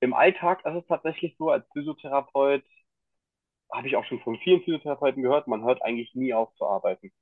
Im 0.00 0.14
Alltag 0.14 0.64
ist 0.64 0.74
es 0.74 0.86
tatsächlich 0.86 1.36
so, 1.38 1.50
als 1.50 1.66
Physiotherapeut 1.74 2.64
habe 3.72 3.88
ich 3.88 3.96
auch 3.96 4.04
schon 4.04 4.20
von 4.20 4.38
vielen 4.38 4.62
Physiotherapeuten 4.62 5.22
gehört, 5.22 5.48
man 5.48 5.64
hört 5.64 5.82
eigentlich 5.82 6.14
nie 6.14 6.32
auf 6.34 6.54
zu 6.56 6.66
arbeiten. 6.66 7.12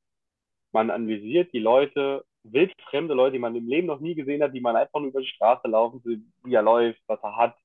Man 0.73 0.91
analysiert 0.91 1.53
die 1.53 1.61
Leute, 1.61 2.25
wildfremde 2.45 3.15
Leute, 3.15 3.35
die 3.35 3.39
man 3.41 3.57
im 3.57 3.69
Leben 3.69 3.87
noch 3.87 4.01
nie 4.01 4.15
gesehen 4.15 4.43
hat, 4.43 4.55
die 4.55 4.61
man 4.61 4.77
einfach 4.77 5.01
nur 5.01 5.11
über 5.11 5.21
die 5.21 5.29
Straße 5.29 5.69
laufen, 5.69 6.03
sieht, 6.05 6.23
wie 6.45 6.55
er 6.55 6.63
läuft, 6.63 7.03
was 7.09 7.23
er 7.23 7.37
hat. 7.37 7.57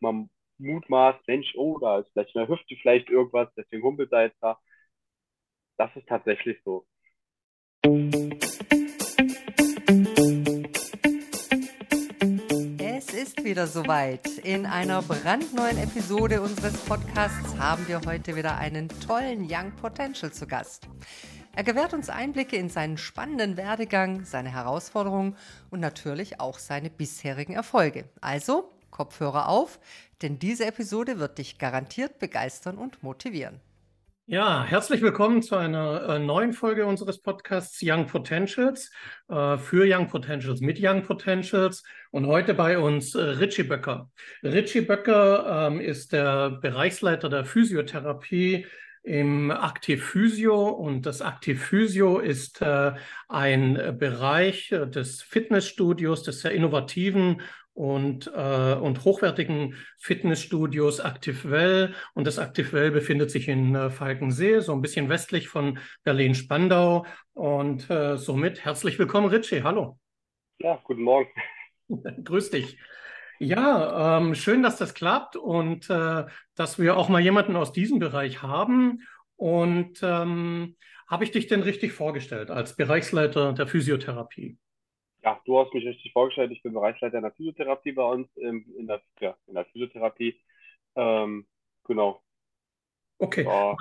Man 0.00 0.30
mutmaßt, 0.58 1.26
Mensch, 1.28 1.54
oh, 1.56 1.78
da 1.78 2.00
ist 2.00 2.10
vielleicht 2.12 2.34
in 2.34 2.40
der 2.40 2.48
Hüfte 2.48 2.76
vielleicht 2.82 3.10
irgendwas, 3.10 3.48
deswegen 3.56 3.82
humpelt 3.84 4.12
er 4.12 4.24
jetzt 4.24 4.42
da. 4.42 4.58
Das 5.76 5.94
ist 5.96 6.08
tatsächlich 6.08 6.62
so. 6.64 6.86
Wieder 13.44 13.66
soweit. 13.66 14.26
In 14.38 14.66
einer 14.66 15.02
brandneuen 15.02 15.78
Episode 15.78 16.42
unseres 16.42 16.76
Podcasts 16.78 17.56
haben 17.58 17.86
wir 17.88 18.00
heute 18.06 18.36
wieder 18.36 18.56
einen 18.56 18.88
tollen 19.06 19.46
Young 19.50 19.72
Potential 19.72 20.32
zu 20.32 20.46
Gast. 20.46 20.88
Er 21.54 21.64
gewährt 21.64 21.92
uns 21.92 22.08
Einblicke 22.08 22.56
in 22.56 22.68
seinen 22.68 22.98
spannenden 22.98 23.56
Werdegang, 23.56 24.24
seine 24.24 24.52
Herausforderungen 24.52 25.36
und 25.70 25.80
natürlich 25.80 26.40
auch 26.40 26.58
seine 26.58 26.88
bisherigen 26.88 27.54
Erfolge. 27.54 28.04
Also 28.20 28.70
Kopfhörer 28.90 29.48
auf, 29.48 29.80
denn 30.22 30.38
diese 30.38 30.66
Episode 30.66 31.18
wird 31.18 31.38
dich 31.38 31.58
garantiert 31.58 32.18
begeistern 32.18 32.78
und 32.78 33.02
motivieren. 33.02 33.60
Ja, 34.26 34.62
herzlich 34.64 35.02
willkommen 35.02 35.42
zu 35.42 35.56
einer 35.56 36.08
äh, 36.08 36.18
neuen 36.20 36.52
Folge 36.52 36.86
unseres 36.86 37.20
Podcasts 37.20 37.80
Young 37.82 38.06
Potentials 38.06 38.92
äh, 39.28 39.58
für 39.58 39.84
Young 39.84 40.06
Potentials 40.06 40.60
mit 40.60 40.78
Young 40.80 41.02
Potentials 41.02 41.82
und 42.12 42.28
heute 42.28 42.54
bei 42.54 42.78
uns 42.78 43.16
äh, 43.16 43.20
Richie 43.20 43.64
Böcker. 43.64 44.08
Richie 44.44 44.82
Böcker 44.82 45.66
ähm, 45.66 45.80
ist 45.80 46.12
der 46.12 46.50
Bereichsleiter 46.50 47.28
der 47.28 47.44
Physiotherapie 47.44 48.64
im 49.02 49.50
Aktiv 49.50 50.04
Physio 50.04 50.68
und 50.68 51.04
das 51.04 51.20
Aktiv 51.20 51.60
Physio 51.60 52.20
ist 52.20 52.62
äh, 52.62 52.92
ein 53.28 53.98
Bereich 53.98 54.68
des 54.68 55.20
Fitnessstudios, 55.20 56.22
des 56.22 56.42
sehr 56.42 56.52
innovativen 56.52 57.42
und, 57.74 58.30
äh, 58.34 58.74
und 58.74 59.04
hochwertigen 59.04 59.74
Fitnessstudios 59.98 60.98
Active 60.98 61.50
Well. 61.50 61.94
Und 62.14 62.26
das 62.26 62.38
Active 62.38 62.72
Well 62.72 62.90
befindet 62.90 63.30
sich 63.30 63.48
in 63.48 63.74
äh, 63.74 63.90
Falkensee, 63.90 64.60
so 64.60 64.72
ein 64.72 64.82
bisschen 64.82 65.08
westlich 65.08 65.48
von 65.48 65.78
Berlin-Spandau. 66.04 67.06
Und 67.32 67.88
äh, 67.90 68.18
somit 68.18 68.64
herzlich 68.64 68.98
willkommen, 68.98 69.28
Richie. 69.28 69.62
Hallo. 69.62 69.98
Ja, 70.58 70.80
guten 70.84 71.02
Morgen. 71.02 71.30
Grüß 72.24 72.50
dich. 72.50 72.78
Ja, 73.38 74.18
ähm, 74.18 74.34
schön, 74.34 74.62
dass 74.62 74.76
das 74.76 74.94
klappt 74.94 75.34
und 75.34 75.90
äh, 75.90 76.26
dass 76.54 76.78
wir 76.78 76.96
auch 76.96 77.08
mal 77.08 77.20
jemanden 77.20 77.56
aus 77.56 77.72
diesem 77.72 77.98
Bereich 77.98 78.42
haben. 78.42 79.02
Und 79.34 80.00
ähm, 80.02 80.76
habe 81.08 81.24
ich 81.24 81.32
dich 81.32 81.48
denn 81.48 81.62
richtig 81.62 81.92
vorgestellt 81.92 82.50
als 82.50 82.76
Bereichsleiter 82.76 83.52
der 83.52 83.66
Physiotherapie? 83.66 84.58
Ja, 85.22 85.40
du 85.44 85.58
hast 85.58 85.72
mich 85.72 85.86
richtig 85.86 86.12
vorgestellt. 86.12 86.50
Ich 86.50 86.62
bin 86.62 86.72
Bereichsleiter 86.72 87.16
in 87.16 87.22
der 87.22 87.32
Physiotherapie 87.32 87.92
bei 87.92 88.04
uns, 88.04 88.28
in, 88.36 88.86
der, 88.86 89.00
ja, 89.20 89.36
in 89.46 89.54
der 89.54 89.64
Physiotherapie. 89.66 90.40
Ähm, 90.96 91.46
genau. 91.84 92.20
Okay. 93.18 93.44
War, 93.46 93.76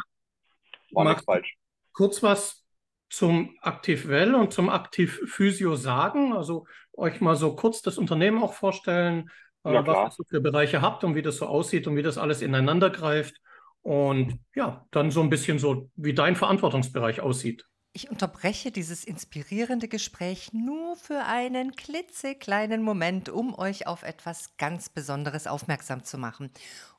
war 0.92 1.06
nichts 1.06 1.24
falsch. 1.24 1.58
Kurz 1.94 2.22
was 2.22 2.64
zum 3.10 3.58
Aktiv 3.62 4.08
Well 4.08 4.36
und 4.36 4.54
zum 4.54 4.70
Aktiv 4.70 5.20
Physio 5.26 5.76
sagen? 5.76 6.34
Also 6.34 6.66
euch 6.94 7.22
mal 7.22 7.36
so 7.36 7.56
kurz 7.56 7.82
das 7.82 7.98
Unternehmen 7.98 8.42
auch 8.44 8.54
vorstellen, 8.54 9.30
äh, 9.64 9.72
was 9.74 9.98
ihr 9.98 10.12
so 10.12 10.24
für 10.24 10.42
Bereiche 10.42 10.82
habt 10.82 11.04
und 11.04 11.16
wie 11.16 11.22
das 11.24 11.38
so 11.38 11.48
aussieht 11.48 11.88
und 11.88 11.96
wie 11.96 12.04
das 12.04 12.18
alles 12.18 12.42
ineinander 12.42 12.90
greift. 12.92 13.36
Und 13.82 14.40
ja, 14.54 14.86
dann 14.92 15.10
so 15.10 15.22
ein 15.22 15.32
bisschen 15.32 15.58
so, 15.58 15.90
wie 15.96 16.14
dein 16.14 16.36
Verantwortungsbereich 16.36 17.20
aussieht. 17.22 17.66
Ich 17.94 18.10
unterbreche 18.10 18.72
dieses 18.72 19.04
inspirierende 19.04 19.90
Gespräch 19.90 20.54
nur 20.54 20.96
für 20.96 21.26
einen 21.26 21.76
klitzekleinen 21.76 22.82
Moment, 22.82 23.28
um 23.28 23.54
euch 23.54 23.86
auf 23.86 24.04
etwas 24.04 24.56
ganz 24.58 24.88
Besonderes 24.88 25.46
aufmerksam 25.46 26.06
zu 26.06 26.18
machen. 26.18 26.52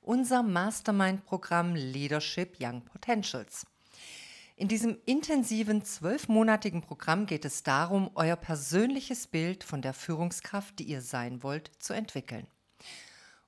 Unser 0.03 0.43
Mastermind-Programm 0.43 1.75
Leadership 1.75 2.59
Young 2.61 2.83
Potentials. 2.85 3.67
In 4.55 4.69
diesem 4.69 4.99
intensiven 5.07 5.83
zwölfmonatigen 5.83 6.83
Programm 6.83 7.25
geht 7.25 7.47
es 7.47 7.63
darum, 7.63 8.11
euer 8.15 8.37
persönliches 8.37 9.27
Bild 9.27 9.65
von 9.65 9.81
der 9.81 9.95
Führungskraft, 9.95 10.79
die 10.79 10.85
ihr 10.85 11.01
sein 11.01 11.43
wollt, 11.43 11.71
zu 11.79 11.95
entwickeln. 11.95 12.47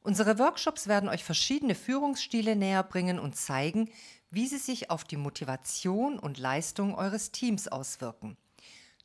Unsere 0.01 0.39
Workshops 0.39 0.87
werden 0.87 1.11
euch 1.11 1.25
verschiedene 1.25 1.75
Führungsstile 1.75 2.57
näher 2.57 2.83
bringen 2.83 3.19
und 3.19 3.37
zeigen, 3.37 3.91
wie 4.35 4.47
sie 4.47 4.59
sich 4.59 4.91
auf 4.91 5.05
die 5.05 5.17
Motivation 5.17 6.19
und 6.19 6.39
Leistung 6.39 6.95
eures 6.95 7.31
Teams 7.31 7.69
auswirken. 7.69 8.37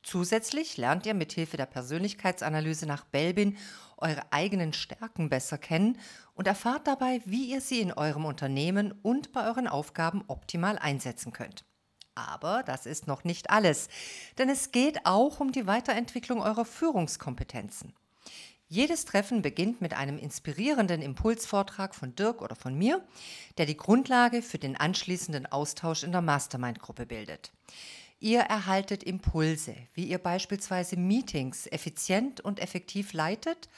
Zusätzlich 0.01 0.77
lernt 0.77 1.05
ihr 1.05 1.13
mithilfe 1.13 1.57
der 1.57 1.65
Persönlichkeitsanalyse 1.65 2.85
nach 2.85 3.03
Belbin 3.03 3.57
eure 3.97 4.31
eigenen 4.31 4.73
Stärken 4.73 5.29
besser 5.29 5.57
kennen 5.57 5.99
und 6.33 6.47
erfahrt 6.47 6.87
dabei, 6.87 7.21
wie 7.25 7.51
ihr 7.51 7.61
sie 7.61 7.81
in 7.81 7.91
eurem 7.91 8.25
Unternehmen 8.25 8.93
und 9.03 9.33
bei 9.33 9.45
euren 9.45 9.67
Aufgaben 9.67 10.23
optimal 10.27 10.79
einsetzen 10.79 11.33
könnt. 11.33 11.65
Aber 12.15 12.63
das 12.63 12.85
ist 12.85 13.07
noch 13.07 13.23
nicht 13.23 13.49
alles, 13.49 13.87
denn 14.37 14.49
es 14.49 14.71
geht 14.71 15.05
auch 15.05 15.39
um 15.39 15.51
die 15.51 15.67
Weiterentwicklung 15.67 16.41
eurer 16.41 16.65
Führungskompetenzen. 16.65 17.93
Jedes 18.71 19.05
Treffen 19.05 19.41
beginnt 19.41 19.81
mit 19.81 19.95
einem 19.95 20.19
inspirierenden 20.19 21.01
Impulsvortrag 21.01 21.95
von 21.95 22.13
Dirk 22.15 22.43
oder 22.43 22.55
von 22.55 22.77
mir, 22.77 23.03
der 23.57 23.65
die 23.65 23.75
Grundlage 23.75 24.43
für 24.43 24.59
den 24.59 24.77
anschließenden 24.77 25.47
Austausch 25.47 26.03
in 26.03 26.11
der 26.11 26.21
Mastermind-Gruppe 26.21 27.07
bildet. 27.07 27.51
Ihr 28.19 28.41
erhaltet 28.41 29.01
Impulse, 29.01 29.75
wie 29.95 30.03
ihr 30.03 30.19
beispielsweise 30.19 30.97
Meetings 30.97 31.65
effizient 31.65 32.41
und 32.41 32.59
effektiv 32.59 33.13
leitet, 33.13 33.69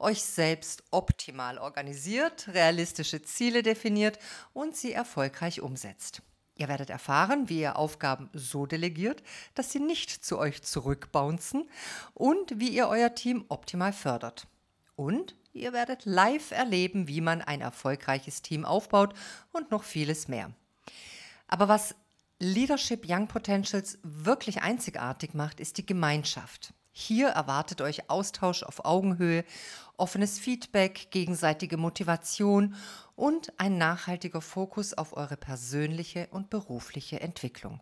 euch 0.00 0.24
selbst 0.24 0.82
optimal 0.90 1.58
organisiert, 1.58 2.48
realistische 2.48 3.22
Ziele 3.22 3.62
definiert 3.62 4.18
und 4.54 4.74
sie 4.74 4.90
erfolgreich 4.90 5.60
umsetzt. 5.60 6.20
Ihr 6.62 6.68
werdet 6.68 6.90
erfahren, 6.90 7.48
wie 7.48 7.58
ihr 7.58 7.74
Aufgaben 7.74 8.30
so 8.32 8.66
delegiert, 8.66 9.24
dass 9.56 9.72
sie 9.72 9.80
nicht 9.80 10.10
zu 10.24 10.38
euch 10.38 10.62
zurückbouncen 10.62 11.68
und 12.14 12.60
wie 12.60 12.68
ihr 12.68 12.86
euer 12.86 13.16
Team 13.16 13.44
optimal 13.48 13.92
fördert. 13.92 14.46
Und 14.94 15.34
ihr 15.52 15.72
werdet 15.72 16.04
live 16.04 16.52
erleben, 16.52 17.08
wie 17.08 17.20
man 17.20 17.42
ein 17.42 17.62
erfolgreiches 17.62 18.42
Team 18.42 18.64
aufbaut 18.64 19.12
und 19.50 19.72
noch 19.72 19.82
vieles 19.82 20.28
mehr. 20.28 20.52
Aber 21.48 21.66
was 21.66 21.96
Leadership 22.38 23.06
Young 23.08 23.26
Potentials 23.26 23.98
wirklich 24.04 24.62
einzigartig 24.62 25.34
macht, 25.34 25.58
ist 25.58 25.78
die 25.78 25.86
Gemeinschaft. 25.86 26.74
Hier 26.92 27.30
erwartet 27.30 27.80
euch 27.80 28.08
Austausch 28.08 28.62
auf 28.62 28.84
Augenhöhe, 28.84 29.44
offenes 29.96 30.38
Feedback, 30.38 31.08
gegenseitige 31.10 31.76
Motivation 31.76 32.76
und 33.22 33.52
ein 33.56 33.78
nachhaltiger 33.78 34.40
Fokus 34.40 34.94
auf 34.94 35.16
eure 35.16 35.36
persönliche 35.36 36.26
und 36.32 36.50
berufliche 36.50 37.20
Entwicklung. 37.20 37.78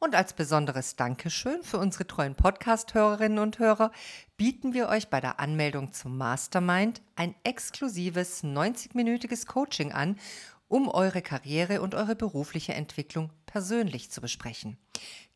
Und 0.00 0.16
als 0.16 0.32
besonderes 0.32 0.96
Dankeschön 0.96 1.62
für 1.62 1.78
unsere 1.78 2.08
treuen 2.08 2.34
Podcast-Hörerinnen 2.34 3.38
und 3.38 3.60
Hörer 3.60 3.92
bieten 4.36 4.74
wir 4.74 4.88
euch 4.88 5.10
bei 5.10 5.20
der 5.20 5.38
Anmeldung 5.38 5.92
zum 5.92 6.18
Mastermind 6.18 7.02
ein 7.14 7.36
exklusives 7.44 8.42
90-minütiges 8.42 9.46
Coaching 9.46 9.92
an, 9.92 10.18
um 10.66 10.88
eure 10.88 11.22
Karriere 11.22 11.80
und 11.80 11.94
eure 11.94 12.16
berufliche 12.16 12.74
Entwicklung 12.74 13.30
persönlich 13.46 14.10
zu 14.10 14.20
besprechen. 14.20 14.76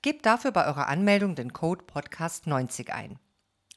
Gebt 0.03 0.27
dafür 0.27 0.51
bei 0.51 0.67
eurer 0.67 0.89
Anmeldung 0.89 1.37
den 1.37 1.53
Code 1.53 1.85
Podcast90 1.85 2.91
ein. 2.91 3.21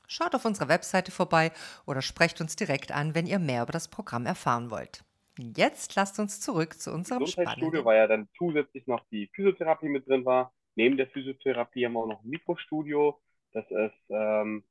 Schaut 0.08 0.34
auf 0.34 0.46
unserer 0.46 0.70
Webseite 0.70 1.12
vorbei 1.12 1.52
oder 1.86 2.02
sprecht 2.02 2.42
uns 2.42 2.56
direkt 2.56 2.92
an, 2.92 3.14
wenn 3.14 3.28
ihr 3.28 3.38
mehr 3.38 3.62
über 3.62 3.74
das 3.74 3.90
Programm 3.90 4.26
erfahren 4.26 4.72
wollt. 4.72 5.04
Jetzt 5.40 5.96
lasst 5.96 6.20
uns 6.20 6.42
zurück 6.42 6.74
zu 6.74 6.92
unserem 6.92 7.24
Gesundheitsstudio, 7.24 7.86
weil 7.86 7.98
ja 7.98 8.08
dann 8.08 8.28
zusätzlich 8.38 8.86
noch 8.88 9.06
die 9.10 9.30
Physiotherapie 9.34 9.88
mit 9.88 10.06
drin 10.08 10.26
war. 10.26 10.52
Neben 10.76 10.98
der 10.98 11.08
Physiotherapie 11.08 11.86
haben 11.86 11.94
wir 11.94 12.02
auch 12.02 12.08
noch 12.08 12.22
ein 12.24 12.30
Mikrostudio. 12.30 13.18
Das 13.54 13.64
ist 13.72 13.96
ähm, 14.10 14.66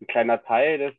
ein 0.00 0.06
kleiner 0.08 0.42
Teil 0.42 0.78
des 0.78 0.94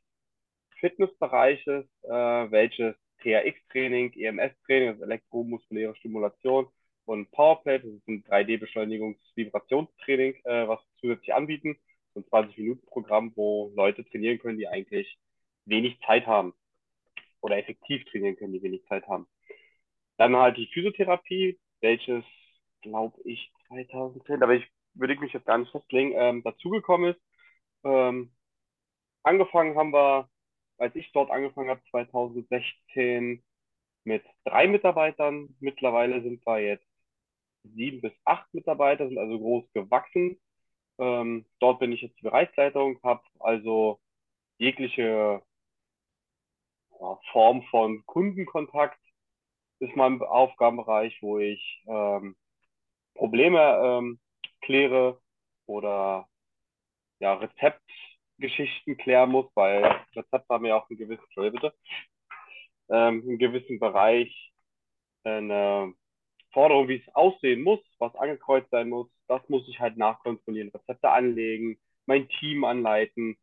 Fitnessbereiches, 0.80 1.86
äh, 2.04 2.10
welches 2.10 2.96
TRX-Training, 3.22 4.14
EMS-Training, 4.14 4.88
also 4.90 5.04
elektromuskuläre 5.04 5.96
Stimulation 5.98 6.68
und 7.06 7.30
Powerplate, 7.32 7.86
das 7.86 7.96
ist 7.96 8.08
ein 8.08 8.24
3D-Beschleunigungs-Vibrationstraining, 8.24 10.36
äh, 10.46 10.66
was 10.68 10.80
wir 10.80 10.96
zusätzlich 11.02 11.34
anbieten. 11.34 11.78
So 12.14 12.22
ein 12.22 12.26
20-Minuten-Programm, 12.26 13.34
wo 13.36 13.74
Leute 13.76 14.06
trainieren 14.06 14.40
können, 14.40 14.58
die 14.58 14.70
eigentlich 14.70 15.20
wenig 15.66 16.00
Zeit 16.06 16.26
haben 16.26 16.54
oder 17.42 17.58
effektiv 17.58 18.06
trainieren 18.06 18.36
können, 18.38 18.54
die 18.54 18.64
wenig 18.64 18.86
Zeit 18.88 19.08
haben. 19.08 19.28
Dann 20.18 20.36
halt 20.36 20.58
die 20.58 20.68
Physiotherapie, 20.68 21.60
welches, 21.82 22.24
glaube 22.82 23.20
ich, 23.24 23.52
2010, 23.68 24.44
aber 24.44 24.56
ich 24.56 24.66
würde 24.94 25.14
ich 25.14 25.20
mich 25.20 25.34
jetzt 25.34 25.46
gar 25.46 25.58
nicht 25.58 25.72
festlegen, 25.72 26.14
ähm, 26.16 26.44
dazugekommen 26.44 27.12
ist. 27.14 27.22
Ähm, 27.84 28.34
angefangen 29.24 29.78
haben 29.78 29.94
wir 29.94 30.30
als 30.80 30.96
ich 30.96 31.12
dort 31.12 31.30
angefangen 31.32 31.70
habe, 31.70 31.82
2016, 31.92 33.44
mit 34.06 34.24
drei 34.46 34.68
Mitarbeitern. 34.68 35.56
Mittlerweile 35.60 36.22
sind 36.24 36.46
wir 36.46 36.60
jetzt 36.60 36.88
sieben 37.64 38.02
bis 38.02 38.14
acht 38.26 38.54
Mitarbeiter, 38.54 39.08
sind 39.08 39.18
also 39.20 39.40
groß 39.40 39.66
gewachsen. 39.74 40.40
Ähm, 41.00 41.46
dort 41.60 41.80
bin 41.80 41.92
ich 41.94 42.02
jetzt 42.02 42.20
die 42.20 42.24
Bereichsleitung, 42.24 43.00
habe 43.04 43.24
also 43.40 44.00
jegliche 44.60 45.44
Form 47.32 47.64
von 47.70 48.04
Kundenkontakt 48.06 49.00
ist 49.80 49.96
mein 49.96 50.22
Aufgabenbereich, 50.22 51.18
wo 51.22 51.40
ich 51.40 51.84
ähm, 51.88 52.36
Probleme 53.16 53.60
ähm, 53.84 54.20
kläre 54.62 55.22
oder 55.66 56.28
ja, 57.20 57.34
Rezeptgeschichten 57.36 58.98
klären 58.98 59.32
muss, 59.32 59.48
weil 59.56 59.84
Rezepte 60.16 60.54
haben 60.54 60.66
ja 60.66 60.78
auch 60.78 60.90
einen 60.90 61.00
gewissen, 61.00 61.24
bitte, 61.36 61.74
ähm, 62.90 63.24
einen 63.24 63.38
gewissen 63.38 63.80
Bereich 63.80 64.52
eine 65.24 65.94
Forderung, 66.52 66.88
wie 66.88 66.98
es 66.98 67.16
aussehen 67.16 67.62
muss, 67.62 67.80
was 68.00 68.16
angekreuzt 68.16 68.70
sein 68.72 68.90
muss. 68.90 69.10
Das 69.28 69.48
muss 69.50 69.68
ich 69.68 69.80
halt 69.80 69.98
nachkontrollieren, 69.98 70.72
Rezepte 70.72 71.10
anlegen, 71.10 71.80
mein 72.06 72.28
Team 72.30 72.64
anleiten, 72.64 73.38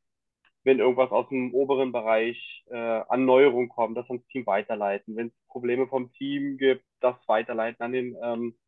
wenn 0.67 0.81
irgendwas 0.81 1.13
aus 1.13 1.29
dem 1.29 1.55
oberen 1.55 1.93
Bereich 1.93 2.65
äh, 2.71 2.75
an 2.77 3.25
Neuerung 3.25 3.69
kommt, 3.69 3.97
das 3.97 4.11
ans 4.11 4.27
Team 4.27 4.47
weiterleiten. 4.47 5.15
Wenn 5.15 5.29
es 5.29 5.47
Probleme 5.47 5.87
vom 5.87 6.13
Team 6.15 6.59
gibt, 6.59 6.85
das 6.99 7.15
weiterleiten 7.29 7.85
an 7.85 7.93
den 7.93 8.17
ähm, 8.21 8.59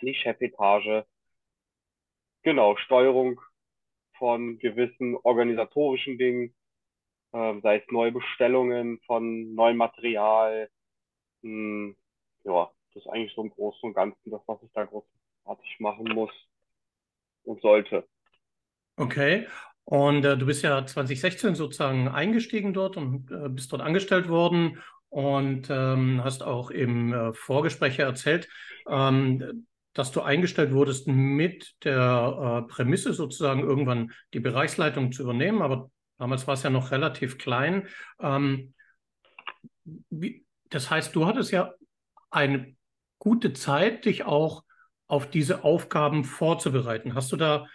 die 0.00 0.14
Chefetage. 0.14 1.04
Genau, 2.42 2.76
Steuerung 2.78 3.38
von 4.16 4.58
gewissen 4.58 5.14
organisatorischen 5.24 6.16
Dingen, 6.16 6.54
äh, 7.32 7.60
sei 7.60 7.76
es 7.76 7.90
neue 7.90 8.12
Bestellungen 8.12 8.98
von 9.06 9.54
neuem 9.54 9.76
Material. 9.76 10.70
Mh, 11.42 11.50
hm, 11.50 11.96
ja, 12.44 12.70
das 12.94 13.04
ist 13.04 13.10
eigentlich 13.10 13.34
so 13.34 13.42
im 13.42 13.50
Großen 13.50 13.86
und 13.86 13.94
Ganzen 13.94 14.30
das, 14.30 14.40
was 14.46 14.62
ich 14.62 14.72
da 14.72 14.86
großartig 14.86 15.80
machen 15.80 16.08
muss 16.14 16.32
und 17.44 17.60
sollte. 17.60 18.08
Okay. 18.96 19.46
Und 19.86 20.24
äh, 20.24 20.36
du 20.36 20.46
bist 20.46 20.62
ja 20.62 20.84
2016 20.84 21.54
sozusagen 21.54 22.08
eingestiegen 22.08 22.74
dort 22.74 22.96
und 22.96 23.30
äh, 23.30 23.48
bist 23.48 23.72
dort 23.72 23.82
angestellt 23.82 24.28
worden 24.28 24.82
und 25.10 25.68
ähm, 25.70 26.22
hast 26.24 26.42
auch 26.42 26.70
im 26.70 27.12
äh, 27.12 27.32
Vorgespräch 27.32 28.00
erzählt, 28.00 28.48
ähm, 28.88 29.66
dass 29.92 30.10
du 30.10 30.22
eingestellt 30.22 30.72
wurdest 30.72 31.06
mit 31.06 31.76
der 31.84 32.64
äh, 32.66 32.68
Prämisse 32.68 33.12
sozusagen 33.12 33.60
irgendwann 33.60 34.10
die 34.34 34.40
Bereichsleitung 34.40 35.12
zu 35.12 35.22
übernehmen, 35.22 35.62
aber 35.62 35.88
damals 36.18 36.48
war 36.48 36.54
es 36.54 36.64
ja 36.64 36.70
noch 36.70 36.90
relativ 36.90 37.38
klein. 37.38 37.86
Ähm, 38.20 38.74
wie, 40.10 40.44
das 40.68 40.90
heißt, 40.90 41.14
du 41.14 41.26
hattest 41.26 41.52
ja 41.52 41.72
eine 42.30 42.74
gute 43.20 43.52
Zeit, 43.52 44.04
dich 44.04 44.24
auch 44.24 44.64
auf 45.06 45.30
diese 45.30 45.62
Aufgaben 45.62 46.24
vorzubereiten. 46.24 47.14
Hast 47.14 47.30
du 47.30 47.36
da 47.36 47.68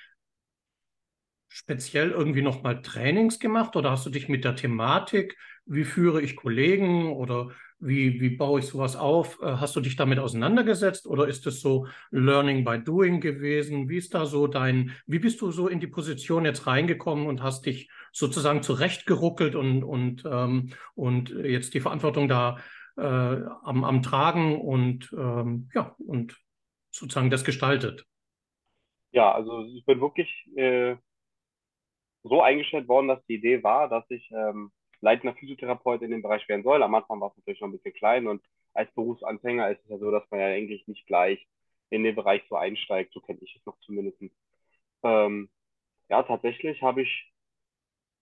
speziell 1.53 2.12
irgendwie 2.12 2.42
nochmal 2.42 2.81
Trainings 2.81 3.38
gemacht 3.38 3.75
oder 3.75 3.92
hast 3.92 4.06
du 4.06 4.09
dich 4.09 4.30
mit 4.30 4.45
der 4.45 4.56
Thematik, 4.56 5.38
wie 5.65 5.83
führe 5.83 6.21
ich 6.21 6.38
Kollegen 6.38 7.12
oder 7.12 7.51
wie, 7.77 8.21
wie 8.21 8.30
baue 8.30 8.62
ich 8.62 8.68
sowas 8.68 8.95
auf, 8.95 9.42
äh, 9.42 9.57
hast 9.57 9.75
du 9.75 9.81
dich 9.81 9.98
damit 9.98 10.18
auseinandergesetzt 10.18 11.06
oder 11.07 11.27
ist 11.27 11.45
es 11.48 11.59
so 11.59 11.88
Learning 12.09 12.63
by 12.63 12.81
Doing 12.81 13.19
gewesen? 13.19 13.89
Wie 13.89 13.98
ist 13.98 14.13
da 14.13 14.25
so 14.25 14.48
dein, 14.48 14.92
wie 15.07 15.19
bist 15.19 15.42
du 15.42 15.51
so 15.51 15.68
in 15.68 15.81
die 15.81 15.88
Position 15.88 16.45
jetzt 16.45 16.68
reingekommen 16.68 17.27
und 17.27 17.44
hast 17.44 17.65
dich 17.65 17.92
sozusagen 18.13 18.63
zurechtgeruckelt 18.63 19.56
und, 19.56 19.83
und, 19.83 20.24
ähm, 20.25 20.69
und 20.95 21.31
jetzt 21.31 21.74
die 21.74 21.81
Verantwortung 21.81 22.30
da 22.30 22.59
äh, 22.95 23.01
am, 23.01 23.83
am 23.83 24.01
Tragen 24.01 24.62
und 24.62 25.13
ähm, 25.18 25.69
ja, 25.74 25.95
und 25.97 26.38
sozusagen 26.92 27.30
das 27.30 27.44
gestaltet? 27.44 28.06
Ja, 29.12 29.33
also 29.33 29.65
ich 29.65 29.83
bin 29.83 30.00
wirklich 30.00 30.30
äh, 30.56 30.95
so 32.23 32.41
eingestellt 32.41 32.88
worden, 32.88 33.07
dass 33.07 33.25
die 33.25 33.35
Idee 33.35 33.63
war, 33.63 33.89
dass 33.89 34.09
ich 34.09 34.29
ähm, 34.31 34.71
leitender 35.01 35.35
Physiotherapeut 35.35 36.01
in 36.01 36.12
dem 36.12 36.21
Bereich 36.21 36.47
werden 36.47 36.63
soll. 36.63 36.83
Am 36.83 36.95
Anfang 36.95 37.19
war 37.19 37.29
es 37.31 37.38
natürlich 37.38 37.62
noch 37.62 37.68
ein 37.68 37.73
bisschen 37.73 37.94
klein 37.94 38.27
und 38.27 38.41
als 38.73 38.91
Berufsanfänger 38.94 39.69
ist 39.71 39.81
es 39.83 39.89
ja 39.89 39.97
so, 39.97 40.12
dass 40.12 40.23
man 40.29 40.39
ja 40.39 40.47
eigentlich 40.47 40.88
nicht 40.88 41.06
gleich 41.07 41.45
in 41.89 42.03
den 42.03 42.15
Bereich 42.15 42.44
so 42.50 42.56
einsteigt. 42.56 43.13
So 43.13 43.19
kenne 43.19 43.39
ich 43.41 43.56
es 43.56 43.65
noch 43.65 43.77
zumindest. 43.81 44.21
Ähm, 45.03 45.50
ja, 46.09 46.23
tatsächlich 46.23 46.81
habe 46.81 47.01
ich 47.01 47.31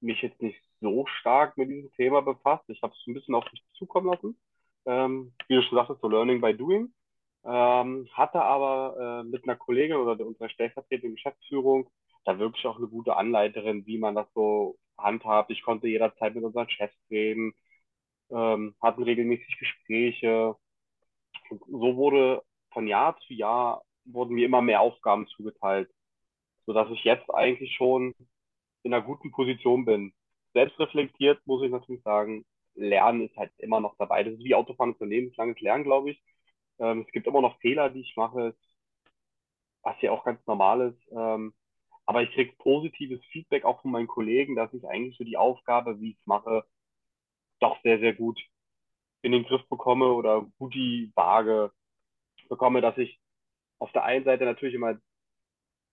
mich 0.01 0.21
jetzt 0.21 0.41
nicht 0.41 0.59
so 0.81 1.05
stark 1.19 1.57
mit 1.57 1.69
diesem 1.69 1.91
Thema 1.93 2.21
befasst. 2.21 2.63
Ich 2.69 2.81
habe 2.81 2.93
es 2.93 3.07
ein 3.07 3.13
bisschen 3.13 3.35
auf 3.35 3.45
mich 3.51 3.63
zukommen 3.73 4.07
lassen. 4.07 4.37
Ähm, 4.85 5.33
wie 5.47 5.55
du 5.55 5.61
schon 5.63 5.77
sagtest, 5.77 6.01
so 6.01 6.07
Learning 6.07 6.41
by 6.41 6.55
Doing. 6.55 6.93
Ähm, 7.43 8.07
hatte 8.13 8.41
aber 8.41 9.21
äh, 9.21 9.23
mit 9.27 9.43
einer 9.43 9.55
Kollegin 9.55 9.97
oder 9.97 10.25
unserer 10.25 10.49
stellvertretenden 10.49 11.15
Geschäftsführung 11.15 11.89
da 12.29 12.39
wirklich 12.39 12.65
auch 12.67 12.77
eine 12.77 12.87
gute 12.87 13.15
Anleiterin, 13.15 13.85
wie 13.85 13.97
man 13.97 14.15
das 14.15 14.27
so 14.33 14.77
handhabt. 14.97 15.51
Ich 15.51 15.63
konnte 15.63 15.87
jederzeit 15.87 16.35
mit 16.35 16.43
unseren 16.43 16.69
Chefs 16.69 16.95
reden, 17.09 17.53
ähm, 18.31 18.75
hatten 18.81 19.03
regelmäßig 19.03 19.57
Gespräche. 19.59 20.55
Und 21.49 21.61
so 21.67 21.95
wurde 21.97 22.43
von 22.71 22.87
Jahr 22.87 23.17
zu 23.21 23.33
Jahr 23.33 23.83
wurden 24.05 24.35
mir 24.35 24.45
immer 24.45 24.61
mehr 24.61 24.81
Aufgaben 24.81 25.27
zugeteilt, 25.27 25.89
sodass 26.65 26.89
ich 26.91 27.03
jetzt 27.03 27.29
eigentlich 27.31 27.73
schon 27.75 28.13
in 28.83 28.93
einer 28.93 29.03
guten 29.03 29.31
Position 29.31 29.85
bin. 29.85 30.13
Selbstreflektiert 30.53 31.45
muss 31.47 31.63
ich 31.63 31.71
natürlich 31.71 32.03
sagen, 32.03 32.45
Lernen 32.75 33.27
ist 33.27 33.37
halt 33.37 33.51
immer 33.57 33.79
noch 33.81 33.95
dabei. 33.97 34.23
Das 34.23 34.33
ist 34.35 34.43
wie 34.43 34.55
Autofahren 34.55 34.95
für 34.95 35.05
lebenslanges 35.05 35.59
Lernen, 35.61 35.83
glaube 35.83 36.11
ich. 36.11 36.23
Ähm, 36.79 37.05
es 37.07 37.11
gibt 37.11 37.27
immer 37.27 37.41
noch 37.41 37.59
Fehler, 37.59 37.89
die 37.89 38.01
ich 38.01 38.15
mache, 38.15 38.55
was 39.81 39.95
ja 40.01 40.11
auch 40.11 40.23
ganz 40.23 40.45
normal 40.47 40.81
ist. 40.91 41.11
Ähm, 41.11 41.53
aber 42.09 42.23
ich 42.23 42.31
kriege 42.31 42.53
positives 42.57 43.23
Feedback 43.25 43.65
auch 43.65 43.83
von 43.83 43.91
meinen 43.91 44.07
Kollegen, 44.07 44.56
dass 44.56 44.73
ich 44.73 44.83
eigentlich 44.83 45.15
so 45.15 45.23
die 45.23 45.38
Aufgabe, 45.38 46.01
wie 46.01 46.09
ich 46.09 46.17
es 46.17 46.25
mache, 46.25 46.65
doch 47.59 47.79
sehr, 47.83 48.00
sehr 48.00 48.13
gut 48.13 48.41
in 49.21 49.31
den 49.31 49.44
Griff 49.44 49.61
bekomme 49.69 50.07
oder 50.07 50.41
gut 50.57 50.73
die 50.73 51.11
Waage 51.13 51.71
bekomme, 52.50 52.81
dass 52.81 52.97
ich 52.97 53.19
auf 53.77 53.91
der 53.91 54.06
einen 54.06 54.25
Seite 54.25 54.45
natürlich 54.45 54.73
immer 54.73 54.97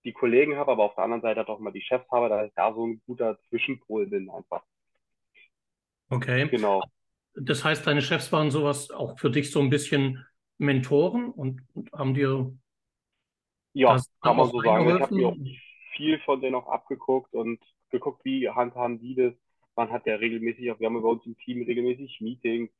die 0.05 0.11
Kollegen 0.11 0.55
habe, 0.55 0.71
aber 0.71 0.85
auf 0.85 0.95
der 0.95 1.03
anderen 1.03 1.21
Seite 1.21 1.47
auch 1.47 1.59
mal 1.59 1.71
die 1.71 1.83
Chefs 1.83 2.09
habe, 2.09 2.29
dass 2.29 2.47
ich 2.47 2.53
da 2.55 2.73
so 2.73 2.87
ein 2.87 2.99
guter 3.05 3.37
Zwischenpol 3.49 4.07
bin 4.07 4.31
einfach. 4.31 4.63
Okay. 6.09 6.47
Genau. 6.49 6.81
Das 7.35 7.63
heißt, 7.63 7.85
deine 7.85 8.01
Chefs 8.01 8.31
waren 8.31 8.49
sowas 8.49 8.89
auch 8.89 9.19
für 9.19 9.29
dich 9.29 9.51
so 9.51 9.59
ein 9.59 9.69
bisschen 9.69 10.25
Mentoren 10.57 11.29
und, 11.29 11.61
und 11.75 11.91
haben 11.91 12.15
dir 12.15 12.57
ja, 13.73 14.01
kann 14.23 14.37
man 14.37 14.49
so 14.49 14.59
sagen. 14.61 14.87
Ich 14.87 15.01
habe 15.03 15.13
mir 15.13 15.27
auch 15.27 15.35
viel 15.97 16.19
von 16.21 16.41
denen 16.41 16.55
auch 16.55 16.67
abgeguckt 16.67 17.33
und 17.35 17.59
geguckt, 17.91 18.25
wie 18.25 18.49
handhaben 18.49 18.99
die 19.01 19.15
das. 19.15 19.33
Man 19.75 19.91
hat 19.91 20.07
ja 20.07 20.15
regelmäßig, 20.17 20.71
auch 20.71 20.79
wir 20.79 20.87
haben 20.87 21.01
bei 21.01 21.09
uns 21.09 21.25
im 21.27 21.37
Team 21.39 21.63
regelmäßig 21.63 22.21
Meetings. 22.21 22.71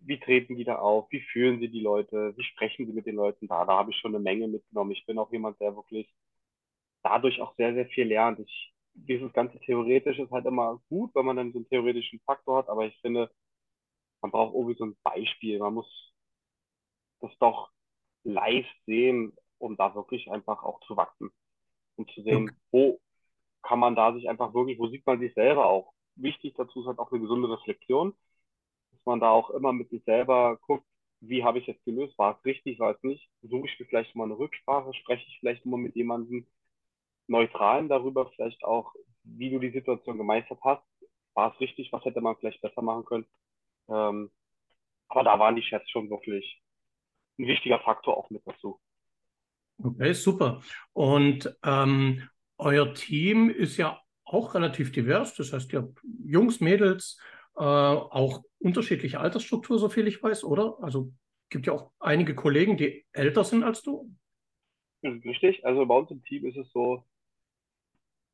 Wie 0.00 0.18
treten 0.20 0.56
die 0.56 0.64
da 0.64 0.76
auf? 0.78 1.10
Wie 1.12 1.20
führen 1.20 1.60
sie 1.60 1.68
die 1.70 1.80
Leute? 1.80 2.34
Wie 2.36 2.44
sprechen 2.44 2.86
sie 2.86 2.92
mit 2.92 3.06
den 3.06 3.16
Leuten 3.16 3.48
da? 3.48 3.64
Da 3.64 3.74
habe 3.78 3.90
ich 3.92 3.98
schon 3.98 4.14
eine 4.14 4.22
Menge 4.22 4.48
mitgenommen. 4.48 4.92
Ich 4.92 5.06
bin 5.06 5.18
auch 5.18 5.32
jemand, 5.32 5.60
der 5.60 5.76
wirklich 5.76 6.12
dadurch 7.02 7.40
auch 7.40 7.54
sehr, 7.56 7.74
sehr 7.74 7.86
viel 7.88 8.06
lernt. 8.08 8.40
Ich, 8.40 8.74
dieses 8.94 9.32
ganze 9.32 9.58
Theoretisch 9.60 10.18
ist 10.18 10.30
halt 10.32 10.46
immer 10.46 10.80
gut, 10.88 11.14
wenn 11.14 11.26
man 11.26 11.36
dann 11.36 11.52
so 11.52 11.58
einen 11.58 11.68
theoretischen 11.68 12.20
Faktor 12.26 12.58
hat, 12.58 12.68
aber 12.68 12.86
ich 12.86 12.96
finde, 13.00 13.30
man 14.22 14.30
braucht 14.32 14.54
irgendwie 14.54 14.76
so 14.76 14.86
ein 14.86 14.96
Beispiel. 15.04 15.58
Man 15.58 15.74
muss 15.74 16.12
das 17.20 17.30
doch 17.38 17.70
live 18.24 18.66
sehen, 18.86 19.34
um 19.58 19.76
da 19.76 19.94
wirklich 19.94 20.30
einfach 20.30 20.62
auch 20.62 20.80
zu 20.86 20.96
wachsen 20.96 21.30
und 21.96 22.10
zu 22.10 22.22
sehen, 22.22 22.44
okay. 22.44 22.56
wo 22.70 23.00
kann 23.62 23.78
man 23.78 23.94
da 23.94 24.12
sich 24.12 24.28
einfach 24.28 24.54
wirklich, 24.54 24.78
wo 24.78 24.88
sieht 24.88 25.06
man 25.06 25.20
sich 25.20 25.32
selber 25.34 25.66
auch. 25.66 25.92
Wichtig 26.16 26.54
dazu 26.56 26.80
ist 26.80 26.86
halt 26.86 26.98
auch 26.98 27.10
eine 27.12 27.20
gesunde 27.20 27.50
Reflexion, 27.50 28.14
dass 28.90 29.00
man 29.06 29.20
da 29.20 29.30
auch 29.30 29.50
immer 29.50 29.72
mit 29.72 29.90
sich 29.90 30.02
selber 30.04 30.58
guckt, 30.62 30.86
wie 31.20 31.44
habe 31.44 31.60
ich 31.60 31.68
es 31.68 31.82
gelöst, 31.84 32.18
war 32.18 32.36
es 32.36 32.44
richtig, 32.44 32.80
war 32.80 32.94
es 32.94 33.02
nicht, 33.02 33.30
suche 33.42 33.66
ich 33.68 33.78
mir 33.78 33.86
vielleicht 33.86 34.14
mal 34.16 34.24
eine 34.24 34.38
Rücksprache, 34.38 34.92
spreche 34.94 35.24
ich 35.28 35.38
vielleicht 35.38 35.64
mal 35.64 35.76
mit 35.76 35.94
jemandem 35.94 36.46
Neutralen 37.28 37.88
darüber, 37.88 38.30
vielleicht 38.30 38.64
auch, 38.64 38.92
wie 39.22 39.50
du 39.50 39.60
die 39.60 39.70
Situation 39.70 40.18
gemeistert 40.18 40.58
hast, 40.64 40.82
war 41.34 41.52
es 41.54 41.60
richtig, 41.60 41.92
was 41.92 42.04
hätte 42.04 42.20
man 42.20 42.36
vielleicht 42.36 42.60
besser 42.60 42.82
machen 42.82 43.04
können. 43.04 43.26
Ähm, 43.88 44.32
aber 45.08 45.22
da 45.22 45.38
waren 45.38 45.56
die 45.56 45.62
Chats 45.62 45.88
schon 45.90 46.10
wirklich 46.10 46.60
ein 47.38 47.46
wichtiger 47.46 47.78
Faktor 47.80 48.16
auch 48.16 48.28
mit 48.30 48.42
dazu. 48.44 48.80
Okay, 49.82 50.12
super. 50.12 50.62
Und 50.92 51.54
ähm, 51.64 52.28
euer 52.58 52.94
Team 52.94 53.50
ist 53.50 53.76
ja 53.76 54.00
auch 54.24 54.54
relativ 54.54 54.92
divers. 54.92 55.34
Das 55.34 55.52
heißt, 55.52 55.72
ihr 55.72 55.80
habt 55.82 55.98
Jungs, 56.24 56.60
Mädels, 56.60 57.18
äh, 57.56 57.62
auch 57.62 58.44
unterschiedliche 58.58 59.20
Altersstruktur, 59.20 59.78
so 59.78 59.88
viel 59.88 60.06
ich 60.06 60.22
weiß, 60.22 60.44
oder? 60.44 60.78
Also 60.80 61.12
gibt 61.50 61.66
ja 61.66 61.72
auch 61.74 61.90
einige 62.00 62.34
Kollegen, 62.34 62.76
die 62.76 63.04
älter 63.12 63.44
sind 63.44 63.62
als 63.62 63.82
du. 63.82 64.10
Richtig. 65.02 65.64
Also 65.66 65.84
bei 65.84 65.94
uns 65.96 66.10
im 66.10 66.22
Team 66.24 66.46
ist 66.46 66.56
es 66.56 66.70
so, 66.72 67.04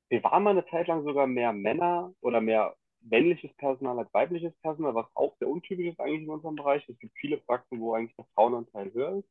wir 0.08 0.22
waren 0.24 0.42
mal 0.42 0.50
eine 0.50 0.66
Zeit 0.66 0.86
lang 0.86 1.02
sogar 1.04 1.26
mehr 1.26 1.52
Männer 1.52 2.14
oder 2.20 2.40
mehr 2.40 2.76
männliches 3.00 3.54
Personal 3.56 3.98
als 3.98 4.12
weibliches 4.12 4.54
Personal, 4.60 4.94
was 4.94 5.06
auch 5.14 5.36
sehr 5.38 5.48
untypisch 5.48 5.86
ist 5.86 6.00
eigentlich 6.00 6.22
in 6.22 6.30
unserem 6.30 6.56
Bereich. 6.56 6.86
Es 6.88 6.98
gibt 6.98 7.16
viele 7.18 7.38
Praxen, 7.38 7.80
wo 7.80 7.94
eigentlich 7.94 8.16
der 8.16 8.26
Frauenanteil 8.34 8.92
höher 8.92 9.18
ist. 9.18 9.28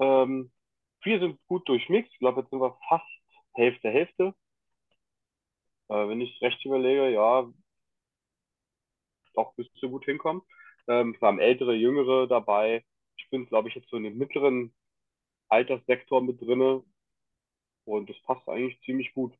Ähm, 0.00 0.50
wir 1.02 1.20
sind 1.20 1.38
gut 1.46 1.68
durchmixed. 1.68 2.12
Ich 2.12 2.18
glaube, 2.18 2.40
jetzt 2.40 2.50
sind 2.50 2.60
wir 2.60 2.76
fast 2.88 3.06
Hälfte, 3.54 3.90
Hälfte. 3.90 4.34
Äh, 5.88 6.08
wenn 6.08 6.20
ich 6.20 6.40
recht 6.42 6.64
überlege, 6.64 7.10
ja, 7.10 7.50
doch 9.34 9.56
müsste 9.56 9.88
gut 9.88 10.04
hinkommen. 10.04 10.42
Ähm, 10.88 11.16
wir 11.18 11.28
haben 11.28 11.38
ältere, 11.38 11.74
jüngere 11.74 12.26
dabei. 12.26 12.84
Ich 13.16 13.28
bin, 13.30 13.46
glaube 13.46 13.68
ich, 13.68 13.74
jetzt 13.74 13.88
so 13.90 13.96
in 13.96 14.04
dem 14.04 14.18
mittleren 14.18 14.74
Alterssektor 15.48 16.20
mit 16.22 16.40
drinne. 16.40 16.82
Und 17.84 18.10
das 18.10 18.20
passt 18.22 18.48
eigentlich 18.48 18.80
ziemlich 18.82 19.12
gut. 19.14 19.34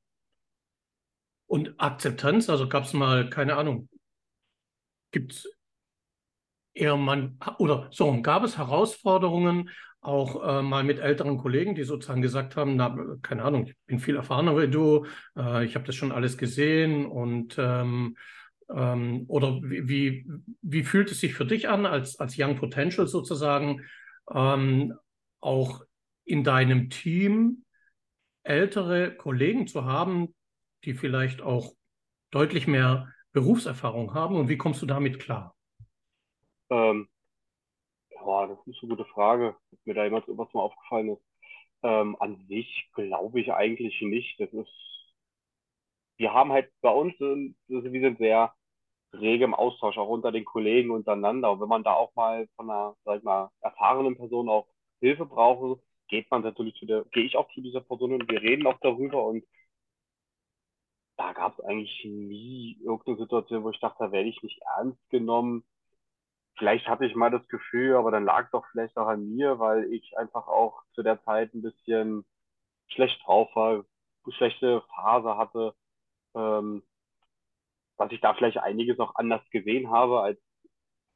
Und 1.47 1.81
Akzeptanz, 1.81 2.49
also 2.49 2.69
gab 2.69 2.85
es 2.85 2.93
mal, 2.93 3.29
keine 3.31 3.57
Ahnung, 3.57 3.89
gibt 5.11 5.33
es 5.33 5.59
eher 6.75 6.97
man, 6.97 7.39
oder 7.59 7.89
so, 7.91 8.21
gab 8.23 8.45
es 8.45 8.59
Herausforderungen 8.59 9.71
auch 10.01 10.43
äh, 10.47 10.63
mal 10.63 10.85
mit 10.85 11.01
älteren 11.01 11.39
Kollegen, 11.39 11.75
die 11.75 11.85
sozusagen 11.85 12.23
gesagt 12.23 12.57
haben, 12.57 12.77
na, 12.77 12.97
keine 13.23 13.43
Ahnung, 13.43 13.67
ich 13.67 13.77
bin 13.87 13.99
viel 13.99 14.17
erfahrener 14.17 14.57
wie 14.57 14.69
du, 14.69 15.07
äh, 15.37 15.65
ich 15.65 15.75
habe 15.75 15.87
das 15.87 15.97
schon 15.97 16.13
alles 16.13 16.39
gesehen 16.39 17.07
und 17.07 17.57
ähm, 17.59 18.17
ähm, 18.75 19.25
oder 19.29 19.61
wie, 19.63 19.89
wie, 19.89 20.27
wie, 20.63 20.85
fühlt 20.85 21.11
es 21.11 21.21
sich 21.21 21.35
für 21.35 21.47
dich 21.47 21.69
an, 21.69 21.87
als, 21.87 22.21
als 22.21 22.37
Young 22.39 22.57
Potential 22.57 23.07
sozusagen, 23.07 23.87
ähm, 24.33 24.95
auch 25.41 25.83
in 26.25 26.45
deinem 26.45 26.91
Team 26.91 27.65
ältere 28.43 29.15
Kollegen 29.15 29.67
zu 29.67 29.85
haben, 29.85 30.35
die 30.85 30.95
vielleicht 30.95 31.41
auch 31.41 31.75
deutlich 32.31 32.67
mehr 32.67 33.13
Berufserfahrung 33.33 34.15
haben 34.15 34.37
und 34.37 34.49
wie 34.49 34.59
kommst 34.59 34.83
du 34.83 34.87
damit 34.87 35.19
klar? 35.19 35.55
Ähm, 36.71 37.09
ja, 38.29 38.47
das 38.47 38.59
ist 38.67 38.83
eine 38.83 38.91
gute 38.91 39.05
Frage, 39.07 39.57
ob 39.73 39.87
mir 39.87 39.95
da 39.95 40.05
jemand 40.05 40.25
was 40.29 40.53
mal 40.55 40.63
aufgefallen 40.63 41.11
ist. 41.11 41.23
Ähm, 41.83 42.17
an 42.21 42.47
sich 42.49 42.89
glaube 42.95 43.41
ich 43.41 43.53
eigentlich 43.53 44.01
nicht. 44.03 44.41
Das 44.41 44.53
ist, 44.53 44.69
wir 46.19 46.35
haben 46.35 46.53
halt 46.53 46.71
bei 46.81 46.91
uns, 46.91 47.15
wir 47.21 47.83
sind 47.83 48.19
sehr 48.19 48.55
rege 49.15 49.45
im 49.45 49.55
Austausch, 49.55 49.97
auch 49.99 50.09
unter 50.09 50.33
den 50.33 50.45
Kollegen 50.45 50.91
untereinander. 50.91 51.53
Und 51.53 51.61
wenn 51.61 51.69
man 51.69 51.85
da 51.85 51.95
auch 51.95 52.15
mal 52.15 52.49
von 52.57 52.71
einer, 52.71 52.97
sag 53.05 53.19
ich 53.19 53.25
mal, 53.25 53.51
erfahrenen 53.61 54.17
Person 54.17 54.49
auch 54.49 54.67
Hilfe 55.01 55.27
braucht, 55.27 55.81
geht 56.09 56.31
man 56.31 56.43
natürlich 56.43 56.75
zu 56.75 56.87
der, 56.87 57.05
gehe 57.13 57.25
ich 57.25 57.37
auch 57.37 57.51
zu 57.53 57.61
dieser 57.61 57.81
Person 57.81 58.13
und 58.13 58.31
wir 58.31 58.43
reden 58.43 58.67
auch 58.67 58.79
darüber 58.81 59.25
und 59.25 59.45
da 61.17 61.33
gab 61.33 61.59
es 61.59 61.65
eigentlich 61.65 62.05
nie 62.05 62.79
irgendeine 62.83 63.19
Situation, 63.19 63.65
wo 63.65 63.71
ich 63.71 63.81
dachte, 63.81 64.05
da 64.05 64.13
werde 64.13 64.29
ich 64.29 64.43
nicht 64.43 64.61
ernst 64.77 64.99
genommen. 65.11 65.65
Vielleicht 66.59 66.89
hatte 66.89 67.07
ich 67.07 67.15
mal 67.15 67.31
das 67.31 67.47
Gefühl, 67.49 67.95
aber 67.97 68.11
dann 68.11 68.25
lag 68.25 68.47
es 68.47 68.51
doch 68.51 68.67
vielleicht 68.73 68.97
auch 68.97 69.07
an 69.07 69.29
mir, 69.29 69.59
weil 69.61 69.85
ich 69.93 70.19
einfach 70.19 70.49
auch 70.49 70.83
zu 70.95 71.03
der 71.03 71.23
Zeit 71.25 71.55
ein 71.55 71.63
bisschen 71.63 72.25
schlecht 72.89 73.21
drauf 73.25 73.49
war, 73.55 73.85
schlechte 74.31 74.83
Phase 74.95 75.37
hatte, 75.39 75.75
ähm, 76.35 76.83
dass 77.97 78.13
ich 78.13 78.21
da 78.21 78.35
vielleicht 78.35 78.59
einiges 78.59 78.99
auch 78.99 79.15
anders 79.15 79.43
gesehen 79.51 79.91
habe 79.91 80.21
als 80.21 80.39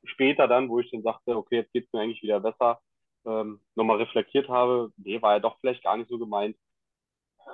später 0.04 0.48
dann, 0.48 0.68
wo 0.68 0.80
ich 0.80 0.90
dann 0.90 1.02
sagte, 1.02 1.36
okay, 1.36 1.56
jetzt 1.56 1.72
geht's 1.72 1.92
mir 1.92 2.00
eigentlich 2.00 2.22
wieder 2.22 2.40
besser, 2.40 2.80
ähm, 3.24 3.60
nochmal 3.74 3.98
reflektiert 3.98 4.48
habe, 4.48 4.92
nee, 4.96 5.20
war 5.22 5.34
ja 5.34 5.40
doch 5.40 5.58
vielleicht 5.60 5.84
gar 5.84 5.96
nicht 5.96 6.08
so 6.08 6.18
gemeint. 6.18 6.56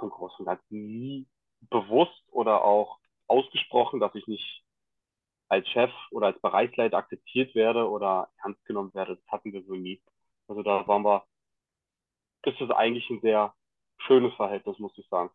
Im 0.02 0.10
Großen 0.10 0.40
und 0.40 0.46
Ganzen 0.46 0.86
nie 0.86 1.26
bewusst 1.70 2.22
oder 2.30 2.64
auch 2.64 2.98
ausgesprochen, 3.26 4.00
dass 4.00 4.14
ich 4.14 4.26
nicht 4.26 4.62
als 5.48 5.68
Chef 5.68 5.90
oder 6.10 6.28
als 6.28 6.40
Bereichsleiter 6.40 6.96
akzeptiert 6.96 7.54
werde 7.54 7.88
oder 7.88 8.28
ernst 8.42 8.64
genommen 8.66 8.92
werde. 8.94 9.16
Das 9.16 9.32
hatten 9.32 9.52
wir 9.52 9.62
so 9.64 9.74
nie. 9.74 10.00
Also 10.46 10.62
da 10.62 10.86
waren 10.86 11.02
wir, 11.02 11.24
ist 12.44 12.60
es 12.60 12.70
eigentlich 12.70 13.08
ein 13.10 13.20
sehr 13.20 13.54
schönes 13.98 14.34
Verhältnis, 14.34 14.78
muss 14.78 14.96
ich 14.96 15.06
sagen. 15.08 15.30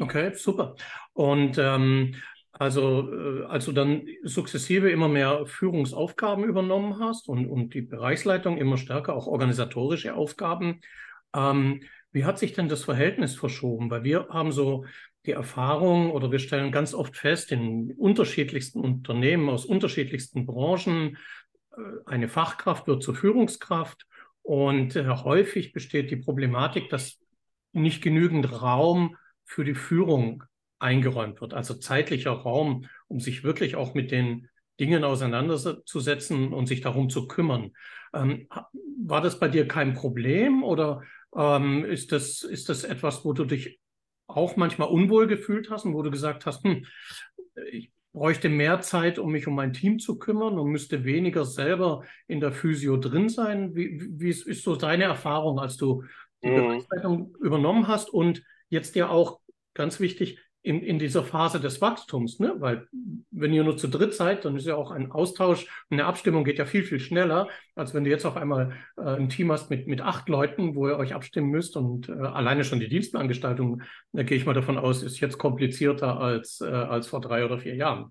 Okay, 0.00 0.34
super. 0.34 0.76
Und 1.12 1.58
ähm, 1.58 2.16
also, 2.52 3.12
äh, 3.12 3.44
als 3.46 3.64
du 3.64 3.72
dann 3.72 4.06
sukzessive 4.22 4.90
immer 4.90 5.08
mehr 5.08 5.46
Führungsaufgaben 5.46 6.44
übernommen 6.44 7.00
hast 7.00 7.28
und, 7.28 7.46
und 7.48 7.74
die 7.74 7.82
Bereichsleitung 7.82 8.58
immer 8.58 8.76
stärker 8.76 9.14
auch 9.14 9.26
organisatorische 9.26 10.14
Aufgaben, 10.14 10.80
ähm, 11.34 11.82
wie 12.12 12.24
hat 12.24 12.38
sich 12.38 12.52
denn 12.52 12.68
das 12.68 12.84
Verhältnis 12.84 13.34
verschoben? 13.34 13.90
Weil 13.90 14.04
wir 14.04 14.28
haben 14.30 14.52
so 14.52 14.84
die 15.26 15.32
Erfahrung 15.32 16.10
oder 16.10 16.30
wir 16.30 16.38
stellen 16.38 16.72
ganz 16.72 16.94
oft 16.94 17.16
fest, 17.16 17.52
in 17.52 17.92
unterschiedlichsten 17.92 18.80
Unternehmen 18.80 19.48
aus 19.48 19.64
unterschiedlichsten 19.64 20.46
Branchen, 20.46 21.16
äh, 21.76 21.80
eine 22.06 22.28
Fachkraft 22.28 22.86
wird 22.86 23.02
zur 23.02 23.14
Führungskraft 23.14 24.06
und 24.42 24.96
äh, 24.96 25.06
häufig 25.06 25.72
besteht 25.72 26.10
die 26.10 26.16
Problematik, 26.16 26.90
dass 26.90 27.18
nicht 27.72 28.02
genügend 28.02 28.62
Raum 28.62 29.16
für 29.44 29.64
die 29.64 29.74
Führung 29.74 30.44
eingeräumt 30.78 31.40
wird, 31.40 31.54
also 31.54 31.74
zeitlicher 31.74 32.32
Raum, 32.32 32.86
um 33.08 33.20
sich 33.20 33.42
wirklich 33.42 33.76
auch 33.76 33.94
mit 33.94 34.10
den 34.10 34.48
Dingen 34.78 35.04
auseinanderzusetzen 35.04 36.52
und 36.52 36.66
sich 36.66 36.80
darum 36.80 37.08
zu 37.08 37.28
kümmern. 37.28 37.72
Ähm, 38.12 38.48
war 39.02 39.20
das 39.20 39.38
bei 39.38 39.48
dir 39.48 39.66
kein 39.66 39.94
Problem 39.94 40.62
oder 40.62 41.02
ähm, 41.34 41.84
ist, 41.84 42.12
das, 42.12 42.42
ist 42.42 42.68
das 42.68 42.84
etwas, 42.84 43.24
wo 43.24 43.32
du 43.32 43.44
dich 43.44 43.80
auch 44.26 44.56
manchmal 44.56 44.88
unwohl 44.88 45.26
gefühlt 45.26 45.70
hast 45.70 45.84
und 45.84 45.94
wo 45.94 46.02
du 46.02 46.10
gesagt 46.10 46.46
hast, 46.46 46.64
hm, 46.64 46.86
ich 47.70 47.92
bräuchte 48.12 48.48
mehr 48.48 48.80
Zeit, 48.80 49.18
um 49.18 49.32
mich 49.32 49.46
um 49.46 49.54
mein 49.54 49.72
Team 49.72 49.98
zu 49.98 50.18
kümmern 50.18 50.58
und 50.58 50.70
müsste 50.70 51.04
weniger 51.04 51.44
selber 51.44 52.04
in 52.28 52.40
der 52.40 52.52
Physio 52.52 52.96
drin 52.96 53.28
sein? 53.28 53.74
Wie, 53.74 54.00
wie 54.18 54.30
ist 54.30 54.62
so 54.62 54.76
deine 54.76 55.04
Erfahrung, 55.04 55.58
als 55.58 55.76
du 55.76 56.04
die 56.42 56.50
mhm. 56.50 57.34
Übernommen 57.40 57.88
hast 57.88 58.10
und 58.10 58.42
jetzt 58.68 58.94
ja 58.94 59.08
auch 59.08 59.40
ganz 59.74 59.98
wichtig 59.98 60.38
in, 60.64 60.82
in 60.82 60.98
dieser 60.98 61.22
Phase 61.22 61.60
des 61.60 61.82
Wachstums, 61.82 62.40
ne? 62.40 62.54
Weil 62.58 62.88
wenn 63.30 63.52
ihr 63.52 63.62
nur 63.62 63.76
zu 63.76 63.86
dritt 63.86 64.14
seid, 64.14 64.46
dann 64.46 64.56
ist 64.56 64.66
ja 64.66 64.76
auch 64.76 64.90
ein 64.90 65.12
Austausch 65.12 65.64
und 65.90 65.98
eine 65.98 66.06
Abstimmung 66.06 66.42
geht 66.42 66.58
ja 66.58 66.64
viel, 66.64 66.84
viel 66.84 67.00
schneller, 67.00 67.48
als 67.74 67.92
wenn 67.92 68.04
du 68.04 68.10
jetzt 68.10 68.24
auf 68.24 68.38
einmal 68.38 68.72
äh, 68.96 69.02
ein 69.02 69.28
Team 69.28 69.52
hast 69.52 69.68
mit, 69.68 69.86
mit 69.86 70.00
acht 70.00 70.26
Leuten, 70.30 70.74
wo 70.74 70.88
ihr 70.88 70.96
euch 70.96 71.14
abstimmen 71.14 71.50
müsst 71.50 71.76
und 71.76 72.08
äh, 72.08 72.12
alleine 72.12 72.64
schon 72.64 72.80
die 72.80 72.88
Dienstplangestaltung, 72.88 73.82
da 74.12 74.22
gehe 74.22 74.38
ich 74.38 74.46
mal 74.46 74.54
davon 74.54 74.78
aus, 74.78 75.02
ist 75.02 75.20
jetzt 75.20 75.36
komplizierter 75.36 76.18
als, 76.18 76.62
äh, 76.62 76.70
als 76.70 77.08
vor 77.08 77.20
drei 77.20 77.44
oder 77.44 77.58
vier 77.58 77.74
Jahren. 77.74 78.10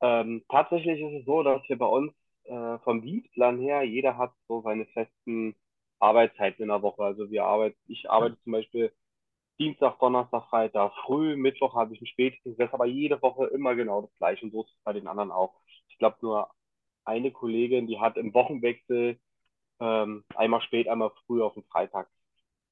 Ähm, 0.00 0.42
tatsächlich 0.48 0.98
ist 0.98 1.20
es 1.20 1.26
so, 1.26 1.42
dass 1.42 1.60
wir 1.68 1.76
bei 1.76 1.86
uns 1.86 2.10
äh, 2.44 2.78
vom 2.78 3.02
Dienstplan 3.02 3.58
her, 3.58 3.82
jeder 3.82 4.16
hat 4.16 4.32
so 4.48 4.62
seine 4.62 4.86
festen 4.86 5.54
Arbeitszeiten 5.98 6.62
in 6.62 6.68
der 6.68 6.80
Woche. 6.80 7.02
Also 7.02 7.30
wir 7.30 7.44
arbeiten, 7.44 7.76
ich 7.86 8.08
arbeite 8.08 8.38
zum 8.44 8.52
Beispiel 8.52 8.92
Dienstag, 9.58 9.98
Donnerstag, 9.98 10.48
Freitag, 10.50 10.92
früh, 11.04 11.36
Mittwoch 11.36 11.74
habe 11.74 11.94
ich 11.94 12.00
einen 12.00 12.06
Spätdienst. 12.06 12.58
Das 12.60 12.68
ist 12.68 12.74
aber 12.74 12.86
jede 12.86 13.20
Woche 13.22 13.46
immer 13.46 13.74
genau 13.74 14.02
das 14.02 14.16
gleiche 14.18 14.44
und 14.44 14.52
so 14.52 14.62
ist 14.62 14.70
es 14.70 14.82
bei 14.84 14.92
den 14.92 15.08
anderen 15.08 15.32
auch. 15.32 15.54
Ich 15.88 15.98
glaube 15.98 16.16
nur 16.22 16.50
eine 17.04 17.32
Kollegin, 17.32 17.86
die 17.88 17.98
hat 17.98 18.16
im 18.16 18.34
Wochenwechsel 18.34 19.18
ähm, 19.80 20.24
einmal 20.36 20.62
spät, 20.62 20.88
einmal 20.88 21.12
früh 21.26 21.42
auf 21.42 21.54
dem 21.54 21.64
Freitag. 21.64 22.08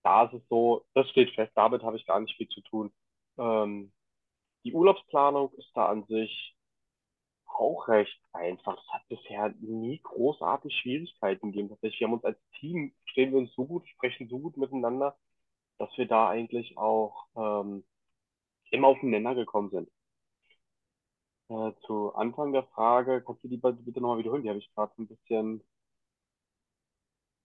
Da 0.05 0.25
ist 0.25 0.35
es 0.35 0.49
so, 0.49 0.85
das 0.95 1.09
steht 1.11 1.35
fest, 1.35 1.53
damit 1.57 1.83
habe 1.83 1.97
ich 1.97 2.07
gar 2.07 2.21
nicht 2.21 2.37
viel 2.37 2.49
zu 2.49 2.61
tun. 2.63 2.93
Ähm, 3.39 3.93
die 4.65 4.73
Urlaubsplanung 4.75 5.53
ist 5.55 5.71
da 5.75 5.87
an 5.87 6.05
sich 6.07 6.57
auch 7.47 7.89
recht 7.89 8.21
einfach. 8.33 8.79
Es 8.83 8.93
hat 8.93 9.09
bisher 9.09 9.55
nie 9.61 10.01
großartig 10.03 10.75
Schwierigkeiten 10.77 11.53
gegeben. 11.53 11.71
Tatsächlich, 11.71 12.01
wir 12.01 12.09
haben 12.09 12.15
uns 12.15 12.25
als 12.25 12.39
Team, 12.61 12.95
stehen 13.07 13.33
wir 13.33 13.39
uns 13.39 13.55
so 13.55 13.67
gut, 13.67 13.89
sprechen 13.89 14.29
so 14.29 14.39
gut 14.39 14.57
miteinander 14.57 15.17
dass 15.79 15.91
wir 15.97 16.07
da 16.07 16.29
eigentlich 16.29 16.77
auch 16.77 17.27
ähm, 17.37 17.85
immer 18.71 18.89
auf 18.89 19.01
den 19.01 19.11
Nenner 19.11 19.35
gekommen 19.35 19.71
sind. 19.71 19.89
Äh, 21.49 21.73
zu 21.87 22.13
Anfang 22.15 22.53
der 22.53 22.65
Frage, 22.75 23.23
kannst 23.25 23.45
du 23.45 23.49
die 23.49 23.57
bitte 23.57 24.01
nochmal 24.01 24.19
wiederholen? 24.19 24.43
Die 24.43 24.49
habe 24.49 24.59
ich 24.59 24.73
gerade 24.75 24.93
ein 24.99 25.07
bisschen. 25.07 25.63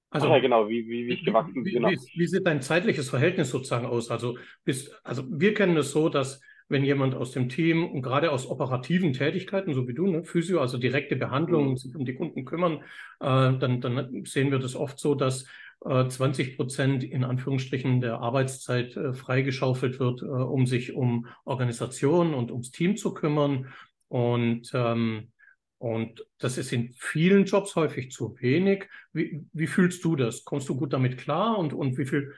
Also, 0.10 0.28
Ach 0.28 0.32
ja, 0.32 0.40
genau, 0.40 0.68
wie, 0.68 0.88
wie, 0.88 1.08
wie 1.08 1.14
ich 1.14 1.24
gewachsen 1.24 1.54
bin. 1.54 1.66
Wie, 1.66 1.72
genau. 1.74 1.90
wie, 1.90 2.00
wie, 2.16 2.28
sieht 2.28 2.46
dein 2.46 2.62
zeitliches 2.62 3.10
Verhältnis 3.10 3.50
sozusagen 3.50 3.86
aus? 3.86 4.10
Also, 4.10 4.38
bist, 4.64 5.00
also 5.06 5.24
wir 5.30 5.54
kennen 5.54 5.78
es 5.78 5.92
so, 5.92 6.10
dass 6.10 6.42
wenn 6.68 6.84
jemand 6.84 7.16
aus 7.16 7.32
dem 7.32 7.50
Team 7.50 7.86
und 7.86 8.02
gerade 8.02 8.32
aus 8.32 8.48
operativen 8.48 9.14
Tätigkeiten, 9.14 9.74
so 9.74 9.88
wie 9.88 9.94
du, 9.94 10.08
ne, 10.08 10.24
Physio, 10.24 10.62
also 10.62 10.78
direkte 10.78 11.16
Behandlungen, 11.16 11.72
mhm. 11.72 11.78
sich 11.78 11.96
um 11.96 12.06
die 12.06 12.16
Kunden 12.16 12.46
kümmern, 12.46 12.78
äh, 13.20 13.58
dann, 13.58 13.82
dann 13.82 14.24
sehen 14.26 14.52
wir 14.52 14.60
das 14.60 14.76
oft 14.76 14.98
so, 14.98 15.14
dass 15.14 15.46
20 15.84 16.40
äh, 16.54 16.56
Prozent 16.56 17.04
in 17.04 17.24
Anführungsstrichen 17.24 18.02
der 18.02 18.20
Arbeitszeit 18.20 18.96
äh, 18.96 19.14
freigeschaufelt 19.14 20.00
wird, 20.00 20.22
äh, 20.22 20.26
um 20.26 20.68
sich 20.68 20.94
um 20.94 21.28
Organisation 21.44 22.34
und 22.34 22.52
ums 22.52 22.72
Team 22.72 22.98
zu 22.98 23.14
kümmern. 23.14 23.74
Und, 24.08 24.72
ähm, 24.74 25.32
und 25.80 26.26
das 26.38 26.58
ist 26.58 26.72
in 26.72 26.94
vielen 26.98 27.46
Jobs 27.46 27.76
häufig 27.76 28.12
zu 28.12 28.36
wenig. 28.40 28.88
Wie, 29.12 29.44
wie 29.54 29.68
fühlst 29.68 30.04
du 30.06 30.16
das? 30.16 30.46
Kommst 30.46 30.70
du 30.70 30.76
gut 30.76 30.94
damit 30.94 31.18
klar? 31.18 31.58
Und, 31.58 31.74
und 31.74 31.98
wie 31.98 32.06
viel, 32.06 32.34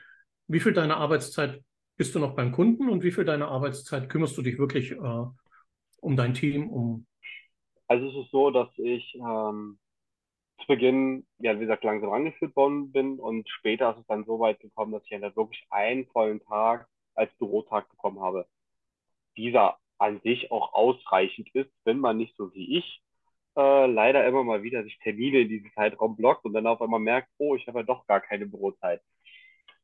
wie 0.46 0.60
viel 0.60 0.72
deiner 0.72 0.96
Arbeitszeit 0.96 1.62
bist 1.96 2.14
du 2.14 2.18
noch 2.18 2.34
beim 2.34 2.50
Kunden 2.50 2.88
und 2.88 3.02
wie 3.02 3.12
viel 3.12 3.24
deiner 3.24 3.48
Arbeitszeit 3.48 4.08
kümmerst 4.08 4.36
du 4.38 4.42
dich 4.42 4.58
wirklich 4.58 4.92
äh, 4.92 5.24
um 6.00 6.16
dein 6.16 6.34
Team, 6.34 6.70
um. 6.70 7.06
Also 7.88 8.08
es 8.08 8.24
ist 8.24 8.30
so, 8.30 8.50
dass 8.50 8.68
ich 8.78 9.14
ähm, 9.16 9.78
zu 10.60 10.66
Beginn, 10.66 11.26
ja, 11.38 11.56
wie 11.56 11.60
gesagt, 11.60 11.84
langsam 11.84 12.12
angeführt 12.12 12.56
worden 12.56 12.92
bin 12.92 13.18
und 13.18 13.48
später 13.48 13.90
ist 13.90 13.98
es 14.00 14.06
dann 14.06 14.24
so 14.24 14.40
weit 14.40 14.60
gekommen, 14.60 14.92
dass 14.92 15.04
ich 15.04 15.10
dann 15.10 15.36
wirklich 15.36 15.66
einen 15.70 16.06
vollen 16.06 16.40
Tag 16.44 16.88
als 17.14 17.32
Bürotag 17.38 17.88
bekommen 17.90 18.20
habe. 18.20 18.46
Dieser 19.36 19.78
an 19.98 20.20
sich 20.22 20.50
auch 20.50 20.72
ausreichend 20.74 21.48
ist, 21.54 21.70
wenn 21.84 21.98
man 21.98 22.16
nicht 22.16 22.36
so 22.36 22.52
wie 22.54 22.78
ich 22.78 23.02
äh, 23.56 23.86
leider 23.86 24.26
immer 24.26 24.44
mal 24.44 24.62
wieder 24.62 24.82
sich 24.84 24.98
Termine 25.00 25.40
in 25.40 25.48
diesem 25.48 25.72
Zeitraum 25.74 26.16
blockt 26.16 26.44
und 26.44 26.52
dann 26.54 26.66
auf 26.66 26.82
einmal 26.82 27.00
merkt, 27.00 27.28
oh, 27.38 27.54
ich 27.54 27.66
habe 27.68 27.80
ja 27.80 27.84
doch 27.84 28.06
gar 28.06 28.20
keine 28.20 28.46
Bürozeit. 28.46 29.00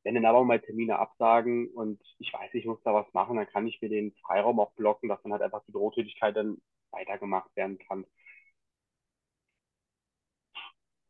Wenn 0.02 0.14
dann 0.14 0.24
aber 0.24 0.44
mal 0.44 0.60
Termine 0.60 0.98
absagen 0.98 1.68
und 1.68 2.00
ich 2.18 2.32
weiß, 2.32 2.54
ich 2.54 2.64
muss 2.64 2.82
da 2.84 2.94
was 2.94 3.12
machen, 3.12 3.36
dann 3.36 3.46
kann 3.46 3.66
ich 3.66 3.80
mir 3.82 3.90
den 3.90 4.12
Freiraum 4.26 4.58
auch 4.60 4.72
blocken, 4.72 5.08
dass 5.08 5.22
dann 5.22 5.32
halt 5.32 5.42
einfach 5.42 5.62
die 5.66 5.72
Bürotätigkeit 5.72 6.34
dann 6.36 6.58
weitergemacht 6.90 7.54
werden 7.54 7.78
kann. 7.78 8.06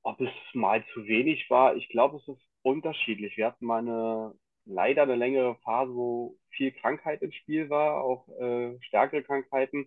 Ob 0.03 0.21
es 0.21 0.31
mal 0.55 0.85
zu 0.95 1.07
wenig 1.07 1.49
war, 1.51 1.77
ich 1.77 1.89
glaube, 1.89 2.19
es 2.19 2.29
ist 2.29 2.43
unterschiedlich. 2.63 3.37
Wir 3.37 3.47
hatten 3.47 3.67
mal 3.67 3.79
eine, 3.81 4.35
leider 4.65 5.03
eine 5.03 5.17
längere 5.17 5.57
Phase, 5.65 5.95
wo 5.95 6.37
viel 6.51 6.73
Krankheit 6.73 7.23
im 7.23 7.33
Spiel 7.33 7.71
war, 7.71 8.03
auch 8.03 8.29
äh, 8.41 8.81
stärkere 8.83 9.23
Krankheiten, 9.23 9.87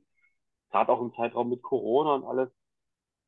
gerade 0.72 0.91
auch 0.91 1.01
im 1.01 1.13
Zeitraum 1.15 1.50
mit 1.50 1.62
Corona 1.63 2.15
und 2.15 2.25
alles. 2.25 2.51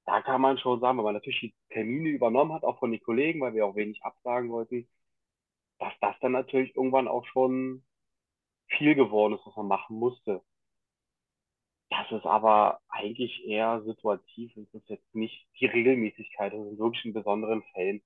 Da 0.05 0.21
kann 0.21 0.41
man 0.41 0.57
schon 0.59 0.79
sagen, 0.81 0.97
wenn 0.97 1.05
man 1.05 1.15
natürlich 1.15 1.39
die 1.41 1.55
Termine 1.71 2.09
übernommen 2.09 2.53
hat, 2.53 2.63
auch 2.63 2.79
von 2.79 2.91
den 2.91 3.01
Kollegen, 3.01 3.41
weil 3.41 3.53
wir 3.55 3.65
auch 3.65 3.75
wenig 3.75 4.03
absagen 4.03 4.51
wollten, 4.51 4.87
dass 5.79 5.93
das 6.01 6.15
dann 6.21 6.33
natürlich 6.33 6.75
irgendwann 6.75 7.07
auch 7.07 7.25
schon 7.27 7.83
viel 8.69 8.95
geworden 8.95 9.35
ist, 9.35 9.45
was 9.47 9.55
man 9.57 9.67
machen 9.67 9.97
musste. 9.97 10.41
Das 11.89 12.11
ist 12.11 12.25
aber 12.27 12.79
eigentlich 12.89 13.43
eher 13.45 13.81
situativ. 13.83 14.55
Es 14.55 14.71
ist 14.73 14.87
jetzt 14.89 15.15
nicht 15.15 15.47
die 15.59 15.65
Regelmäßigkeit, 15.65 16.53
das 16.53 16.59
ist 16.67 16.77
wirklich 16.77 17.05
in 17.05 17.13
besonderen 17.13 17.63
Fällen. 17.73 18.01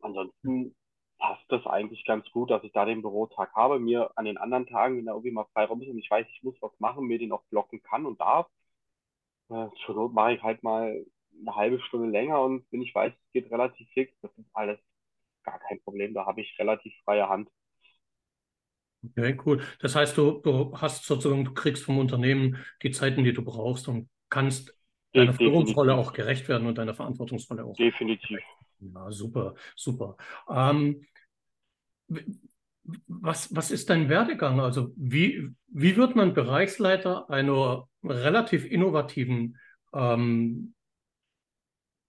Ansonsten 0.00 0.76
passt 1.18 1.44
das 1.50 1.66
eigentlich 1.66 2.04
ganz 2.04 2.30
gut, 2.30 2.50
dass 2.50 2.62
ich 2.62 2.72
da 2.72 2.84
den 2.84 3.02
Bürotag 3.02 3.52
habe, 3.56 3.80
mir 3.80 4.10
an 4.16 4.24
den 4.24 4.38
anderen 4.38 4.66
Tagen, 4.66 4.98
wenn 4.98 5.06
da 5.06 5.12
irgendwie 5.12 5.32
mal 5.32 5.46
Freiraum 5.52 5.82
ist 5.82 5.88
und 5.88 5.98
ich 5.98 6.10
weiß, 6.10 6.26
ich 6.30 6.42
muss 6.44 6.54
was 6.60 6.78
machen, 6.78 7.06
mir 7.06 7.18
den 7.18 7.32
auch 7.32 7.42
blocken 7.50 7.82
kann 7.82 8.06
und 8.06 8.20
darf. 8.20 8.46
Äh, 9.50 9.68
zur 9.84 9.94
Not 9.94 10.12
mache 10.12 10.34
ich 10.34 10.42
halt 10.42 10.62
mal 10.62 11.04
eine 11.40 11.56
halbe 11.56 11.80
Stunde 11.80 12.08
länger 12.08 12.42
und 12.42 12.66
wenn 12.70 12.82
ich 12.82 12.94
weiß, 12.94 13.12
es 13.12 13.32
geht 13.32 13.50
relativ 13.50 13.88
fix, 13.90 14.12
das 14.22 14.30
ist 14.38 14.48
alles 14.54 14.78
gar 15.44 15.58
kein 15.60 15.80
Problem. 15.82 16.14
Da 16.14 16.26
habe 16.26 16.40
ich 16.42 16.58
relativ 16.58 16.94
freie 17.04 17.28
Hand. 17.28 17.50
Okay, 19.10 19.36
cool. 19.44 19.62
Das 19.80 19.94
heißt, 19.94 20.16
du, 20.16 20.40
du 20.42 20.76
hast 20.76 21.04
sozusagen, 21.04 21.44
du 21.44 21.54
kriegst 21.54 21.84
vom 21.84 21.98
Unternehmen 21.98 22.58
die 22.82 22.90
Zeiten, 22.90 23.24
die 23.24 23.32
du 23.32 23.42
brauchst 23.42 23.88
und 23.88 24.08
kannst 24.28 24.74
deiner 25.12 25.32
Führungsrolle 25.32 25.94
auch 25.94 26.12
gerecht 26.12 26.48
werden 26.48 26.66
und 26.66 26.78
deiner 26.78 26.94
Verantwortungsrolle 26.94 27.64
auch. 27.64 27.76
Definitiv. 27.76 28.40
Ja, 28.80 29.10
super, 29.10 29.54
super. 29.76 30.16
Ähm, 30.48 31.06
was, 33.06 33.54
was 33.54 33.70
ist 33.70 33.90
dein 33.90 34.08
Werdegang? 34.08 34.60
Also 34.60 34.92
wie, 34.96 35.50
wie 35.68 35.96
wird 35.96 36.16
man 36.16 36.34
Bereichsleiter 36.34 37.30
einer 37.30 37.88
relativ 38.02 38.64
innovativen 38.66 39.58
ähm, 39.92 40.74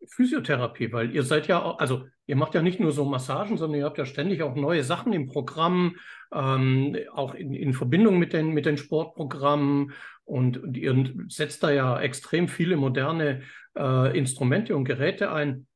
Physiotherapie? 0.08 0.92
Weil 0.92 1.14
ihr 1.16 1.24
seid 1.24 1.48
ja, 1.48 1.76
also 1.76 2.08
ihr 2.28 2.36
macht 2.36 2.56
ja 2.56 2.62
nicht 2.62 2.80
nur 2.80 2.92
so 2.92 3.06
Massagen, 3.06 3.58
sondern 3.58 3.80
ihr 3.80 3.86
habt 3.86 3.98
ja 3.98 4.06
ständig 4.06 4.42
auch 4.44 4.56
neue 4.56 4.84
Sachen 4.84 5.14
im 5.14 5.28
Programm, 5.28 5.98
ähm, 6.34 6.98
auch 7.14 7.36
in, 7.36 7.54
in 7.54 7.74
Verbindung 7.74 8.18
mit 8.18 8.34
den, 8.34 8.50
mit 8.50 8.66
den 8.66 8.78
Sportprogrammen 8.78 9.94
und, 10.24 10.58
und 10.58 10.78
ihr 10.78 11.14
setzt 11.28 11.64
da 11.64 11.72
ja 11.72 12.00
extrem 12.00 12.48
viele 12.48 12.78
moderne 12.78 13.44
äh, 13.78 14.18
Instrumente 14.18 14.76
und 14.76 14.86
Geräte 14.86 15.32
ein. 15.32 15.68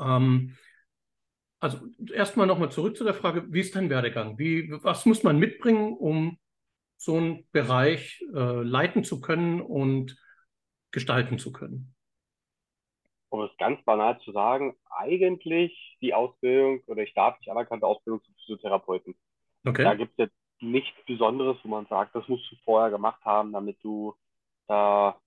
Ähm, 0.00 0.56
also 1.58 1.80
erstmal 2.12 2.46
nochmal 2.46 2.70
zurück 2.70 2.96
zu 2.96 3.04
der 3.04 3.14
Frage, 3.14 3.46
wie 3.48 3.60
ist 3.60 3.74
dein 3.74 3.90
Werdegang? 3.90 4.38
Wie, 4.38 4.70
was 4.82 5.06
muss 5.06 5.22
man 5.22 5.38
mitbringen, 5.38 5.94
um 5.94 6.38
so 6.96 7.16
einen 7.16 7.46
Bereich 7.52 8.22
äh, 8.34 8.62
leiten 8.62 9.04
zu 9.04 9.20
können 9.20 9.60
und 9.60 10.16
gestalten 10.90 11.38
zu 11.38 11.52
können? 11.52 11.95
Um 13.28 13.42
es 13.42 13.56
ganz 13.58 13.82
banal 13.84 14.18
zu 14.20 14.32
sagen, 14.32 14.76
eigentlich 14.90 15.96
die 16.00 16.14
Ausbildung 16.14 16.80
oder 16.86 17.04
die 17.04 17.10
staatlich 17.10 17.50
anerkannte 17.50 17.86
Ausbildung 17.86 18.22
zum 18.22 18.34
Physiotherapeuten. 18.36 19.14
Okay. 19.66 19.82
Da 19.82 19.94
gibt 19.94 20.12
es 20.12 20.26
jetzt 20.26 20.36
nichts 20.60 21.04
Besonderes, 21.06 21.56
wo 21.62 21.68
man 21.68 21.86
sagt, 21.86 22.14
das 22.14 22.26
musst 22.28 22.50
du 22.50 22.56
vorher 22.64 22.90
gemacht 22.90 23.24
haben, 23.24 23.52
damit 23.52 23.82
du 23.82 24.14
da 24.68 25.20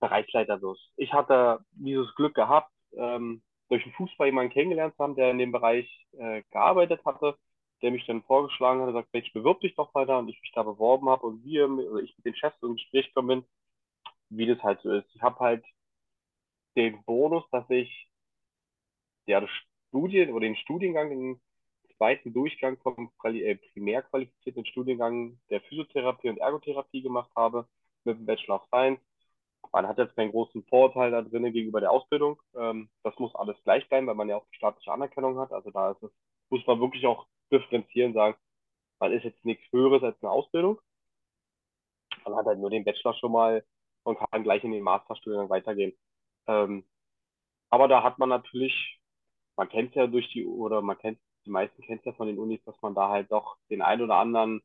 Bereichsleiter 0.00 0.60
wirst. 0.62 0.82
Ich 0.96 1.12
hatte 1.12 1.60
dieses 1.72 2.14
Glück 2.14 2.34
gehabt, 2.34 2.72
ähm, 2.96 3.42
durch 3.68 3.84
den 3.84 3.92
Fußball 3.92 4.26
jemanden 4.26 4.52
kennengelernt 4.52 4.96
zu 4.96 5.02
haben, 5.02 5.14
der 5.14 5.30
in 5.30 5.38
dem 5.38 5.52
Bereich 5.52 5.88
äh, 6.18 6.42
gearbeitet 6.50 7.04
hatte, 7.04 7.36
der 7.82 7.92
mich 7.92 8.04
dann 8.06 8.22
vorgeschlagen 8.22 8.80
hat, 8.80 8.88
gesagt, 8.88 9.08
Mensch, 9.12 9.32
bewirb 9.32 9.60
dich 9.60 9.74
doch 9.76 9.94
weiter 9.94 10.18
und 10.18 10.28
ich 10.28 10.40
mich 10.40 10.52
da 10.52 10.62
beworben 10.62 11.08
habe 11.08 11.26
und 11.26 11.44
wir, 11.44 11.64
also 11.64 11.98
ich 11.98 12.16
mit 12.16 12.26
den 12.26 12.34
Chefs 12.34 12.60
im 12.62 12.74
Gespräch 12.74 13.06
gekommen 13.06 13.28
bin, 13.28 13.44
wie 14.30 14.46
das 14.46 14.62
halt 14.62 14.80
so 14.82 14.90
ist. 14.90 15.08
Ich 15.14 15.22
habe 15.22 15.38
halt 15.38 15.64
den 16.76 17.02
Bonus, 17.04 17.44
dass 17.50 17.68
ich 17.70 18.08
ja, 19.26 19.40
das 19.40 19.50
Studien 19.88 20.30
oder 20.32 20.40
den 20.40 20.56
Studiengang, 20.56 21.10
den 21.10 21.40
zweiten 21.96 22.32
Durchgang 22.32 22.78
vom 22.78 23.10
äh, 23.24 23.56
primär 23.72 24.02
qualifizierten 24.02 24.64
Studiengang 24.66 25.38
der 25.50 25.60
Physiotherapie 25.62 26.30
und 26.30 26.38
Ergotherapie 26.38 27.02
gemacht 27.02 27.30
habe 27.36 27.68
mit 28.04 28.18
dem 28.18 28.26
Bachelor 28.26 28.56
of 28.56 28.66
Science 28.68 29.00
man 29.72 29.86
hat 29.86 29.98
jetzt 29.98 30.16
keinen 30.16 30.32
großen 30.32 30.64
Vorteil 30.64 31.10
da 31.10 31.22
drin 31.22 31.52
gegenüber 31.52 31.80
der 31.80 31.90
Ausbildung. 31.90 32.40
Ähm, 32.54 32.88
das 33.02 33.18
muss 33.18 33.34
alles 33.34 33.56
gleich 33.64 33.88
bleiben, 33.88 34.06
weil 34.06 34.14
man 34.14 34.28
ja 34.28 34.36
auch 34.36 34.46
die 34.52 34.56
staatliche 34.56 34.92
Anerkennung 34.92 35.38
hat. 35.38 35.52
Also 35.52 35.70
da 35.70 35.92
es, 35.92 36.10
muss 36.50 36.66
man 36.66 36.80
wirklich 36.80 37.06
auch 37.06 37.26
differenzieren, 37.52 38.12
sagen, 38.14 38.36
man 38.98 39.12
ist 39.12 39.24
jetzt 39.24 39.44
nichts 39.44 39.64
Höheres 39.72 40.02
als 40.02 40.20
eine 40.22 40.30
Ausbildung. 40.30 40.80
Man 42.24 42.36
hat 42.36 42.46
halt 42.46 42.58
nur 42.58 42.70
den 42.70 42.84
Bachelor 42.84 43.14
schon 43.14 43.32
mal 43.32 43.64
und 44.02 44.18
kann 44.18 44.42
gleich 44.42 44.64
in 44.64 44.72
den 44.72 44.82
Masterstudiengang 44.82 45.48
weitergehen. 45.50 45.96
Ähm, 46.46 46.84
aber 47.70 47.88
da 47.88 48.02
hat 48.02 48.18
man 48.18 48.28
natürlich, 48.28 49.00
man 49.56 49.68
kennt 49.68 49.94
ja 49.94 50.06
durch 50.06 50.30
die, 50.32 50.46
oder 50.46 50.82
man 50.82 50.98
kennt, 50.98 51.20
die 51.46 51.50
meisten 51.50 51.82
kennt 51.82 52.04
ja 52.06 52.12
von 52.14 52.28
den 52.28 52.38
Unis, 52.38 52.62
dass 52.64 52.80
man 52.82 52.94
da 52.94 53.10
halt 53.10 53.30
doch 53.32 53.58
den 53.70 53.82
ein 53.82 54.02
oder 54.02 54.16
anderen 54.16 54.62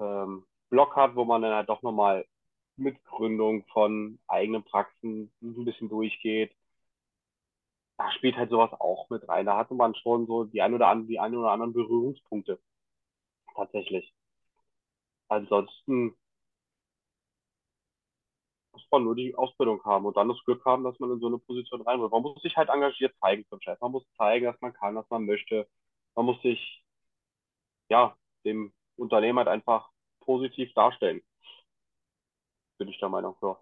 ähm, 0.00 0.46
Block 0.70 0.96
hat, 0.96 1.16
wo 1.16 1.24
man 1.24 1.42
dann 1.42 1.54
halt 1.54 1.68
doch 1.68 1.82
nochmal 1.82 2.26
mit 2.76 3.02
Gründung 3.04 3.64
von 3.72 4.20
eigenen 4.28 4.64
Praxen 4.64 5.32
ein 5.42 5.64
bisschen 5.64 5.88
durchgeht. 5.88 6.54
Da 7.96 8.10
spielt 8.12 8.36
halt 8.36 8.50
sowas 8.50 8.70
auch 8.80 9.08
mit 9.08 9.26
rein. 9.28 9.46
Da 9.46 9.56
hatte 9.56 9.72
man 9.74 9.94
schon 9.94 10.26
so 10.26 10.44
die 10.44 10.60
ein 10.60 10.74
oder 10.74 10.88
anderen, 10.88 11.08
die 11.08 11.18
ein 11.18 11.34
oder 11.34 11.52
anderen 11.52 11.72
Berührungspunkte. 11.72 12.60
Tatsächlich. 13.54 14.12
Ansonsten 15.28 16.14
muss 18.72 18.86
man 18.90 19.04
nur 19.04 19.14
die 19.16 19.34
Ausbildung 19.34 19.84
haben 19.84 20.06
und 20.06 20.16
dann 20.16 20.28
das 20.28 20.42
Glück 20.44 20.64
haben, 20.64 20.84
dass 20.84 20.98
man 21.00 21.12
in 21.12 21.20
so 21.20 21.28
eine 21.28 21.38
Position 21.38 21.82
rein 21.82 22.00
will. 22.00 22.08
Man 22.08 22.22
muss 22.22 22.42
sich 22.42 22.56
halt 22.56 22.68
engagiert 22.70 23.14
zeigen 23.20 23.46
zum 23.48 23.60
Chef. 23.60 23.80
Man 23.80 23.92
muss 23.92 24.04
zeigen, 24.16 24.46
dass 24.46 24.60
man 24.60 24.72
kann, 24.72 24.94
dass 24.94 25.08
man 25.10 25.26
möchte. 25.26 25.68
Man 26.14 26.26
muss 26.26 26.40
sich, 26.42 26.82
ja, 27.88 28.16
dem 28.44 28.72
Unternehmen 28.96 29.38
halt 29.38 29.48
einfach 29.48 29.90
positiv 30.20 30.72
darstellen 30.74 31.22
bin 32.82 32.88
ich 32.88 32.98
der 32.98 33.08
Meinung, 33.08 33.36
ja. 33.42 33.56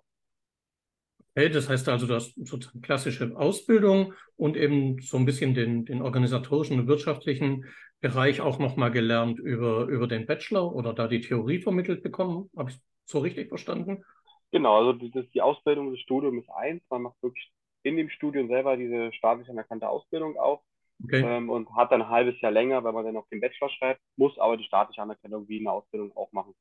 Okay, 1.37 1.51
das 1.51 1.69
heißt 1.69 1.89
also, 1.91 2.07
du 2.07 2.15
hast 2.15 2.35
sozusagen 2.37 2.81
klassische 2.81 3.37
Ausbildung 3.37 4.15
und 4.37 4.57
eben 4.57 4.99
so 5.01 5.19
ein 5.19 5.27
bisschen 5.27 5.55
den, 5.55 5.85
den 5.85 6.01
organisatorischen 6.01 6.81
und 6.81 6.87
wirtschaftlichen 6.89 7.67
Bereich 8.01 8.41
auch 8.41 8.59
nochmal 8.59 8.91
gelernt 8.91 9.39
über, 9.39 9.85
über 9.87 10.07
den 10.07 10.27
Bachelor 10.27 10.75
oder 10.75 10.95
da 10.95 11.07
die 11.07 11.21
Theorie 11.21 11.61
vermittelt 11.61 12.03
bekommen. 12.03 12.51
Habe 12.57 12.71
ich 12.71 12.79
so 13.05 13.19
richtig 13.19 13.49
verstanden? 13.51 14.05
Genau, 14.53 14.77
also 14.77 14.93
die, 14.95 15.11
die 15.11 15.43
Ausbildung 15.43 15.91
des 15.93 16.01
Studiums 16.01 16.43
ist 16.45 16.51
eins. 16.51 16.83
Man 16.91 17.03
macht 17.03 17.23
wirklich 17.23 17.53
in 17.83 17.97
dem 17.97 18.11
Studium 18.11 18.49
selber 18.49 18.77
diese 18.77 19.13
staatlich 19.13 19.49
anerkannte 19.49 19.89
Ausbildung 19.89 20.37
auch 20.39 20.63
okay. 21.05 21.23
ähm, 21.23 21.51
und 21.51 21.75
hat 21.77 21.93
dann 21.93 22.03
ein 22.03 22.09
halbes 22.09 22.41
Jahr 22.41 22.53
länger, 22.53 22.85
wenn 22.85 22.95
man 22.95 23.05
dann 23.05 23.15
noch 23.15 23.29
den 23.29 23.41
Bachelor 23.41 23.71
schreibt, 23.71 24.01
muss 24.17 24.39
aber 24.39 24.57
die 24.57 24.65
staatliche 24.65 25.03
Anerkennung 25.03 25.49
wie 25.49 25.61
eine 25.61 25.73
Ausbildung 25.73 26.15
auch 26.17 26.33
machen 26.33 26.55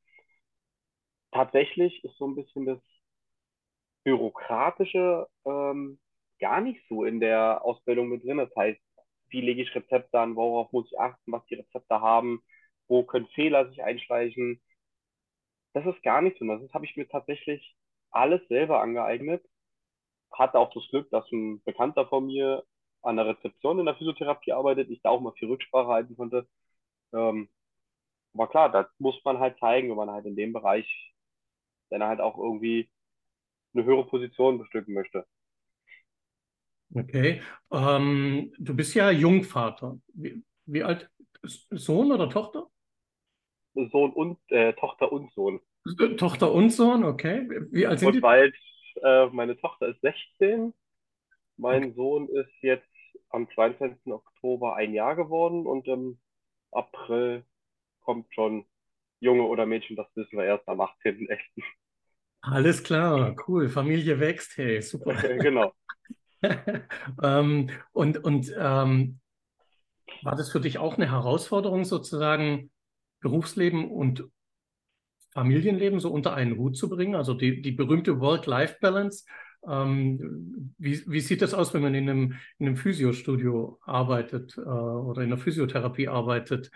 tatsächlich 1.31 2.03
ist 2.03 2.17
so 2.17 2.27
ein 2.27 2.35
bisschen 2.35 2.65
das 2.65 2.79
Bürokratische 4.03 5.27
ähm, 5.45 5.99
gar 6.39 6.61
nicht 6.61 6.81
so 6.89 7.03
in 7.05 7.19
der 7.19 7.63
Ausbildung 7.63 8.09
mit 8.09 8.23
drin. 8.23 8.37
Das 8.37 8.55
heißt, 8.55 8.79
wie 9.29 9.41
lege 9.41 9.61
ich 9.61 9.75
Rezepte 9.75 10.19
an, 10.19 10.35
worauf 10.35 10.71
muss 10.71 10.87
ich 10.91 10.99
achten, 10.99 11.31
was 11.31 11.45
die 11.47 11.55
Rezepte 11.55 12.01
haben, 12.01 12.41
wo 12.87 13.03
können 13.03 13.27
Fehler 13.27 13.69
sich 13.69 13.83
einschleichen. 13.83 14.61
Das 15.73 15.85
ist 15.85 16.01
gar 16.03 16.21
nicht 16.21 16.37
so. 16.39 16.45
Das 16.45 16.73
habe 16.73 16.85
ich 16.85 16.95
mir 16.95 17.07
tatsächlich 17.07 17.75
alles 18.11 18.41
selber 18.47 18.81
angeeignet. 18.81 19.43
Hatte 20.31 20.59
auch 20.59 20.73
das 20.73 20.87
Glück, 20.89 21.09
dass 21.11 21.29
ein 21.31 21.61
Bekannter 21.63 22.07
von 22.07 22.27
mir 22.27 22.63
an 23.01 23.17
der 23.17 23.27
Rezeption 23.27 23.79
in 23.79 23.85
der 23.85 23.95
Physiotherapie 23.95 24.53
arbeitet, 24.53 24.89
ich 24.89 25.01
da 25.01 25.09
auch 25.09 25.21
mal 25.21 25.33
viel 25.33 25.49
Rücksprache 25.49 25.87
halten 25.87 26.15
konnte. 26.17 26.47
Ähm, 27.13 27.49
aber 28.33 28.47
klar, 28.47 28.71
das 28.71 28.87
muss 28.99 29.19
man 29.25 29.39
halt 29.39 29.59
zeigen, 29.59 29.89
wenn 29.89 29.97
man 29.97 30.11
halt 30.11 30.25
in 30.25 30.35
dem 30.35 30.53
Bereich 30.53 31.09
der 31.91 32.07
halt 32.07 32.21
auch 32.21 32.37
irgendwie 32.37 32.89
eine 33.73 33.83
höhere 33.83 34.05
Position 34.05 34.57
bestücken 34.57 34.93
möchte. 34.93 35.25
Okay. 36.93 37.41
Ähm, 37.71 38.51
du 38.57 38.75
bist 38.75 38.95
ja 38.95 39.11
Jungvater. 39.11 39.99
Wie, 40.13 40.43
wie 40.65 40.83
alt? 40.83 41.09
Sohn 41.43 42.11
oder 42.11 42.29
Tochter? 42.29 42.67
Sohn 43.91 44.11
und 44.11 44.39
äh, 44.49 44.73
Tochter 44.73 45.11
und 45.11 45.31
Sohn. 45.33 45.61
Tochter 46.17 46.51
und 46.51 46.69
Sohn, 46.71 47.03
okay. 47.03 47.47
Wie 47.71 47.87
alt 47.87 47.99
sind 47.99 48.09
Und 48.09 48.15
die? 48.15 48.19
bald, 48.19 48.55
äh, 49.01 49.27
meine 49.27 49.57
Tochter 49.57 49.87
ist 49.87 50.01
16, 50.01 50.73
mein 51.57 51.93
Sohn 51.95 52.27
ist 52.29 52.51
jetzt 52.61 52.87
am 53.29 53.47
22. 53.53 54.13
Oktober 54.13 54.75
ein 54.75 54.93
Jahr 54.93 55.15
geworden 55.15 55.65
und 55.65 55.87
im 55.87 56.19
April 56.71 57.43
kommt 58.01 58.33
schon 58.33 58.65
Junge 59.19 59.43
oder 59.43 59.65
Mädchen, 59.65 59.95
das 59.95 60.07
wissen 60.15 60.37
wir 60.37 60.45
erst 60.45 60.67
am 60.67 60.81
18.11. 60.81 61.39
Alles 62.41 62.83
klar, 62.83 63.35
cool. 63.47 63.69
Familie 63.69 64.19
wächst, 64.19 64.57
hey, 64.57 64.81
super. 64.81 65.13
Genau. 65.13 65.73
Ähm, 67.21 67.69
und 67.91 68.23
und 68.23 68.53
ähm, 68.57 69.19
war 70.23 70.37
das 70.37 70.51
für 70.51 70.61
dich 70.61 70.77
auch 70.77 70.95
eine 70.95 71.11
Herausforderung, 71.11 71.83
sozusagen 71.83 72.71
Berufsleben 73.19 73.91
und 73.91 74.23
Familienleben 75.39 76.01
so 76.01 76.11
unter 76.11 76.33
einen 76.33 76.57
Hut 76.57 76.75
zu 76.75 76.89
bringen? 76.89 77.15
Also 77.15 77.33
die, 77.33 77.61
die 77.61 77.71
berühmte 77.71 78.19
Work-Life-Balance. 78.19 79.25
Ähm, 79.65 80.73
wie, 80.77 81.01
wie 81.07 81.19
sieht 81.21 81.41
das 81.41 81.53
aus, 81.53 81.73
wenn 81.73 81.81
man 81.81 81.95
in 81.95 82.09
einem, 82.09 82.35
in 82.57 82.67
einem 82.67 82.75
Physiostudio 82.75 83.79
arbeitet 83.85 84.57
äh, 84.57 84.61
oder 84.61 85.21
in 85.21 85.29
der 85.29 85.37
Physiotherapie 85.37 86.09
arbeitet? 86.09 86.71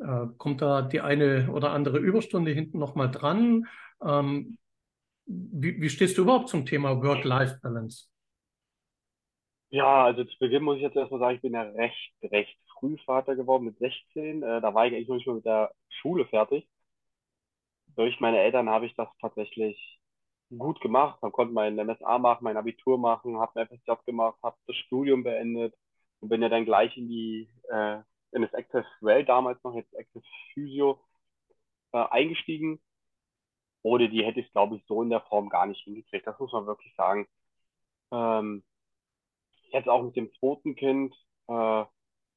Äh, 0.00 0.26
kommt 0.38 0.62
da 0.62 0.80
die 0.80 1.02
eine 1.02 1.50
oder 1.50 1.72
andere 1.72 1.98
Überstunde 1.98 2.52
hinten 2.52 2.78
nochmal 2.78 3.10
dran? 3.10 3.66
Ähm, 4.02 4.56
wie, 5.26 5.78
wie 5.82 5.90
stehst 5.90 6.16
du 6.16 6.22
überhaupt 6.22 6.48
zum 6.48 6.64
Thema 6.64 7.02
Work-Life-Balance? 7.02 8.06
Ja, 9.68 10.04
also 10.04 10.24
zu 10.24 10.38
Beginn 10.38 10.62
muss 10.62 10.76
ich 10.76 10.82
jetzt 10.82 10.96
erstmal 10.96 11.20
sagen, 11.20 11.36
ich 11.36 11.42
bin 11.42 11.52
ja 11.52 11.62
recht, 11.62 12.12
recht 12.22 12.56
früh 12.78 12.96
Vater 13.04 13.36
geworden 13.36 13.64
mit 13.64 13.76
16. 13.78 14.42
Äh, 14.42 14.60
da 14.62 14.72
war 14.72 14.86
ich 14.86 14.94
eigentlich 14.94 15.08
noch 15.08 15.16
nicht 15.16 15.26
mal 15.26 15.36
mit 15.36 15.44
der 15.44 15.70
Schule 16.00 16.24
fertig. 16.24 16.66
Durch 17.96 18.20
meine 18.20 18.38
Eltern 18.40 18.68
habe 18.70 18.86
ich 18.86 18.94
das 18.96 19.08
tatsächlich 19.20 20.00
gut 20.56 20.80
gemacht. 20.80 21.20
Man 21.22 21.32
konnte 21.32 21.54
mein 21.54 21.76
MSA 21.76 22.18
machen, 22.18 22.44
mein 22.44 22.56
Abitur 22.56 22.98
machen, 22.98 23.38
habe 23.38 23.60
einen 23.60 23.68
FSJ 23.68 23.92
gemacht, 24.06 24.38
habe 24.42 24.56
das 24.66 24.76
Studium 24.76 25.22
beendet 25.24 25.74
und 26.20 26.28
bin 26.28 26.42
ja 26.42 26.48
dann 26.48 26.64
gleich 26.64 26.96
in 26.96 27.08
die 27.08 27.48
äh, 27.70 27.98
in 28.32 28.42
das 28.42 28.52
Active 28.52 28.84
Well 29.00 29.24
damals 29.24 29.62
noch 29.64 29.74
jetzt 29.74 29.94
Active 29.94 30.22
Physio 30.52 31.00
äh, 31.92 31.98
eingestiegen. 32.10 32.80
Ohne 33.82 34.08
die 34.10 34.24
hätte 34.24 34.40
ich 34.40 34.46
es, 34.46 34.52
glaube 34.52 34.76
ich, 34.76 34.84
so 34.86 35.02
in 35.02 35.10
der 35.10 35.20
Form 35.22 35.48
gar 35.48 35.66
nicht 35.66 35.82
hingekriegt. 35.84 36.26
Das 36.26 36.38
muss 36.38 36.52
man 36.52 36.66
wirklich 36.66 36.94
sagen. 36.96 37.26
Ähm, 38.12 38.64
jetzt 39.70 39.88
auch 39.88 40.02
mit 40.02 40.16
dem 40.16 40.32
zweiten 40.34 40.74
Kind 40.76 41.14
äh, 41.48 41.84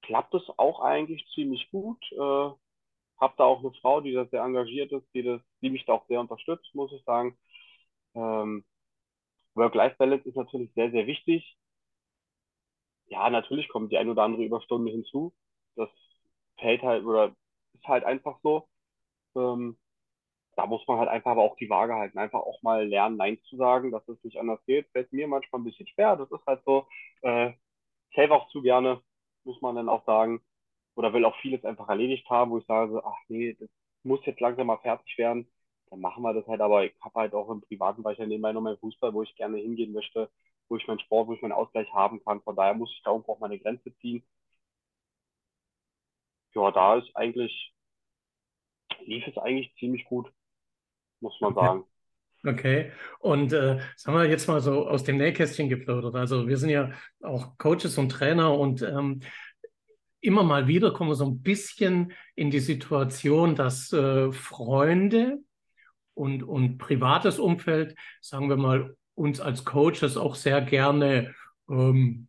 klappt 0.04 0.34
es 0.36 0.44
auch 0.58 0.82
eigentlich 0.82 1.26
ziemlich 1.34 1.70
gut. 1.72 2.04
Äh, 2.14 2.52
hab 3.20 3.38
da 3.38 3.46
auch 3.46 3.60
eine 3.60 3.74
Frau, 3.82 4.02
die 4.02 4.14
da 4.14 4.26
sehr 4.28 4.44
engagiert 4.44 4.92
ist, 4.92 5.08
die 5.14 5.24
das, 5.24 5.42
die 5.62 5.70
mich 5.70 5.86
da 5.86 5.94
auch 5.94 6.08
sehr 6.08 6.20
unterstützt, 6.20 6.74
muss 6.76 6.92
ich 6.94 7.04
sagen. 7.06 7.38
Ähm, 8.16 8.66
Work-Life-Balance 9.56 10.28
ist 10.30 10.36
natürlich 10.38 10.74
sehr, 10.76 10.92
sehr 10.92 11.08
wichtig. 11.08 11.58
Ja, 13.08 13.30
natürlich 13.30 13.68
kommt 13.70 13.92
die 13.92 13.98
ein 13.98 14.10
oder 14.10 14.24
andere 14.24 14.44
Überstunde 14.44 14.92
hinzu. 14.92 15.34
Das 15.76 15.90
fällt 16.60 16.82
halt 16.84 17.04
oder 17.06 17.36
ist 17.74 17.88
halt 17.88 18.04
einfach 18.04 18.40
so. 18.44 18.68
Ähm, 19.36 19.78
da 20.56 20.66
muss 20.68 20.88
man 20.88 21.00
halt 21.00 21.10
einfach 21.10 21.32
aber 21.32 21.44
auch 21.44 21.58
die 21.58 21.70
Waage 21.70 21.96
halten. 21.96 22.20
Einfach 22.20 22.42
auch 22.42 22.62
mal 22.64 22.88
lernen, 22.88 23.18
Nein 23.18 23.40
zu 23.50 23.58
sagen, 23.58 23.92
dass 23.92 24.08
es 24.10 24.24
nicht 24.24 24.40
anders 24.40 24.64
geht. 24.66 24.90
Fällt 24.92 25.14
mir 25.14 25.28
manchmal 25.28 25.62
ein 25.62 25.66
bisschen 25.66 25.88
schwer. 25.88 26.16
Das 26.18 26.32
ist 26.32 26.46
halt 26.48 26.64
so. 26.66 26.88
Äh, 27.22 27.54
helfe 28.12 28.36
auch 28.36 28.50
zu 28.52 28.62
gerne, 28.64 29.02
muss 29.46 29.62
man 29.62 29.76
dann 29.76 29.90
auch 29.90 30.06
sagen. 30.06 30.42
Oder 31.00 31.14
will 31.14 31.26
auch 31.26 31.38
vieles 31.42 31.66
einfach 31.66 31.90
erledigt 31.90 32.30
haben, 32.30 32.52
wo 32.52 32.60
ich 32.60 32.68
sage, 32.68 32.92
so, 32.94 33.04
ach 33.06 33.16
nee, 33.30 33.56
das 33.60 33.70
muss 34.04 34.26
jetzt 34.28 34.42
langsam 34.42 34.68
mal 34.68 34.80
fertig 34.80 35.18
werden. 35.18 35.50
Dann 35.92 36.02
machen 36.02 36.24
wir 36.24 36.34
das 36.36 36.46
halt. 36.48 36.62
Aber 36.62 36.86
ich 36.86 36.94
habe 37.02 37.16
halt 37.22 37.34
auch 37.36 37.50
im 37.52 37.62
privaten 37.62 38.04
Bereich 38.04 38.20
nebenbei 38.20 38.52
noch 38.54 38.62
meinen 38.62 38.80
Fußball, 38.80 39.14
wo 39.16 39.24
ich 39.24 39.36
gerne 39.38 39.60
hingehen 39.60 39.94
möchte, 39.94 40.30
wo 40.70 40.78
ich 40.78 40.88
meinen 40.88 41.00
Sport, 41.00 41.30
wo 41.30 41.34
ich 41.36 41.42
meinen 41.42 41.54
Ausgleich 41.54 41.92
haben 41.94 42.24
kann. 42.26 42.42
Von 42.44 42.58
daher 42.58 42.76
muss 42.76 42.92
ich 42.94 43.02
da 43.04 43.12
irgendwo 43.12 43.34
auch 43.34 43.40
meine 43.40 43.60
Grenze 43.60 43.96
ziehen. 44.02 44.24
Ja, 46.54 46.70
da 46.72 46.98
ist 46.98 47.10
eigentlich, 47.16 47.74
lief 49.06 49.28
es 49.28 49.38
eigentlich 49.38 49.74
ziemlich 49.80 50.06
gut, 50.06 50.32
muss 51.22 51.40
man 51.42 51.54
Okay. 51.54 51.56
sagen. 51.56 51.86
Okay, 52.46 52.92
und 53.20 53.54
äh, 53.54 53.80
sagen 53.98 54.18
wir 54.18 54.26
jetzt 54.30 54.48
mal 54.48 54.62
so 54.62 54.88
aus 54.88 55.04
dem 55.04 55.18
Nähkästchen 55.18 55.70
geplaudert. 55.70 56.16
Also 56.16 56.48
wir 56.48 56.58
sind 56.58 56.70
ja 56.70 56.92
auch 57.22 57.58
Coaches 57.58 57.98
und 57.98 58.10
Trainer 58.12 58.58
und 58.58 58.82
ähm, 58.82 59.22
immer 60.22 60.44
mal 60.44 60.68
wieder 60.68 60.92
kommen 60.92 61.10
wir 61.10 61.16
so 61.16 61.26
ein 61.26 61.42
bisschen 61.42 62.14
in 62.36 62.52
die 62.52 62.60
Situation, 62.60 63.56
dass 63.56 63.92
äh, 63.94 64.32
Freunde 64.32 65.40
und, 66.14 66.44
und 66.44 66.78
privates 66.78 67.40
Umfeld, 67.40 67.96
sagen 68.22 68.50
wir 68.50 68.58
mal, 68.58 68.96
uns 69.16 69.40
als 69.40 69.66
Coaches 69.66 70.18
auch 70.18 70.36
sehr 70.36 70.62
gerne 70.62 71.34
ähm, 71.70 72.28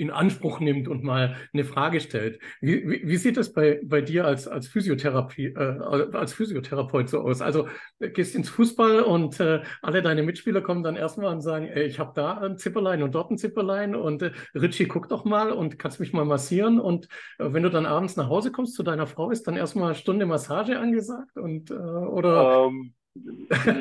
in 0.00 0.10
Anspruch 0.10 0.60
nimmt 0.60 0.88
und 0.88 1.04
mal 1.04 1.36
eine 1.52 1.64
Frage 1.64 2.00
stellt. 2.00 2.40
Wie, 2.62 2.88
wie, 2.88 3.06
wie 3.06 3.16
sieht 3.18 3.36
das 3.36 3.52
bei, 3.52 3.80
bei 3.84 4.00
dir 4.00 4.24
als, 4.24 4.48
als, 4.48 4.66
Physiotherapie, 4.66 5.48
äh, 5.48 5.78
als 6.12 6.32
Physiotherapeut 6.32 7.10
so 7.10 7.20
aus? 7.20 7.42
Also 7.42 7.68
äh, 7.98 8.08
gehst 8.08 8.34
ins 8.34 8.48
Fußball 8.48 9.02
und 9.02 9.38
äh, 9.40 9.60
alle 9.82 10.00
deine 10.00 10.22
Mitspieler 10.22 10.62
kommen 10.62 10.82
dann 10.82 10.96
erstmal 10.96 11.32
und 11.32 11.42
sagen, 11.42 11.66
ey, 11.66 11.84
ich 11.84 11.98
habe 11.98 12.12
da 12.14 12.38
ein 12.38 12.56
Zipperlein 12.56 13.02
und 13.02 13.14
dort 13.14 13.30
ein 13.30 13.36
Zipperlein 13.36 13.94
und 13.94 14.22
äh, 14.22 14.32
Richie, 14.54 14.86
guck 14.86 15.08
doch 15.08 15.26
mal 15.26 15.52
und 15.52 15.78
kannst 15.78 16.00
mich 16.00 16.14
mal 16.14 16.24
massieren. 16.24 16.80
Und 16.80 17.06
äh, 17.38 17.52
wenn 17.52 17.62
du 17.62 17.68
dann 17.68 17.84
abends 17.84 18.16
nach 18.16 18.30
Hause 18.30 18.52
kommst 18.52 18.74
zu 18.74 18.82
deiner 18.82 19.06
Frau, 19.06 19.30
ist 19.30 19.46
dann 19.46 19.56
erstmal 19.56 19.88
eine 19.88 19.94
Stunde 19.96 20.24
Massage 20.24 20.78
angesagt 20.78 21.36
und 21.36 21.70
äh, 21.70 21.74
oder 21.74 22.64
Ähm, 22.66 22.94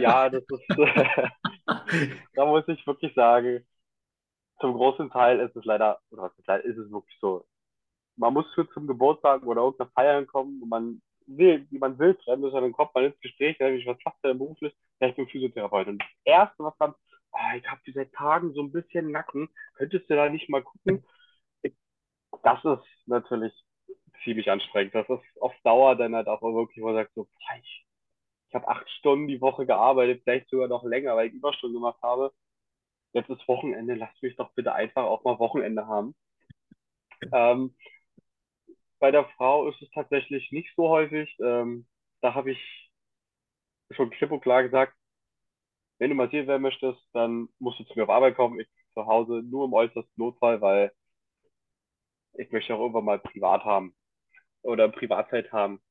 ja, 0.01 0.29
das 0.29 0.43
ist, 0.43 0.63
da 2.36 2.45
muss 2.45 2.67
ich 2.67 2.86
wirklich 2.86 3.13
sagen, 3.13 3.63
zum 4.59 4.73
großen 4.73 5.09
Teil 5.11 5.39
ist 5.39 5.55
es 5.55 5.65
leider, 5.65 5.99
oder 6.11 6.23
was 6.23 6.33
heißt 6.47 6.65
ist 6.65 6.77
es 6.77 6.91
wirklich 6.91 7.17
so. 7.21 7.45
Man 8.17 8.33
muss 8.33 8.45
für 8.53 8.69
zum 8.71 8.87
Geburtstag 8.87 9.43
oder 9.45 9.61
irgendeiner 9.61 9.91
Feiern 9.91 10.27
kommen 10.27 10.61
und 10.61 10.69
man 10.69 11.01
will, 11.27 11.67
wie 11.71 11.79
man 11.79 11.97
will, 11.99 12.15
fremd 12.23 12.45
ist, 12.45 12.53
dann 12.53 12.71
kommt 12.73 12.93
man 12.95 13.05
ins 13.05 13.19
Gespräch, 13.21 13.59
wie, 13.59 13.85
was 13.85 13.97
macht 14.05 14.17
der 14.23 14.33
beruflich? 14.33 14.75
Ja, 14.99 15.09
ich 15.09 15.15
bin 15.15 15.27
Physiotherapeut. 15.27 15.87
Und 15.87 15.99
das 16.01 16.09
Erste, 16.25 16.63
was 16.63 16.77
dann, 16.79 16.93
ah, 17.31 17.55
ich 17.55 17.67
habe 17.69 17.81
seit 17.93 18.11
Tagen 18.13 18.53
so 18.53 18.61
ein 18.63 18.71
bisschen 18.71 19.11
Nacken, 19.11 19.49
könntest 19.75 20.09
du 20.09 20.15
da 20.15 20.29
nicht 20.29 20.49
mal 20.49 20.63
gucken? 20.63 21.03
Das 22.43 22.63
ist 22.63 23.07
natürlich 23.07 23.53
ziemlich 24.23 24.49
anstrengend. 24.49 24.95
Das 24.95 25.09
ist 25.09 25.41
auf 25.41 25.53
Dauer 25.63 25.95
dann 25.95 26.15
halt 26.15 26.27
auch 26.27 26.41
wirklich, 26.41 26.81
wo 26.81 26.87
man 26.87 26.95
sagt, 26.95 27.13
so, 27.15 27.27
ich, 27.61 27.85
ich 28.49 28.55
habe 28.55 28.67
acht 28.67 28.89
Stunden 28.91 29.27
die 29.27 29.41
Woche 29.41 29.65
gearbeitet, 29.65 30.21
vielleicht 30.23 30.49
sogar 30.49 30.67
noch 30.67 30.83
länger, 30.83 31.15
weil 31.15 31.27
ich 31.29 31.33
Überstunden 31.33 31.79
gemacht 31.79 32.01
habe. 32.01 32.33
Jetzt 33.13 33.29
ist 33.29 33.47
Wochenende, 33.47 33.93
lasst 33.95 34.21
mich 34.23 34.35
doch 34.35 34.51
bitte 34.55 34.73
einfach 34.73 35.03
auch 35.03 35.23
mal 35.23 35.37
Wochenende 35.39 35.85
haben. 35.87 36.15
Ähm, 37.31 37.73
bei 38.99 39.11
der 39.11 39.25
Frau 39.37 39.67
ist 39.69 39.81
es 39.81 39.89
tatsächlich 39.91 40.51
nicht 40.51 40.73
so 40.75 40.89
häufig. 40.89 41.35
Ähm, 41.41 41.87
da 42.21 42.33
habe 42.33 42.51
ich 42.51 42.91
schon 43.91 44.09
klipp 44.09 44.31
und 44.31 44.41
klar 44.41 44.63
gesagt, 44.63 44.93
wenn 45.99 46.09
du 46.09 46.15
massiert 46.15 46.47
werden 46.47 46.61
möchtest, 46.63 46.99
dann 47.13 47.47
musst 47.59 47.79
du 47.79 47.83
zu 47.85 47.93
mir 47.95 48.03
auf 48.03 48.09
Arbeit 48.09 48.35
kommen. 48.35 48.59
Ich 48.59 48.67
zu 48.93 49.05
Hause 49.05 49.43
nur 49.43 49.65
im 49.65 49.73
äußersten 49.73 50.13
Notfall, 50.17 50.61
weil 50.61 50.91
ich 52.33 52.51
möchte 52.51 52.73
auch 52.73 52.79
irgendwann 52.79 53.05
mal 53.05 53.19
privat 53.19 53.63
haben 53.65 53.95
oder 54.63 54.89
Privatzeit 54.89 55.51
haben. 55.53 55.81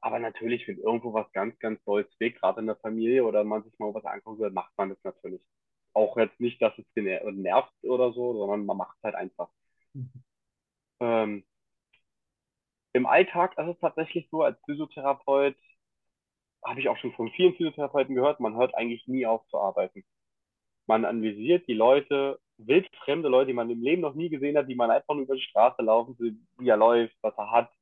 Aber 0.00 0.18
natürlich, 0.20 0.68
wenn 0.68 0.78
irgendwo 0.78 1.12
was 1.14 1.30
ganz, 1.32 1.58
ganz 1.60 1.84
Neues 1.86 2.08
weg, 2.20 2.38
gerade 2.40 2.60
in 2.60 2.66
der 2.66 2.76
Familie 2.76 3.24
oder 3.24 3.44
man 3.44 3.64
sich 3.64 3.78
mal 3.78 3.94
was 3.94 4.04
angucken 4.06 4.40
will, 4.40 4.50
macht 4.50 4.72
man 4.78 4.90
das 4.90 4.98
natürlich. 5.04 5.42
Auch 5.96 6.16
jetzt 6.18 6.38
nicht, 6.40 6.60
dass 6.60 6.76
es 6.78 6.84
den 6.94 7.06
nervt 7.42 7.72
oder 7.82 8.12
so, 8.12 8.34
sondern 8.34 8.66
man 8.66 8.76
macht 8.76 8.96
es 8.98 9.02
halt 9.04 9.14
einfach. 9.14 9.48
Ähm, 11.00 11.44
Im 12.92 13.06
Alltag 13.06 13.56
ist 13.58 13.66
es 13.68 13.78
tatsächlich 13.80 14.28
so, 14.30 14.42
als 14.42 14.58
Physiotherapeut 14.64 15.56
habe 16.64 16.80
ich 16.80 16.88
auch 16.88 16.96
schon 16.98 17.12
von 17.14 17.30
vielen 17.32 17.54
Physiotherapeuten 17.54 18.14
gehört, 18.14 18.40
man 18.40 18.56
hört 18.56 18.74
eigentlich 18.74 19.06
nie 19.06 19.26
auf 19.26 19.46
zu 19.48 19.58
arbeiten. 19.58 20.04
Man 20.86 21.04
analysiert 21.04 21.68
die 21.68 21.74
Leute, 21.74 22.40
wildfremde 22.58 23.28
Leute, 23.28 23.48
die 23.48 23.52
man 23.54 23.70
im 23.70 23.82
Leben 23.82 24.02
noch 24.02 24.14
nie 24.14 24.28
gesehen 24.30 24.56
hat, 24.58 24.68
die 24.68 24.74
man 24.74 24.90
einfach 24.90 25.14
nur 25.14 25.24
über 25.24 25.36
die 25.36 25.42
Straße 25.42 25.82
laufen, 25.82 26.16
wie 26.58 26.68
er 26.68 26.76
läuft, 26.76 27.16
was 27.22 27.36
er 27.38 27.50
hat. 27.50 27.72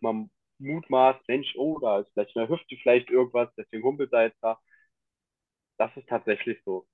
Man 0.00 0.30
mutmaßt, 0.58 1.26
Mensch, 1.28 1.54
oh, 1.56 1.78
da 1.80 2.00
ist 2.00 2.10
vielleicht 2.12 2.36
in 2.36 2.42
der 2.42 2.48
Hüfte 2.50 2.76
vielleicht 2.82 3.10
irgendwas, 3.10 3.50
deswegen 3.56 3.84
humpelt 3.84 4.12
er 4.12 4.24
jetzt 4.24 4.42
da. 4.42 4.58
Das 5.78 5.96
ist 5.96 6.08
tatsächlich 6.08 6.62
so. 6.64 6.86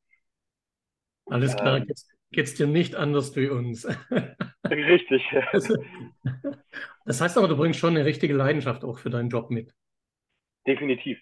Alles 1.27 1.57
klar, 1.57 1.81
Ähm, 1.81 1.87
geht's, 1.87 2.09
geht's 2.33 2.55
dir 2.55 2.67
nicht 2.67 2.95
anders 2.95 3.37
wie 3.37 3.49
uns. 3.49 3.87
richtig. 4.71 5.23
Also, 5.53 5.77
das 7.05 7.21
heißt 7.21 7.39
aber, 7.39 7.49
du 7.49 7.57
bringst 7.57 7.81
schon 7.81 7.97
eine 7.97 8.05
richtige 8.05 8.35
Leidenschaft 8.35 8.85
auch 8.85 8.99
für 8.99 9.11
deinen 9.11 9.31
Job 9.31 9.51
mit. 9.51 9.75
Definitiv. 10.67 11.19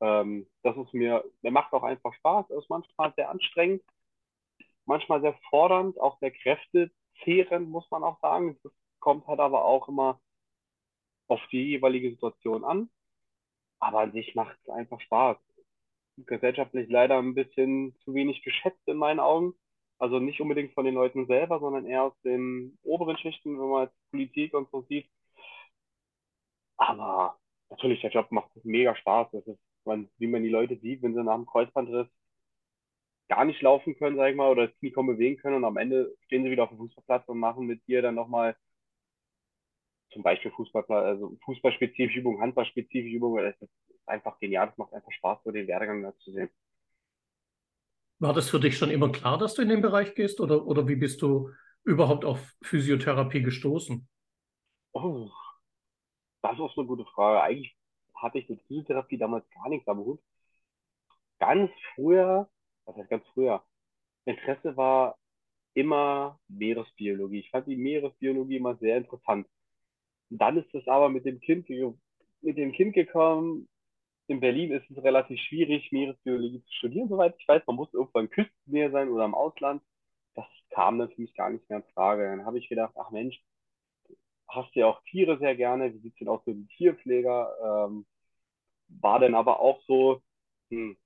Ähm, 0.00 0.46
das 0.62 0.76
ist 0.76 0.92
mir, 0.94 1.24
der 1.42 1.50
macht 1.50 1.72
auch 1.72 1.82
einfach 1.82 2.12
Spaß, 2.14 2.50
ist 2.50 2.70
manchmal 2.70 3.12
sehr 3.16 3.30
anstrengend, 3.30 3.82
manchmal 4.86 5.20
sehr 5.20 5.38
fordernd, 5.50 5.98
auch 6.00 6.18
sehr 6.20 6.30
kräftezehrend, 6.32 7.68
muss 7.68 7.90
man 7.90 8.04
auch 8.04 8.20
sagen. 8.20 8.58
Das 8.62 8.72
kommt 9.00 9.26
halt 9.26 9.40
aber 9.40 9.64
auch 9.64 9.88
immer 9.88 10.20
auf 11.28 11.40
die 11.50 11.64
jeweilige 11.70 12.10
Situation 12.10 12.64
an. 12.64 12.90
Aber 13.80 14.00
an 14.00 14.12
sich 14.12 14.34
macht 14.34 14.56
es 14.62 14.70
einfach 14.70 15.00
Spaß. 15.00 15.36
Gesellschaftlich 16.18 16.88
leider 16.90 17.18
ein 17.18 17.34
bisschen 17.34 17.94
zu 18.04 18.14
wenig 18.14 18.42
geschätzt 18.42 18.86
in 18.86 18.96
meinen 18.96 19.20
Augen. 19.20 19.54
Also 19.98 20.18
nicht 20.18 20.40
unbedingt 20.40 20.74
von 20.74 20.84
den 20.84 20.94
Leuten 20.94 21.26
selber, 21.26 21.60
sondern 21.60 21.86
eher 21.86 22.04
aus 22.04 22.20
den 22.24 22.78
oberen 22.82 23.16
Schichten, 23.18 23.58
wenn 23.60 23.68
man 23.68 23.84
jetzt 23.84 24.10
Politik 24.10 24.54
und 24.54 24.70
so 24.70 24.82
sieht. 24.82 25.08
Aber 26.76 27.38
natürlich, 27.70 28.00
der 28.00 28.10
Job 28.10 28.30
macht 28.30 28.50
mega 28.64 28.94
Spaß. 28.96 29.28
Das 29.32 29.46
ist, 29.46 29.60
man, 29.84 30.08
wie 30.18 30.26
man 30.28 30.42
die 30.42 30.48
Leute 30.50 30.76
sieht, 30.78 31.02
wenn 31.02 31.14
sie 31.14 31.22
nach 31.24 31.34
dem 31.36 31.46
Kreuzbandriss 31.46 32.08
gar 33.28 33.44
nicht 33.44 33.60
laufen 33.62 33.96
können, 33.96 34.16
sag 34.16 34.30
ich 34.30 34.36
mal, 34.36 34.50
oder 34.50 34.66
das 34.68 34.76
Knie 34.78 34.90
kaum 34.92 35.06
bewegen 35.06 35.36
können 35.38 35.56
und 35.56 35.64
am 35.64 35.76
Ende 35.76 36.14
stehen 36.26 36.44
sie 36.44 36.50
wieder 36.50 36.64
auf 36.64 36.68
dem 36.70 36.78
Fußballplatz 36.78 37.28
und 37.28 37.38
machen 37.38 37.66
mit 37.66 37.86
dir 37.86 38.02
dann 38.02 38.14
nochmal 38.14 38.56
zum 40.14 40.22
Beispiel 40.22 40.50
Fußballplatz, 40.52 41.04
also 41.04 41.36
fußballspezifische 41.44 42.20
Übungen, 42.20 42.40
handballspezifische 42.40 43.16
Übungen. 43.16 43.44
Das 43.44 43.60
ist 43.60 44.08
einfach 44.08 44.38
genial. 44.38 44.68
Das 44.68 44.78
macht 44.78 44.94
einfach 44.94 45.12
Spaß, 45.12 45.40
so 45.44 45.50
den 45.50 45.68
Werdegang 45.68 46.02
da 46.02 46.16
zu 46.20 46.32
sehen. 46.32 46.48
War 48.20 48.32
das 48.32 48.48
für 48.48 48.60
dich 48.60 48.78
schon 48.78 48.90
immer 48.90 49.12
klar, 49.12 49.36
dass 49.36 49.54
du 49.54 49.62
in 49.62 49.68
den 49.68 49.82
Bereich 49.82 50.14
gehst 50.14 50.40
oder, 50.40 50.66
oder 50.66 50.88
wie 50.88 50.96
bist 50.96 51.20
du 51.20 51.50
überhaupt 51.84 52.24
auf 52.24 52.54
Physiotherapie 52.62 53.42
gestoßen? 53.42 54.08
Oh, 54.94 55.28
das 56.42 56.54
ist 56.54 56.60
auch 56.60 56.76
eine 56.78 56.86
gute 56.86 57.04
Frage. 57.06 57.42
Eigentlich 57.42 57.76
hatte 58.14 58.38
ich 58.38 58.48
mit 58.48 58.62
Physiotherapie 58.62 59.18
damals 59.18 59.44
gar 59.50 59.68
nichts 59.68 59.88
am 59.88 59.98
Hut. 59.98 60.20
Ganz 61.38 61.70
früher, 61.94 62.48
was 62.86 62.96
heißt 62.96 63.10
ganz 63.10 63.26
früher? 63.34 63.62
Interesse 64.24 64.76
war 64.76 65.18
immer 65.74 66.38
Meeresbiologie. 66.48 67.40
Ich 67.40 67.50
fand 67.50 67.66
die 67.66 67.76
Meeresbiologie 67.76 68.56
immer 68.56 68.76
sehr 68.76 68.96
interessant. 68.96 69.46
Dann 70.38 70.58
ist 70.58 70.74
es 70.74 70.86
aber 70.88 71.08
mit 71.08 71.24
dem 71.24 71.40
Kind, 71.40 71.68
mit 71.68 72.58
dem 72.58 72.72
Kind 72.72 72.94
gekommen. 72.94 73.68
In 74.26 74.40
Berlin 74.40 74.72
ist 74.72 74.90
es 74.90 75.02
relativ 75.04 75.38
schwierig, 75.40 75.92
Meeresbiologie 75.92 76.62
zu 76.64 76.72
studieren, 76.74 77.08
soweit 77.08 77.34
ich 77.38 77.46
weiß. 77.46 77.62
Man 77.66 77.76
muss 77.76 77.92
irgendwann 77.94 78.30
Küstennähe 78.30 78.90
sein 78.90 79.10
oder 79.10 79.24
im 79.26 79.34
Ausland. 79.34 79.82
Das 80.34 80.46
kam 80.70 80.98
dann 80.98 81.10
für 81.10 81.20
mich 81.20 81.34
gar 81.34 81.50
nicht 81.50 81.68
mehr 81.68 81.78
in 81.80 81.92
Frage. 81.94 82.24
Dann 82.24 82.46
habe 82.46 82.58
ich 82.58 82.68
gedacht, 82.68 82.94
ach 82.96 83.10
Mensch, 83.10 83.40
hast 84.48 84.74
du 84.74 84.80
ja 84.80 84.86
auch 84.86 85.02
Tiere 85.04 85.38
sehr 85.38 85.56
gerne. 85.56 85.92
Wie 85.94 85.98
sieht 85.98 86.14
es 86.14 86.18
denn 86.18 86.28
aus 86.28 86.44
mit 86.46 86.56
dem 86.56 86.68
Tierpfleger? 86.68 87.86
Ähm, 87.88 88.06
war 88.88 89.20
dann 89.20 89.34
aber 89.34 89.60
auch 89.60 89.82
so, 89.86 90.22
hm, 90.70 90.96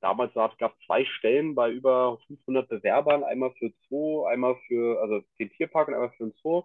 damals 0.00 0.34
gab 0.34 0.52
es 0.78 0.86
zwei 0.86 1.04
Stellen 1.04 1.54
bei 1.54 1.70
über 1.70 2.18
500 2.28 2.68
Bewerbern, 2.68 3.24
einmal 3.24 3.52
für 3.58 3.72
Zoo, 3.88 4.24
einmal 4.26 4.56
für, 4.68 5.00
also 5.02 5.22
den 5.38 5.50
Tierpark 5.50 5.88
und 5.88 5.94
einmal 5.94 6.12
für 6.12 6.24
den 6.24 6.34
Zoo. 6.42 6.64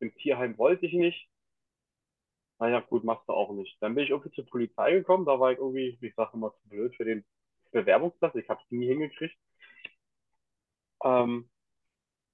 Im 0.00 0.14
Tierheim 0.16 0.58
wollte 0.58 0.86
ich 0.86 0.94
nicht. 0.94 1.28
Naja, 2.58 2.80
gut, 2.80 3.04
machst 3.04 3.28
du 3.28 3.32
auch 3.32 3.52
nicht. 3.52 3.76
Dann 3.80 3.94
bin 3.94 4.04
ich 4.04 4.10
irgendwie 4.10 4.32
zur 4.32 4.46
Polizei 4.46 4.92
gekommen, 4.92 5.24
da 5.24 5.40
war 5.40 5.52
ich 5.52 5.58
irgendwie, 5.58 5.98
ich 6.00 6.14
sage 6.14 6.32
immer, 6.34 6.52
zu 6.52 6.68
blöd 6.68 6.94
für 6.94 7.04
den 7.04 7.24
Bewerbungsplatz. 7.72 8.34
Ich 8.34 8.48
habe 8.48 8.60
es 8.62 8.70
nie 8.70 8.86
hingekriegt. 8.86 9.36
Ähm, 11.04 11.48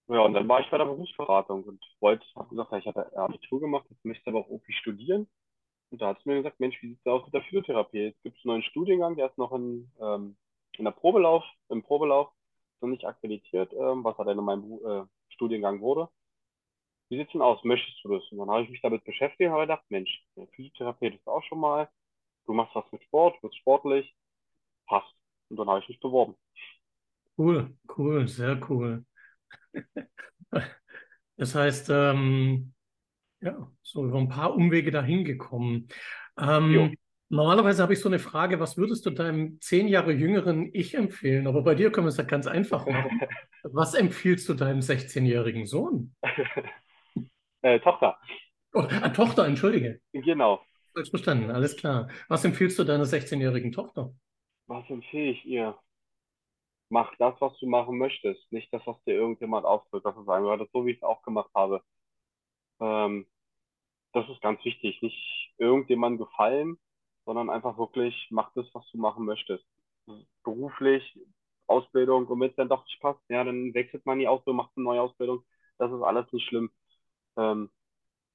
ja, 0.09 0.21
und 0.21 0.35
dann 0.35 0.49
war 0.49 0.61
ich 0.61 0.71
bei 0.71 0.79
der 0.79 0.85
Berufsberatung 0.85 1.65
und 1.65 1.85
wollte, 2.01 2.25
habe 2.37 2.49
gesagt, 2.49 2.73
ich 2.73 2.87
hatte 2.87 3.17
Abitur 3.17 3.61
gemacht, 3.61 3.87
jetzt 3.91 4.05
möchte 4.05 4.31
aber 4.31 4.41
auch 4.41 4.49
irgendwie 4.51 4.73
studieren. 4.73 5.29
Und 5.91 6.01
da 6.01 6.09
hat 6.09 6.23
sie 6.23 6.29
mir 6.29 6.37
gesagt, 6.37 6.61
Mensch, 6.61 6.81
wie 6.83 6.91
sieht 6.91 7.01
es 7.01 7.07
aus 7.07 7.25
mit 7.25 7.35
der 7.35 7.43
Physiotherapie? 7.43 7.99
Jetzt 7.99 8.23
gibt 8.23 8.39
es 8.39 8.45
einen 8.45 8.55
neuen 8.55 8.63
Studiengang, 8.65 9.17
der 9.17 9.27
ist 9.29 9.39
noch 9.39 9.53
in, 9.53 9.91
ähm, 10.01 10.37
in 10.79 10.85
der 10.85 10.93
Probelauf, 10.93 11.45
im 11.69 11.83
Probelauf, 11.83 12.31
noch 12.81 12.89
nicht 12.89 13.05
akkreditiert, 13.05 13.73
ähm, 13.73 14.05
was 14.05 14.19
er 14.19 14.27
denn 14.27 14.39
in 14.39 14.45
meinem 14.45 14.81
äh, 14.85 15.05
Studiengang 15.29 15.81
wurde. 15.81 16.09
Wie 17.09 17.19
sieht's 17.19 17.33
denn 17.33 17.43
aus? 17.43 17.63
Möchtest 17.65 18.03
du 18.03 18.15
das? 18.15 18.25
Und 18.31 18.39
dann 18.39 18.51
habe 18.51 18.63
ich 18.65 18.71
mich 18.71 18.81
damit 18.83 19.05
beschäftigt 19.05 19.49
und 19.49 19.53
habe 19.53 19.63
gedacht, 19.63 19.85
Mensch, 19.89 20.25
Physiotherapie 20.55 21.09
ist 21.09 21.27
auch 21.27 21.43
schon 21.45 21.61
mal, 21.61 21.89
du 22.47 22.53
machst 22.53 22.75
was 22.75 22.91
mit 22.91 23.03
Sport, 23.05 23.37
du 23.41 23.49
bist 23.49 23.59
sportlich, 23.59 24.15
passt. 24.87 25.15
Und 25.49 25.59
dann 25.59 25.69
habe 25.69 25.81
ich 25.81 25.89
mich 25.89 26.01
beworben. 26.01 26.35
Cool, 27.39 27.77
cool, 27.97 28.27
sehr 28.29 28.61
cool. 28.69 29.05
Das 31.39 31.55
heißt, 31.55 31.91
ähm, 31.91 32.73
ja, 33.43 33.71
so 33.83 34.07
über 34.07 34.19
ein 34.19 34.31
paar 34.31 34.55
Umwege 34.55 34.91
dahin 34.91 35.23
gekommen. 35.23 35.89
Ähm, 36.39 36.97
normalerweise 37.29 37.83
habe 37.83 37.93
ich 37.93 38.01
so 38.01 38.09
eine 38.09 38.19
Frage, 38.19 38.59
was 38.59 38.79
würdest 38.79 39.05
du 39.05 39.11
deinem 39.11 39.61
zehn 39.61 39.87
Jahre 39.87 40.13
jüngeren 40.13 40.71
Ich 40.73 40.95
empfehlen? 40.95 41.47
Aber 41.47 41.61
bei 41.61 41.75
dir 41.75 41.93
können 41.93 42.07
wir 42.07 42.11
es 42.11 42.17
ja 42.17 42.25
ganz 42.25 42.47
einfach 42.47 42.87
machen. 42.87 43.21
Was 43.63 43.95
empfiehlst 43.95 44.49
du 44.49 44.55
deinem 44.55 44.81
16-jährigen 44.81 45.67
Sohn? 45.67 46.15
äh, 47.67 47.81
Tochter. 47.81 48.17
Oh, 48.75 48.87
ah, 49.03 49.09
Tochter, 49.09 49.47
entschuldige. 49.47 50.01
Genau. 50.13 50.61
Falsch 50.95 51.11
verstanden, 51.11 51.51
alles 51.51 51.77
klar. 51.77 52.09
Was 52.29 52.45
empfiehlst 52.45 52.79
du 52.79 52.85
deiner 52.85 53.05
16-jährigen 53.05 53.73
Tochter? 53.73 54.15
Was 54.67 54.89
empfehle 54.89 55.31
ich 55.33 55.45
ihr? 55.45 55.77
Mach 56.89 57.13
das, 57.19 57.35
was 57.41 57.59
du 57.59 57.67
machen 57.67 57.99
möchtest, 57.99 58.41
nicht 58.53 58.73
das, 58.73 58.87
was 58.87 59.03
dir 59.05 59.15
irgendjemand 59.15 59.67
aufdrückt. 59.67 60.07
Das 60.07 60.17
ist 60.17 60.29
einfach 60.29 60.67
so, 60.73 60.87
wie 60.87 60.93
ich 60.93 60.99
es 60.99 61.03
auch 61.03 61.23
gemacht 61.23 61.51
habe. 61.55 61.83
Ähm, 62.81 63.27
das 64.13 64.29
ist 64.29 64.41
ganz 64.41 64.65
wichtig. 64.65 65.03
Nicht 65.03 65.55
irgendjemandem 65.59 66.25
gefallen, 66.25 66.79
sondern 67.25 67.51
einfach 67.51 67.77
wirklich, 67.79 68.29
mach 68.31 68.53
das, 68.55 68.67
was 68.73 68.89
du 68.93 68.99
machen 68.99 69.25
möchtest. 69.25 69.65
Beruflich, 70.45 71.19
Ausbildung, 71.67 72.27
und 72.27 72.41
wenn 72.41 72.51
es 72.51 72.57
dann 72.57 72.69
doch 72.69 72.85
nicht 72.85 73.01
passt, 73.01 73.21
ja, 73.29 73.43
dann 73.43 73.75
wechselt 73.75 74.07
man 74.07 74.21
die 74.21 74.29
Ausbildung, 74.29 74.59
macht 74.59 74.71
eine 74.77 74.85
neue 74.85 75.03
Ausbildung. 75.03 75.45
Das 75.79 75.91
ist 75.91 76.03
alles 76.03 76.33
nicht 76.33 76.47
schlimm. 76.47 76.71
Ähm, 77.37 77.71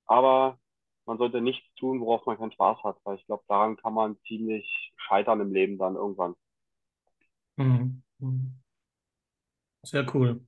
aber 0.05 0.59
man 1.05 1.17
sollte 1.17 1.41
nichts 1.41 1.65
tun, 1.75 1.99
worauf 1.99 2.25
man 2.25 2.37
keinen 2.37 2.51
Spaß 2.51 2.83
hat, 2.83 2.97
weil 3.03 3.17
ich 3.17 3.25
glaube, 3.25 3.43
daran 3.47 3.77
kann 3.77 3.93
man 3.93 4.17
ziemlich 4.27 4.93
scheitern 4.97 5.41
im 5.41 5.53
Leben 5.53 5.77
dann 5.77 5.95
irgendwann. 5.95 6.35
Mhm. 7.57 8.03
mhm. 8.19 8.61
Sehr 9.83 10.05
cool. 10.13 10.45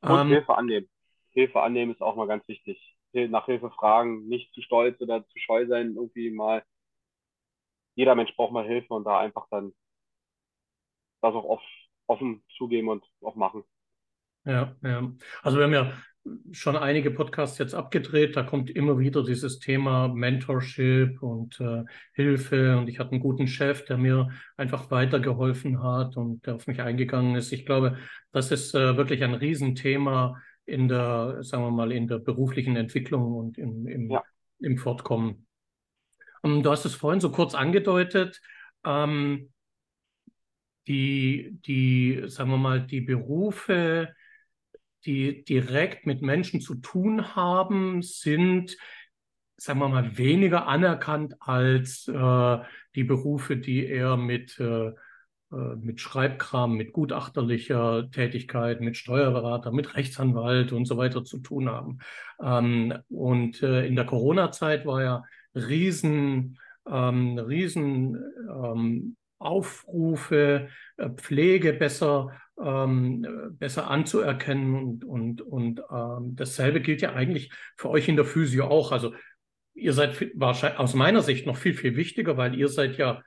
Und 0.00 0.20
ähm, 0.20 0.28
Hilfe 0.28 0.56
annehmen. 0.56 0.88
Hilfe 1.30 1.60
annehmen 1.60 1.92
ist 1.92 2.02
auch 2.02 2.16
mal 2.16 2.26
ganz 2.26 2.46
wichtig. 2.48 2.78
Nach 3.12 3.46
Hilfe 3.46 3.70
fragen, 3.70 4.26
nicht 4.26 4.52
zu 4.52 4.60
stolz 4.60 5.00
oder 5.00 5.26
zu 5.28 5.38
scheu 5.38 5.66
sein, 5.66 5.94
irgendwie 5.94 6.30
mal. 6.30 6.62
Jeder 7.94 8.14
Mensch 8.14 8.34
braucht 8.36 8.52
mal 8.52 8.66
Hilfe 8.66 8.92
und 8.92 9.04
da 9.04 9.20
einfach 9.20 9.46
dann 9.50 9.72
das 11.22 11.34
auch 11.34 11.62
offen 12.06 12.44
zugeben 12.56 12.88
und 12.88 13.04
auch 13.22 13.36
machen. 13.36 13.64
Ja, 14.44 14.76
ja. 14.82 15.10
Also 15.42 15.56
wir 15.58 15.64
haben 15.64 15.72
ja 15.72 15.92
schon 16.52 16.76
einige 16.76 17.10
Podcasts 17.10 17.58
jetzt 17.58 17.74
abgedreht. 17.74 18.36
Da 18.36 18.42
kommt 18.42 18.70
immer 18.70 18.98
wieder 18.98 19.22
dieses 19.22 19.58
Thema 19.58 20.08
Mentorship 20.08 21.22
und 21.22 21.60
äh, 21.60 21.84
Hilfe. 22.12 22.76
Und 22.76 22.88
ich 22.88 22.98
hatte 22.98 23.12
einen 23.12 23.20
guten 23.20 23.46
Chef, 23.46 23.84
der 23.84 23.98
mir 23.98 24.28
einfach 24.56 24.90
weitergeholfen 24.90 25.82
hat 25.82 26.16
und 26.16 26.46
der 26.46 26.56
auf 26.56 26.66
mich 26.66 26.80
eingegangen 26.80 27.36
ist. 27.36 27.52
Ich 27.52 27.66
glaube, 27.66 27.96
das 28.32 28.50
ist 28.50 28.74
äh, 28.74 28.96
wirklich 28.96 29.22
ein 29.22 29.34
Riesenthema 29.34 30.40
in 30.64 30.88
der, 30.88 31.42
sagen 31.42 31.62
wir 31.62 31.70
mal, 31.70 31.92
in 31.92 32.08
der 32.08 32.18
beruflichen 32.18 32.76
Entwicklung 32.76 33.34
und 33.34 33.58
im, 33.58 33.86
im, 33.86 34.10
ja. 34.10 34.22
im 34.60 34.78
Fortkommen. 34.78 35.46
Ähm, 36.42 36.62
du 36.62 36.70
hast 36.70 36.84
es 36.84 36.94
vorhin 36.94 37.20
so 37.20 37.30
kurz 37.30 37.54
angedeutet. 37.54 38.40
Ähm, 38.84 39.50
die, 40.86 41.58
die, 41.66 42.22
sagen 42.26 42.50
wir 42.50 42.58
mal, 42.58 42.80
die 42.80 43.00
Berufe, 43.00 44.14
die 45.04 45.44
direkt 45.44 46.06
mit 46.06 46.22
Menschen 46.22 46.60
zu 46.60 46.76
tun 46.76 47.36
haben, 47.36 48.02
sind, 48.02 48.76
sagen 49.56 49.78
wir 49.78 49.88
mal, 49.88 50.16
weniger 50.18 50.66
anerkannt 50.66 51.34
als 51.40 52.08
äh, 52.08 52.58
die 52.94 53.04
Berufe, 53.04 53.56
die 53.56 53.86
eher 53.86 54.16
mit, 54.16 54.58
äh, 54.58 54.88
äh, 55.52 55.76
mit 55.76 56.00
Schreibkram, 56.00 56.76
mit 56.76 56.92
gutachterlicher 56.92 58.10
Tätigkeit, 58.10 58.80
mit 58.80 58.96
Steuerberater, 58.96 59.70
mit 59.70 59.94
Rechtsanwalt 59.94 60.72
und 60.72 60.86
so 60.86 60.96
weiter 60.96 61.24
zu 61.24 61.38
tun 61.38 61.68
haben. 61.68 61.98
Ähm, 62.42 62.94
und 63.08 63.62
äh, 63.62 63.86
in 63.86 63.94
der 63.94 64.06
Corona-Zeit 64.06 64.86
war 64.86 65.02
ja 65.02 65.24
riesen, 65.54 66.58
ähm, 66.88 67.38
riesen 67.38 68.16
ähm, 68.48 69.16
Aufrufe, 69.38 70.68
äh, 70.96 71.10
Pflege 71.10 71.72
besser 71.72 72.32
ähm, 72.62 73.26
besser 73.58 73.90
anzuerkennen. 73.90 74.74
Und, 74.74 75.04
und, 75.04 75.40
und 75.42 75.82
ähm, 75.90 76.36
dasselbe 76.36 76.80
gilt 76.80 77.02
ja 77.02 77.12
eigentlich 77.12 77.50
für 77.76 77.90
euch 77.90 78.08
in 78.08 78.16
der 78.16 78.24
Physio 78.24 78.66
auch. 78.66 78.92
Also 78.92 79.14
ihr 79.74 79.92
seid 79.92 80.30
wahrscheinlich 80.34 80.78
aus 80.78 80.94
meiner 80.94 81.22
Sicht 81.22 81.46
noch 81.46 81.56
viel, 81.56 81.74
viel 81.74 81.96
wichtiger, 81.96 82.36
weil 82.36 82.54
ihr 82.54 82.68
seid 82.68 82.96
ja 82.96 83.22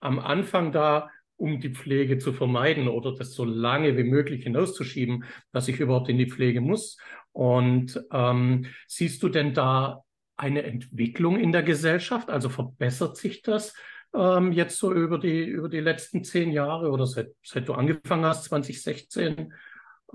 am 0.00 0.18
Anfang 0.18 0.72
da, 0.72 1.10
um 1.36 1.60
die 1.60 1.74
Pflege 1.74 2.18
zu 2.18 2.32
vermeiden 2.32 2.88
oder 2.88 3.14
das 3.14 3.34
so 3.34 3.44
lange 3.44 3.96
wie 3.96 4.04
möglich 4.04 4.44
hinauszuschieben, 4.44 5.24
dass 5.52 5.68
ich 5.68 5.80
überhaupt 5.80 6.08
in 6.08 6.18
die 6.18 6.30
Pflege 6.30 6.60
muss. 6.60 6.96
Und 7.32 8.02
ähm, 8.10 8.66
siehst 8.86 9.22
du 9.22 9.28
denn 9.28 9.52
da 9.52 10.02
eine 10.36 10.62
Entwicklung 10.62 11.38
in 11.38 11.52
der 11.52 11.62
Gesellschaft? 11.62 12.30
Also 12.30 12.48
verbessert 12.48 13.16
sich 13.16 13.42
das? 13.42 13.74
Ähm, 14.14 14.52
jetzt 14.52 14.78
so 14.78 14.92
über 14.92 15.18
die, 15.18 15.44
über 15.44 15.68
die 15.68 15.80
letzten 15.80 16.24
zehn 16.24 16.50
Jahre 16.52 16.90
oder 16.90 17.06
seit, 17.06 17.34
seit 17.42 17.68
du 17.68 17.74
angefangen 17.74 18.24
hast, 18.24 18.44
2016? 18.44 19.52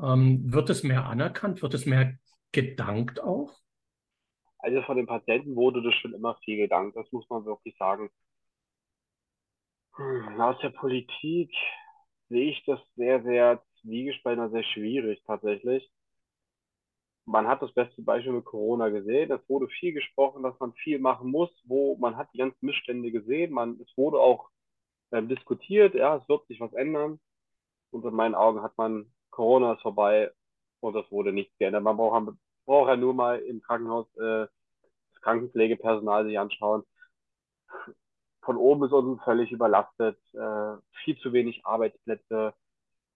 Ähm, 0.02 0.52
wird 0.54 0.70
es 0.70 0.84
mehr 0.84 1.06
anerkannt? 1.06 1.62
Wird 1.62 1.74
es 1.74 1.86
mehr 1.86 2.16
gedankt 2.52 3.22
auch? 3.22 3.54
Also 4.60 4.82
von 4.84 4.98
den 4.98 5.08
Patienten 5.08 5.56
wurde 5.56 5.84
das 5.84 5.94
schon 5.96 6.14
immer 6.14 6.36
viel 6.46 6.58
gedankt, 6.58 6.96
das 6.96 7.12
muss 7.12 7.30
man 7.30 7.46
wirklich 7.46 7.76
sagen. 7.78 8.10
Hm, 9.96 10.40
Aus 10.42 10.58
der 10.62 10.70
Politik 10.70 11.52
sehe 12.30 12.52
ich 12.52 12.64
das 12.66 12.80
sehr, 12.96 13.22
sehr 13.24 13.64
zwiegespalten, 13.82 14.52
sehr 14.52 14.64
schwierig 14.64 15.22
tatsächlich. 15.26 15.90
Man 17.26 17.48
hat 17.48 17.62
das 17.62 17.72
beste 17.74 18.02
Beispiel 18.02 18.34
mit 18.34 18.46
Corona 18.46 18.90
gesehen. 18.90 19.32
Es 19.32 19.48
wurde 19.48 19.68
viel 19.68 19.94
gesprochen, 19.94 20.44
dass 20.44 20.60
man 20.60 20.74
viel 20.74 21.00
machen 21.00 21.30
muss, 21.30 21.52
wo 21.66 21.96
man 21.98 22.18
hat 22.18 22.30
die 22.34 22.40
ganzen 22.40 22.66
Missstände 22.66 23.12
gesehen. 23.12 23.54
Man, 23.54 23.80
es 23.80 23.96
wurde 23.98 24.20
auch 24.20 24.50
ähm, 25.12 25.28
diskutiert, 25.28 25.94
ja, 25.94 26.18
es 26.18 26.28
wird 26.28 26.46
sich 26.48 26.60
was 26.60 26.74
ändern. 26.74 27.20
Und 27.92 28.06
in 28.06 28.14
meinen 28.14 28.36
Augen 28.36 28.62
hat 28.64 28.78
man, 28.78 29.14
Corona 29.30 29.74
ist 29.74 29.82
vorbei 29.82 30.32
und 30.80 30.96
es 30.96 31.10
wurde 31.12 31.32
nichts 31.34 31.58
geändert. 31.58 31.84
Man 31.84 31.98
braucht, 31.98 32.34
braucht 32.66 32.90
ja 32.90 32.96
nur 32.96 33.14
mal 33.14 33.40
im 33.40 33.62
Krankenhaus 33.62 34.08
äh, 34.18 34.48
das 35.14 35.22
Krankenpflegepersonal 35.22 36.26
sich 36.26 36.40
anschauen. 36.40 36.84
Von 38.42 38.58
oben 38.58 38.82
bis 38.82 38.92
unten 38.92 39.20
völlig 39.24 39.52
überlastet, 39.52 40.18
äh, 40.34 40.78
viel 41.04 41.18
zu 41.20 41.32
wenig 41.34 41.66
Arbeitsplätze, 41.66 42.54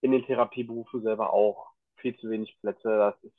in 0.01 0.11
den 0.11 0.23
Therapieberufen 0.25 1.01
selber 1.01 1.33
auch 1.33 1.71
viel 1.95 2.15
zu 2.17 2.29
wenig 2.29 2.57
Plätze. 2.61 2.89
Das 2.89 3.15
ist, 3.23 3.33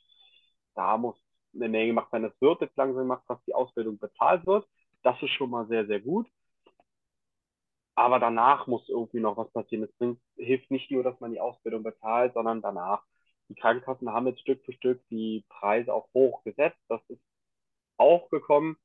da 0.77 0.97
muss 0.97 1.17
eine 1.55 1.69
Menge 1.69 1.87
gemacht 1.87 2.11
werden. 2.13 2.23
Das 2.23 2.41
wird 2.41 2.61
jetzt 2.61 2.77
langsam 2.77 3.03
gemacht, 3.03 3.23
dass 3.27 3.43
die 3.45 3.55
Ausbildung 3.55 3.97
bezahlt 3.99 4.45
wird. 4.45 4.67
Das 5.03 5.21
ist 5.23 5.31
schon 5.31 5.49
mal 5.49 5.67
sehr, 5.67 5.85
sehr 5.87 6.01
gut. 6.01 6.27
Aber 7.95 8.19
danach 8.19 8.67
muss 8.67 8.87
irgendwie 8.89 9.19
noch 9.19 9.37
was 9.37 9.51
passieren. 9.51 9.83
Es 9.83 10.17
hilft 10.37 10.71
nicht 10.71 10.91
nur, 10.91 11.03
dass 11.03 11.19
man 11.19 11.31
die 11.31 11.39
Ausbildung 11.41 11.83
bezahlt, 11.83 12.33
sondern 12.33 12.61
danach. 12.61 13.03
Die 13.49 13.55
Krankenkassen 13.55 14.11
haben 14.13 14.27
jetzt 14.27 14.41
Stück 14.41 14.63
für 14.65 14.73
Stück 14.73 15.01
die 15.09 15.45
Preise 15.49 15.93
auch 15.93 16.07
hochgesetzt. 16.13 16.79
Das 16.89 17.01
ist 17.09 17.21
auch 17.97 18.29
gekommen. 18.29 18.77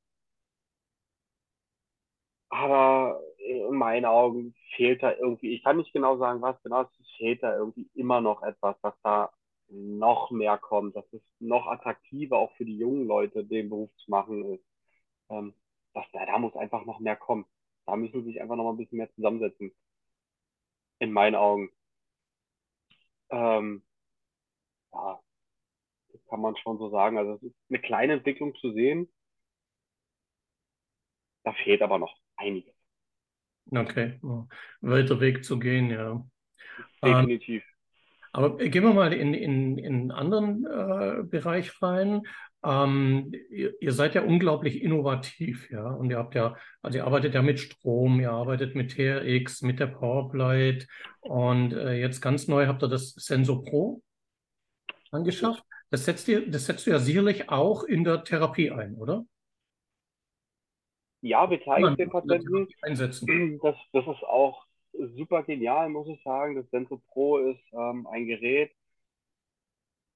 Aber 2.49 3.21
in 3.39 3.75
meinen 3.75 4.05
Augen 4.05 4.55
fehlt 4.75 5.01
da 5.03 5.13
irgendwie, 5.13 5.55
ich 5.55 5.63
kann 5.63 5.77
nicht 5.77 5.91
genau 5.93 6.17
sagen, 6.17 6.41
was 6.41 6.61
genau, 6.63 6.81
es 6.83 6.89
fehlt 7.17 7.41
da 7.43 7.55
irgendwie 7.57 7.89
immer 7.95 8.21
noch 8.21 8.43
etwas, 8.43 8.79
dass 8.81 8.93
da 9.03 9.31
noch 9.73 10.31
mehr 10.31 10.57
kommt, 10.57 10.95
dass 10.95 11.11
es 11.13 11.21
noch 11.39 11.67
attraktiver 11.67 12.37
auch 12.37 12.51
für 12.55 12.65
die 12.65 12.77
jungen 12.77 13.05
Leute 13.07 13.43
den 13.43 13.69
Beruf 13.69 13.89
zu 13.97 14.11
machen 14.11 14.45
ist. 14.53 14.63
Ähm, 15.29 15.53
dass 15.93 16.05
da, 16.11 16.25
da 16.25 16.37
muss 16.37 16.55
einfach 16.55 16.85
noch 16.85 16.99
mehr 16.99 17.15
kommen. 17.15 17.45
Da 17.85 17.95
müssen 17.95 18.23
sich 18.23 18.41
einfach 18.41 18.55
noch 18.55 18.63
mal 18.63 18.71
ein 18.71 18.77
bisschen 18.77 18.97
mehr 18.97 19.13
zusammensetzen. 19.15 19.73
In 20.99 21.11
meinen 21.11 21.35
Augen. 21.35 21.69
Ähm, 23.29 23.83
ja, 24.93 25.19
das 26.11 26.25
kann 26.29 26.41
man 26.41 26.55
schon 26.57 26.77
so 26.77 26.89
sagen. 26.89 27.17
Also 27.17 27.33
es 27.33 27.43
ist 27.43 27.55
eine 27.69 27.79
kleine 27.79 28.13
Entwicklung 28.13 28.55
zu 28.55 28.71
sehen. 28.73 29.11
Da 31.43 31.53
fehlt 31.63 31.81
aber 31.81 31.97
noch 31.97 32.15
einiges. 32.37 32.73
Okay, 33.71 34.19
weiter 34.81 35.19
Weg 35.19 35.43
zu 35.43 35.57
gehen, 35.57 35.89
ja. 35.89 36.23
Definitiv. 37.01 37.63
Aber 38.33 38.57
gehen 38.57 38.83
wir 38.83 38.93
mal 38.93 39.13
in, 39.13 39.33
in, 39.35 39.77
in 39.77 39.93
einen 39.93 40.11
anderen 40.11 40.65
äh, 40.65 41.23
Bereich 41.23 41.81
rein. 41.83 42.23
Ähm, 42.65 43.31
ihr, 43.49 43.79
ihr, 43.79 43.91
seid 43.91 44.15
ja 44.15 44.23
unglaublich 44.23 44.81
innovativ, 44.81 45.69
ja. 45.69 45.87
Und 45.87 46.09
ihr 46.09 46.17
habt 46.17 46.33
ja, 46.33 46.55
also 46.81 46.97
ihr 46.97 47.05
arbeitet 47.05 47.35
ja 47.35 47.43
mit 47.43 47.59
Strom, 47.59 48.19
ihr 48.19 48.31
arbeitet 48.31 48.73
mit 48.73 48.95
TRX, 48.95 49.61
mit 49.61 49.79
der 49.79 49.87
Powerplate 49.87 50.87
und 51.19 51.73
äh, 51.73 51.93
jetzt 51.93 52.21
ganz 52.21 52.47
neu 52.47 52.65
habt 52.65 52.81
ihr 52.81 52.87
das 52.87 53.11
Sensor 53.11 53.63
Pro 53.63 54.01
angeschafft. 55.11 55.63
Das 55.91 56.05
setzt 56.05 56.27
ihr, 56.27 56.49
das 56.49 56.65
setzt 56.65 56.87
du 56.87 56.91
ja 56.91 56.97
sicherlich 56.97 57.49
auch 57.49 57.83
in 57.83 58.03
der 58.03 58.23
Therapie 58.23 58.71
ein, 58.71 58.95
oder? 58.95 59.25
Ja, 61.21 61.47
wir 61.49 61.63
zeigen 61.63 61.95
den 61.97 62.09
Patienten. 62.09 62.67
Einsetzen. 62.81 63.59
Das, 63.61 63.75
das 63.91 64.07
ist 64.07 64.23
auch 64.23 64.65
super 64.93 65.43
genial, 65.43 65.89
muss 65.89 66.07
ich 66.07 66.21
sagen. 66.23 66.55
Das 66.55 66.69
Sensor 66.71 67.01
Pro 67.07 67.37
ist 67.37 67.61
ähm, 67.73 68.07
ein 68.07 68.25
Gerät, 68.27 68.71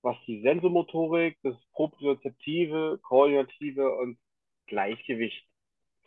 was 0.02 0.18
die 0.26 0.42
Sensomotorik, 0.42 1.38
das 1.44 1.56
Propriozeptive, 1.74 3.00
Koordinative 3.04 3.96
und 3.98 4.18
Gleichgewicht 4.68 5.46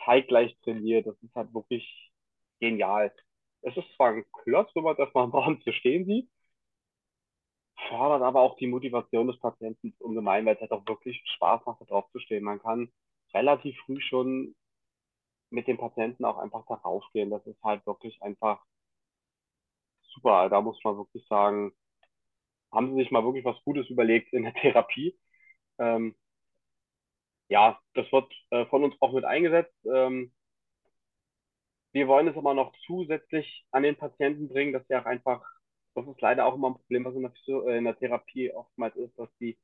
zeitgleich 0.04 0.56
trainiert. 0.62 1.06
Das 1.06 1.16
ist 1.22 1.34
halt 1.34 1.52
wirklich 1.54 2.12
genial. 2.60 3.12
Es 3.62 3.76
ist 3.76 3.88
zwar 3.96 4.10
ein 4.14 4.24
Klotz, 4.44 4.70
wenn 4.74 4.84
man 4.84 4.96
das 4.96 5.12
mal 5.14 5.24
am 5.24 5.60
zu 5.62 5.72
stehen 5.72 6.06
sieht, 6.06 6.30
fördert 7.88 8.22
aber 8.22 8.40
auch 8.40 8.56
die 8.56 8.66
Motivation 8.68 9.26
des 9.26 9.38
Patienten 9.40 9.94
ungemein, 9.98 10.46
weil 10.46 10.54
es 10.54 10.60
halt 10.60 10.72
auch 10.72 10.86
wirklich 10.86 11.22
Spaß 11.36 11.66
macht, 11.66 11.80
da 11.80 11.84
drauf 11.86 12.10
zu 12.12 12.20
stehen. 12.20 12.44
Man 12.44 12.60
kann 12.60 12.90
relativ 13.34 13.76
früh 13.84 14.00
schon 14.00 14.54
mit 15.50 15.66
dem 15.68 15.78
Patienten 15.78 16.24
auch 16.24 16.38
einfach 16.38 16.66
darauf 16.66 17.04
gehen. 17.12 17.30
Das 17.30 17.46
ist 17.46 17.62
halt 17.64 17.86
wirklich 17.86 18.22
einfach 18.22 18.64
super. 20.14 20.48
Da 20.50 20.60
muss 20.60 20.82
man 20.84 20.96
wirklich 20.96 21.26
sagen, 21.28 21.72
haben 22.72 22.90
sie 22.94 23.02
sich 23.02 23.10
mal 23.10 23.24
wirklich 23.24 23.44
was 23.44 23.62
Gutes 23.64 23.88
überlegt 23.90 24.32
in 24.32 24.44
der 24.44 24.54
Therapie. 24.62 25.18
Ähm, 25.78 26.16
ja, 27.48 27.78
das 27.94 28.10
wird 28.12 28.32
äh, 28.50 28.66
von 28.66 28.84
uns 28.84 28.94
auch 29.00 29.12
mit 29.12 29.24
eingesetzt. 29.24 29.74
Ähm, 29.84 30.32
wir 31.92 32.08
wollen 32.08 32.26
es 32.28 32.36
aber 32.36 32.54
noch 32.54 32.72
zusätzlich 32.86 33.64
an 33.70 33.82
den 33.84 33.96
Patienten 33.96 34.48
bringen, 34.48 34.72
dass 34.72 34.86
sie 34.88 34.96
auch 34.96 35.04
einfach, 35.06 35.42
das 35.94 36.06
ist 36.08 36.20
leider 36.20 36.46
auch 36.46 36.54
immer 36.54 36.70
ein 36.70 36.74
Problem, 36.74 37.04
was 37.04 37.14
in 37.14 37.22
der, 37.22 37.32
äh, 37.68 37.78
in 37.78 37.84
der 37.84 37.96
Therapie 37.98 38.52
oftmals 38.52 38.96
ist, 38.96 39.16
dass 39.18 39.28
sie 39.38 39.56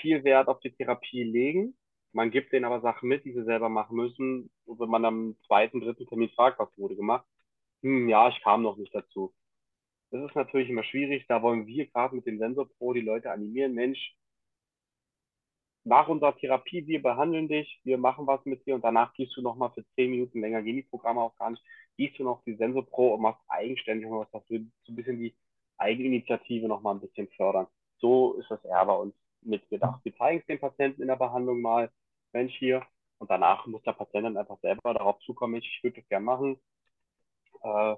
viel 0.00 0.24
Wert 0.24 0.48
auf 0.48 0.60
die 0.60 0.70
Therapie 0.72 1.24
legen 1.24 1.76
man 2.12 2.30
gibt 2.30 2.52
denen 2.52 2.64
aber 2.64 2.80
Sachen 2.80 3.08
mit, 3.08 3.24
die 3.24 3.32
sie 3.32 3.44
selber 3.44 3.68
machen 3.68 3.96
müssen. 3.96 4.50
Und 4.66 4.80
wenn 4.80 4.88
man 4.88 5.04
am 5.04 5.36
zweiten, 5.46 5.80
dritten 5.80 6.06
Termin 6.06 6.30
fragt, 6.30 6.58
was 6.58 6.76
wurde 6.78 6.96
gemacht, 6.96 7.26
hm, 7.82 8.08
ja, 8.08 8.28
ich 8.28 8.40
kam 8.42 8.62
noch 8.62 8.76
nicht 8.76 8.94
dazu. 8.94 9.34
Das 10.10 10.22
ist 10.24 10.34
natürlich 10.36 10.70
immer 10.70 10.84
schwierig. 10.84 11.26
Da 11.28 11.42
wollen 11.42 11.66
wir 11.66 11.86
gerade 11.86 12.16
mit 12.16 12.26
dem 12.26 12.38
Sensor 12.38 12.68
Pro 12.78 12.92
die 12.94 13.00
Leute 13.02 13.30
animieren. 13.30 13.74
Mensch, 13.74 14.16
nach 15.84 16.08
unserer 16.08 16.36
Therapie, 16.36 16.86
wir 16.86 17.02
behandeln 17.02 17.48
dich, 17.48 17.80
wir 17.84 17.98
machen 17.98 18.26
was 18.26 18.44
mit 18.44 18.66
dir 18.66 18.74
und 18.74 18.84
danach 18.84 19.14
gehst 19.14 19.36
du 19.36 19.42
nochmal 19.42 19.70
für 19.70 19.84
zehn 19.94 20.10
Minuten 20.10 20.40
länger, 20.40 20.62
gehen 20.62 20.76
die 20.76 20.82
Programme 20.82 21.22
auch 21.22 21.34
gar 21.36 21.50
nicht, 21.50 21.62
gehst 21.96 22.18
du 22.18 22.24
noch 22.24 22.42
die 22.44 22.56
Sensor 22.56 22.84
Pro 22.86 23.14
und 23.14 23.22
machst 23.22 23.40
eigenständig 23.48 24.10
was, 24.10 24.30
dass 24.30 24.48
wir 24.50 24.60
so 24.84 24.92
ein 24.92 24.96
bisschen 24.96 25.18
die 25.18 25.34
Eigeninitiative 25.78 26.68
nochmal 26.68 26.94
ein 26.94 27.00
bisschen 27.00 27.28
fördern. 27.28 27.66
So 27.98 28.34
ist 28.34 28.50
das 28.50 28.64
eher 28.64 28.84
bei 28.84 28.94
uns 28.94 29.14
mitgedacht. 29.42 30.00
Wir 30.04 30.14
zeigen 30.16 30.40
es 30.40 30.46
den 30.46 30.60
Patienten 30.60 31.02
in 31.02 31.08
der 31.08 31.16
Behandlung 31.16 31.60
mal, 31.60 31.90
Mensch 32.32 32.54
hier, 32.58 32.84
und 33.18 33.30
danach 33.30 33.66
muss 33.66 33.82
der 33.82 33.92
Patient 33.92 34.26
dann 34.26 34.36
einfach 34.36 34.58
selber 34.60 34.94
darauf 34.94 35.18
zukommen, 35.20 35.56
ich 35.56 35.80
würde 35.82 36.00
das 36.00 36.08
gerne 36.08 36.24
machen, 36.24 36.60
äh, 37.62 37.96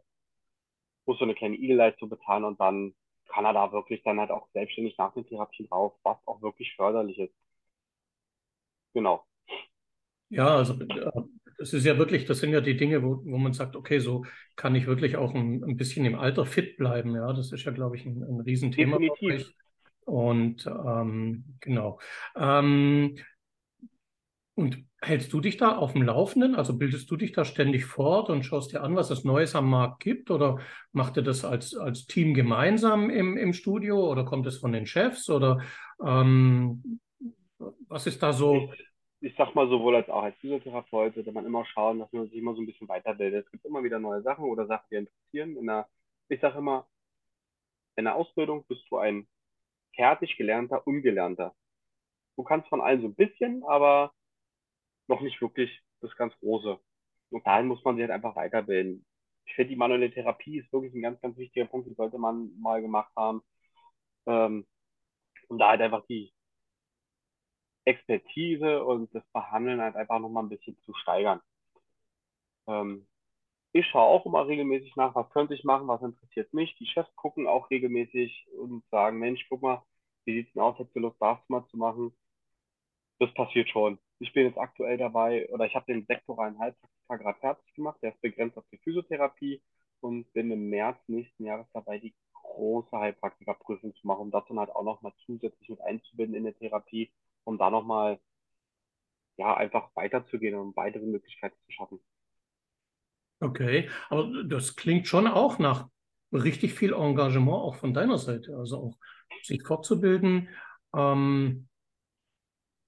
muss 1.06 1.18
so 1.18 1.24
eine 1.24 1.34
kleine 1.34 1.56
Igelleistung 1.56 2.08
bezahlen 2.08 2.44
und 2.44 2.60
dann 2.60 2.94
kann 3.28 3.44
er 3.44 3.52
da 3.52 3.72
wirklich 3.72 4.02
dann 4.02 4.18
halt 4.18 4.30
auch 4.30 4.48
selbstständig 4.52 4.96
nach 4.98 5.12
den 5.14 5.26
Therapien 5.26 5.68
drauf, 5.68 5.94
was 6.02 6.18
auch 6.26 6.42
wirklich 6.42 6.74
förderlich 6.74 7.18
ist. 7.18 7.34
Genau. 8.94 9.24
Ja, 10.30 10.56
also 10.56 10.74
das 11.58 11.72
ist 11.72 11.84
ja 11.84 11.98
wirklich, 11.98 12.24
das 12.24 12.38
sind 12.38 12.52
ja 12.52 12.60
die 12.60 12.76
Dinge, 12.76 13.02
wo, 13.02 13.22
wo 13.24 13.36
man 13.36 13.52
sagt, 13.52 13.76
okay, 13.76 13.98
so 13.98 14.24
kann 14.56 14.74
ich 14.74 14.86
wirklich 14.86 15.16
auch 15.16 15.34
ein, 15.34 15.62
ein 15.62 15.76
bisschen 15.76 16.04
im 16.06 16.18
Alter 16.18 16.46
fit 16.46 16.76
bleiben. 16.76 17.14
Ja, 17.14 17.32
das 17.32 17.52
ist 17.52 17.64
ja, 17.64 17.72
glaube 17.72 17.96
ich, 17.96 18.06
ein, 18.06 18.22
ein 18.22 18.40
Riesenthema. 18.40 18.98
Definitiv. 18.98 19.52
Und 20.10 20.66
ähm, 20.66 21.44
genau. 21.60 22.00
Ähm, 22.34 23.16
und 24.56 24.84
hältst 25.00 25.32
du 25.32 25.40
dich 25.40 25.56
da 25.56 25.76
auf 25.76 25.92
dem 25.92 26.02
Laufenden? 26.02 26.56
Also 26.56 26.76
bildest 26.76 27.08
du 27.12 27.16
dich 27.16 27.30
da 27.30 27.44
ständig 27.44 27.84
fort 27.84 28.28
und 28.28 28.42
schaust 28.42 28.72
dir 28.72 28.82
an, 28.82 28.96
was 28.96 29.10
es 29.10 29.22
Neues 29.22 29.54
am 29.54 29.70
Markt 29.70 30.02
gibt? 30.02 30.32
Oder 30.32 30.58
macht 30.90 31.16
ihr 31.16 31.22
das 31.22 31.44
als, 31.44 31.76
als 31.76 32.06
Team 32.06 32.34
gemeinsam 32.34 33.08
im, 33.08 33.36
im 33.36 33.52
Studio 33.52 34.10
oder 34.10 34.24
kommt 34.24 34.48
es 34.48 34.58
von 34.58 34.72
den 34.72 34.84
Chefs? 34.84 35.30
Oder 35.30 35.60
ähm, 36.04 37.00
was 37.86 38.08
ist 38.08 38.20
da 38.20 38.32
so? 38.32 38.68
Ich, 38.72 39.30
ich 39.30 39.36
sag 39.36 39.54
mal 39.54 39.68
sowohl 39.68 39.94
als 39.94 40.08
auch 40.08 40.24
als 40.24 40.36
Physiotherapeut 40.38 41.14
sollte 41.14 41.30
man 41.30 41.46
immer 41.46 41.64
schauen, 41.66 42.00
dass 42.00 42.12
man 42.12 42.24
sich 42.24 42.34
immer 42.34 42.56
so 42.56 42.62
ein 42.62 42.66
bisschen 42.66 42.88
weiterbildet. 42.88 43.46
Es 43.46 43.52
gibt 43.52 43.64
immer 43.64 43.84
wieder 43.84 44.00
neue 44.00 44.22
Sachen 44.22 44.44
oder 44.44 44.66
Sachen, 44.66 44.86
die 44.90 44.96
interessieren. 44.96 45.56
In 45.56 45.68
der, 45.68 45.86
ich 46.28 46.40
sage 46.40 46.58
immer, 46.58 46.88
in 47.94 48.06
der 48.06 48.16
Ausbildung 48.16 48.64
bist 48.66 48.82
du 48.90 48.98
ein 48.98 49.28
fertig 50.00 50.36
gelernter, 50.38 50.86
ungelernter. 50.86 51.54
Du 52.36 52.42
kannst 52.42 52.68
von 52.70 52.80
allen 52.80 53.02
so 53.02 53.08
ein 53.08 53.14
bisschen, 53.14 53.62
aber 53.64 54.14
noch 55.08 55.20
nicht 55.20 55.42
wirklich 55.42 55.82
das 56.00 56.16
ganz 56.16 56.34
Große. 56.38 56.80
Und 57.30 57.46
dahin 57.46 57.66
muss 57.66 57.84
man 57.84 57.96
sich 57.96 58.02
halt 58.02 58.12
einfach 58.12 58.34
weiterbilden. 58.34 59.04
Ich 59.44 59.54
finde, 59.54 59.70
die 59.70 59.76
manuelle 59.76 60.10
Therapie 60.10 60.58
ist 60.58 60.72
wirklich 60.72 60.94
ein 60.94 61.02
ganz, 61.02 61.20
ganz 61.20 61.36
wichtiger 61.36 61.66
Punkt, 61.66 61.86
die 61.86 61.94
sollte 61.94 62.16
man 62.18 62.50
mal 62.58 62.80
gemacht 62.80 63.12
haben. 63.14 63.42
Ähm, 64.26 64.66
um 65.48 65.58
da 65.58 65.68
halt 65.68 65.82
einfach 65.82 66.06
die 66.06 66.32
Expertise 67.84 68.82
und 68.82 69.14
das 69.14 69.24
Behandeln 69.34 69.82
halt 69.82 69.96
einfach 69.96 70.18
nochmal 70.18 70.44
ein 70.44 70.48
bisschen 70.48 70.78
zu 70.80 70.94
steigern. 70.94 71.42
Ähm, 72.68 73.06
ich 73.72 73.86
schaue 73.86 74.06
auch 74.08 74.26
immer 74.26 74.48
regelmäßig 74.48 74.96
nach, 74.96 75.14
was 75.14 75.30
könnte 75.30 75.54
ich 75.54 75.64
machen, 75.64 75.88
was 75.88 76.02
interessiert 76.02 76.54
mich. 76.54 76.74
Die 76.76 76.86
Chefs 76.86 77.14
gucken 77.16 77.46
auch 77.46 77.70
regelmäßig 77.70 78.48
und 78.58 78.84
sagen, 78.90 79.18
Mensch, 79.18 79.46
guck 79.48 79.62
mal, 79.62 79.82
wie 80.30 80.42
sieht's 80.42 80.52
denn 80.52 80.62
aus, 80.62 80.78
hättest 80.78 80.96
du 80.96 81.00
Lust, 81.00 81.16
das 81.20 81.38
mal 81.48 81.66
zu 81.68 81.76
machen? 81.76 82.12
Das 83.18 83.32
passiert 83.34 83.68
schon. 83.68 83.98
Ich 84.18 84.32
bin 84.32 84.46
jetzt 84.46 84.58
aktuell 84.58 84.98
dabei, 84.98 85.48
oder 85.50 85.66
ich 85.66 85.74
habe 85.74 85.92
den 85.92 86.06
sektoralen 86.06 86.58
Heilpraktiker 86.58 87.18
gerade 87.18 87.40
fertig 87.40 87.74
gemacht, 87.74 87.98
der 88.02 88.12
ist 88.12 88.20
begrenzt 88.20 88.56
auf 88.58 88.64
die 88.72 88.78
Physiotherapie 88.78 89.62
und 90.00 90.32
bin 90.32 90.50
im 90.50 90.70
März 90.70 90.98
nächsten 91.08 91.44
Jahres 91.44 91.66
dabei, 91.72 91.98
die 91.98 92.14
große 92.32 92.96
Heilpraktikerprüfung 92.96 93.94
zu 93.94 94.06
machen, 94.06 94.22
um 94.22 94.30
das 94.30 94.44
dann 94.48 94.58
halt 94.58 94.70
auch 94.70 94.84
nochmal 94.84 95.12
zusätzlich 95.26 95.68
mit 95.68 95.80
einzubinden 95.82 96.36
in 96.36 96.44
der 96.44 96.56
Therapie, 96.56 97.12
um 97.44 97.58
da 97.58 97.70
nochmal, 97.70 98.20
ja, 99.36 99.56
einfach 99.56 99.90
weiterzugehen 99.94 100.54
und 100.58 100.76
weitere 100.76 101.06
Möglichkeiten 101.06 101.56
zu 101.66 101.72
schaffen. 101.72 102.00
Okay, 103.40 103.88
aber 104.10 104.44
das 104.44 104.76
klingt 104.76 105.06
schon 105.06 105.26
auch 105.26 105.58
nach 105.58 105.88
richtig 106.32 106.74
viel 106.74 106.92
Engagement 106.92 107.62
auch 107.62 107.74
von 107.74 107.94
deiner 107.94 108.18
Seite, 108.18 108.56
also 108.56 108.78
auch 108.78 108.98
sich 109.42 109.62
fortzubilden. 109.62 110.48
Ähm, 110.94 111.68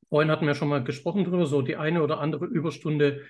vorhin 0.08 0.30
hatten 0.30 0.46
wir 0.46 0.54
schon 0.54 0.68
mal 0.68 0.84
gesprochen 0.84 1.24
drüber, 1.24 1.46
so 1.46 1.62
die 1.62 1.76
eine 1.76 2.02
oder 2.02 2.20
andere 2.20 2.46
Überstunde 2.46 3.22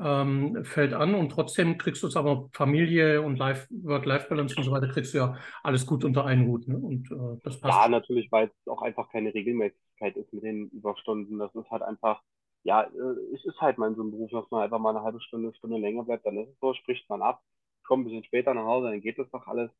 ähm, 0.00 0.64
fällt 0.64 0.92
an 0.92 1.14
und 1.14 1.30
trotzdem 1.30 1.78
kriegst 1.78 2.02
du 2.02 2.06
es 2.06 2.16
aber 2.16 2.48
Familie 2.52 3.22
und 3.22 3.40
Work-Life-Balance 3.40 4.54
und 4.56 4.64
so 4.64 4.70
weiter, 4.70 4.88
kriegst 4.88 5.14
du 5.14 5.18
ja 5.18 5.36
alles 5.62 5.86
gut 5.86 6.04
unter 6.04 6.24
einen 6.24 6.46
Hut. 6.46 6.68
Ne? 6.68 6.76
Und 6.76 7.10
äh, 7.10 7.40
das 7.42 7.60
passt. 7.60 7.76
Ja, 7.76 7.88
natürlich, 7.88 8.30
weil 8.30 8.48
es 8.48 8.68
auch 8.68 8.82
einfach 8.82 9.10
keine 9.10 9.34
Regelmäßigkeit 9.34 10.16
ist 10.16 10.32
mit 10.32 10.44
den 10.44 10.68
Überstunden. 10.68 11.38
Das 11.38 11.54
ist 11.54 11.70
halt 11.70 11.82
einfach 11.82 12.22
ja, 12.68 12.82
äh, 12.82 13.34
es 13.34 13.44
ist 13.44 13.60
halt 13.60 13.78
mal 13.78 13.88
in 13.88 13.94
so 13.94 14.02
einem 14.02 14.10
Beruf, 14.10 14.30
dass 14.30 14.50
man 14.50 14.62
einfach 14.62 14.78
mal 14.78 14.90
eine 14.90 15.02
halbe 15.02 15.20
Stunde, 15.20 15.54
Stunde 15.54 15.78
länger 15.78 16.04
bleibt, 16.04 16.26
dann 16.26 16.36
ist 16.36 16.50
es 16.50 16.60
so, 16.60 16.74
spricht 16.74 17.08
man 17.08 17.22
ab, 17.22 17.42
kommt 17.84 18.02
ein 18.02 18.04
bisschen 18.04 18.24
später 18.24 18.54
nach 18.54 18.64
Hause, 18.64 18.90
dann 18.90 19.00
geht 19.00 19.18
das 19.18 19.30
doch 19.30 19.46
alles. 19.46 19.70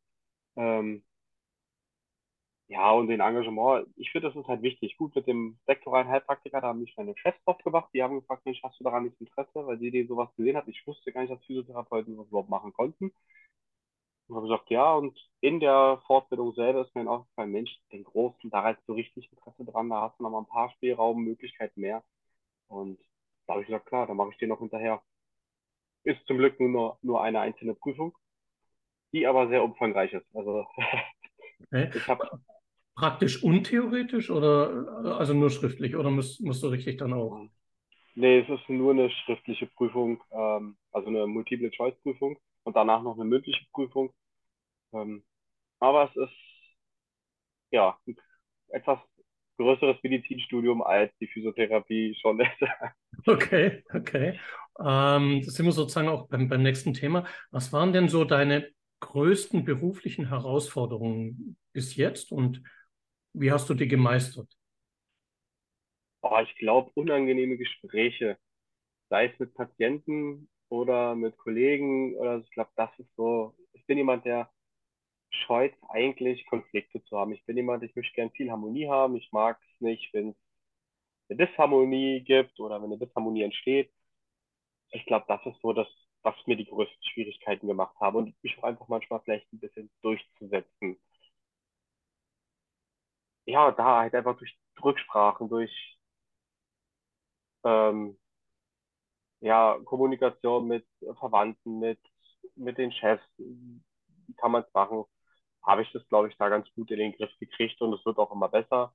Ähm, 0.56 1.02
ja, 2.68 2.90
und 2.92 3.08
den 3.08 3.20
Engagement, 3.20 3.88
ich 3.96 4.10
finde, 4.12 4.28
das 4.28 4.36
ist 4.36 4.46
halt 4.46 4.60
wichtig. 4.62 4.96
Gut, 4.98 5.14
mit 5.14 5.26
dem 5.26 5.58
sektoralen 5.66 6.08
Heilpraktiker, 6.08 6.60
da 6.60 6.68
haben 6.68 6.80
mich 6.80 6.94
meine 6.98 7.16
Chefs 7.16 7.42
drauf 7.44 7.56
gemacht, 7.64 7.88
die 7.94 8.02
haben 8.02 8.20
gefragt, 8.20 8.44
Mensch, 8.44 8.62
hast 8.62 8.78
du 8.78 8.84
daran 8.84 9.04
nicht 9.04 9.18
Interesse, 9.20 9.66
weil 9.66 9.78
sie 9.78 9.90
die 9.90 10.06
sowas 10.06 10.28
gesehen 10.36 10.56
hat. 10.56 10.68
Ich 10.68 10.86
wusste 10.86 11.10
gar 11.12 11.22
nicht, 11.22 11.32
dass 11.32 11.44
Physiotherapeuten 11.46 12.14
sowas 12.14 12.28
überhaupt 12.28 12.50
machen 12.50 12.74
konnten. 12.74 13.10
Und 14.28 14.36
habe 14.36 14.46
gesagt, 14.48 14.68
ja, 14.70 14.94
und 14.94 15.18
in 15.40 15.60
der 15.60 16.02
Fortbildung 16.06 16.52
selber 16.54 16.82
ist 16.82 16.94
mir 16.94 17.04
dann 17.04 17.14
aufgefallen, 17.14 17.52
Mensch, 17.52 17.74
den 17.92 18.04
Großen, 18.04 18.50
da 18.50 18.62
hast 18.64 18.86
du 18.86 18.92
richtig 18.92 19.30
Interesse 19.32 19.64
dran, 19.64 19.88
da 19.88 20.02
hast 20.02 20.18
du 20.18 20.24
noch 20.24 20.30
mal 20.30 20.40
ein 20.40 20.46
paar 20.46 20.70
Spielraum, 20.72 21.24
Möglichkeiten 21.24 21.80
mehr. 21.80 22.04
Und 22.68 23.00
da 23.46 23.54
habe 23.54 23.62
ich 23.62 23.68
gesagt, 23.68 23.86
klar, 23.86 24.06
dann 24.06 24.18
mache 24.18 24.30
ich 24.32 24.38
den 24.38 24.50
noch 24.50 24.58
hinterher. 24.58 25.02
Ist 26.04 26.24
zum 26.26 26.36
Glück 26.36 26.60
nur, 26.60 26.98
nur 27.00 27.22
eine 27.22 27.40
einzelne 27.40 27.74
Prüfung, 27.74 28.14
die 29.12 29.26
aber 29.26 29.48
sehr 29.48 29.64
umfangreich 29.64 30.12
ist. 30.12 30.26
Also 30.34 30.66
ich 31.72 32.06
habe 32.08 32.28
praktisch 32.98 33.42
und 33.44 33.64
theoretisch 33.64 34.28
oder 34.30 35.16
also 35.18 35.32
nur 35.32 35.50
schriftlich 35.50 35.94
oder 35.94 36.10
musst, 36.10 36.40
musst 36.40 36.62
du 36.64 36.68
richtig 36.68 36.96
dann 36.98 37.12
auch? 37.12 37.46
Nee, 38.16 38.40
es 38.40 38.48
ist 38.48 38.68
nur 38.68 38.90
eine 38.90 39.08
schriftliche 39.10 39.66
Prüfung, 39.66 40.20
ähm, 40.32 40.76
also 40.90 41.08
eine 41.08 41.26
Multiple-Choice-Prüfung 41.28 42.36
und 42.64 42.76
danach 42.76 43.02
noch 43.02 43.14
eine 43.14 43.24
mündliche 43.24 43.64
Prüfung. 43.72 44.12
Ähm, 44.92 45.22
aber 45.78 46.10
es 46.10 46.16
ist 46.16 46.36
ja 47.70 47.96
etwas 48.70 48.98
größeres 49.58 50.02
Medizinstudium 50.02 50.82
als 50.82 51.12
die 51.20 51.28
Physiotherapie 51.28 52.16
schon 52.20 52.40
ist. 52.40 52.50
Okay, 53.26 53.82
okay. 53.92 54.38
Ähm, 54.78 55.42
das 55.44 55.54
sind 55.54 55.66
wir 55.66 55.72
sozusagen 55.72 56.08
auch 56.08 56.28
beim, 56.28 56.48
beim 56.48 56.62
nächsten 56.62 56.94
Thema. 56.94 57.24
Was 57.50 57.72
waren 57.72 57.92
denn 57.92 58.08
so 58.08 58.24
deine 58.24 58.68
größten 59.00 59.64
beruflichen 59.64 60.28
Herausforderungen 60.28 61.56
bis 61.72 61.96
jetzt 61.96 62.30
und 62.30 62.62
wie 63.32 63.50
hast 63.52 63.68
du 63.70 63.74
die 63.74 63.88
gemeistert? 63.88 64.48
Oh, 66.22 66.38
ich 66.42 66.54
glaube, 66.56 66.90
unangenehme 66.94 67.56
Gespräche, 67.56 68.38
sei 69.10 69.26
es 69.28 69.38
mit 69.40 69.54
Patienten 69.54 70.50
oder 70.70 71.14
mit 71.16 71.36
Kollegen 71.38 72.16
oder. 72.16 72.38
Ich 72.40 72.50
glaube, 72.52 72.70
das 72.76 72.90
ist 72.98 73.14
so. 73.16 73.56
Ich 73.74 73.86
bin 73.86 73.98
jemand, 73.98 74.24
der 74.26 74.50
scheut 75.30 75.74
eigentlich, 75.90 76.46
Konflikte 76.46 77.02
zu 77.04 77.18
haben. 77.18 77.32
Ich 77.32 77.44
bin 77.46 77.56
jemand, 77.56 77.82
ich 77.84 77.96
möchte 77.96 78.14
gern 78.14 78.30
viel 78.32 78.50
Harmonie 78.50 78.88
haben. 78.88 79.16
Ich 79.16 79.32
mag 79.32 79.60
es 79.62 79.80
nicht, 79.82 80.12
wenn 80.14 80.30
es 80.30 80.36
eine 81.30 81.46
Disharmonie 81.46 82.22
gibt 82.24 82.60
oder 82.60 82.82
wenn 82.82 82.92
eine 82.92 82.98
Disharmonie 82.98 83.42
entsteht. 83.44 83.92
Ich 84.90 85.06
glaube, 85.06 85.24
das 85.28 85.44
ist 85.46 85.60
so 85.62 85.72
das, 85.72 85.88
was 86.22 86.34
mir 86.46 86.56
die 86.56 86.66
größten 86.66 87.02
Schwierigkeiten 87.12 87.66
gemacht 87.68 87.96
habe 88.00 88.18
und 88.18 88.34
mich 88.42 88.58
auch 88.58 88.64
einfach 88.64 88.88
manchmal 88.88 89.20
vielleicht 89.20 89.50
ein 89.52 89.60
bisschen 89.60 89.90
durchzusetzen. 90.02 90.98
Ja, 93.48 93.72
da 93.72 93.96
halt 94.02 94.14
einfach 94.14 94.36
durch 94.38 94.56
Rücksprachen, 94.80 95.48
durch 95.48 95.98
ähm, 97.64 98.16
ja, 99.40 99.78
Kommunikation 99.84 100.66
mit 100.68 100.86
Verwandten, 101.18 101.78
mit, 101.78 101.98
mit 102.56 102.78
den 102.78 102.92
Chefs, 102.92 103.24
wie 103.38 104.34
kann 104.36 104.52
man 104.52 104.62
es 104.64 104.72
machen? 104.74 105.04
habe 105.62 105.82
ich 105.82 105.92
das, 105.92 106.08
glaube 106.08 106.28
ich, 106.30 106.36
da 106.38 106.48
ganz 106.50 106.66
gut 106.74 106.90
in 106.90 106.98
den 106.98 107.12
Griff 107.12 107.30
gekriegt 107.40 107.80
und 107.82 107.92
es 107.94 108.04
wird 108.06 108.18
auch 108.18 108.32
immer 108.32 108.48
besser. 108.48 108.94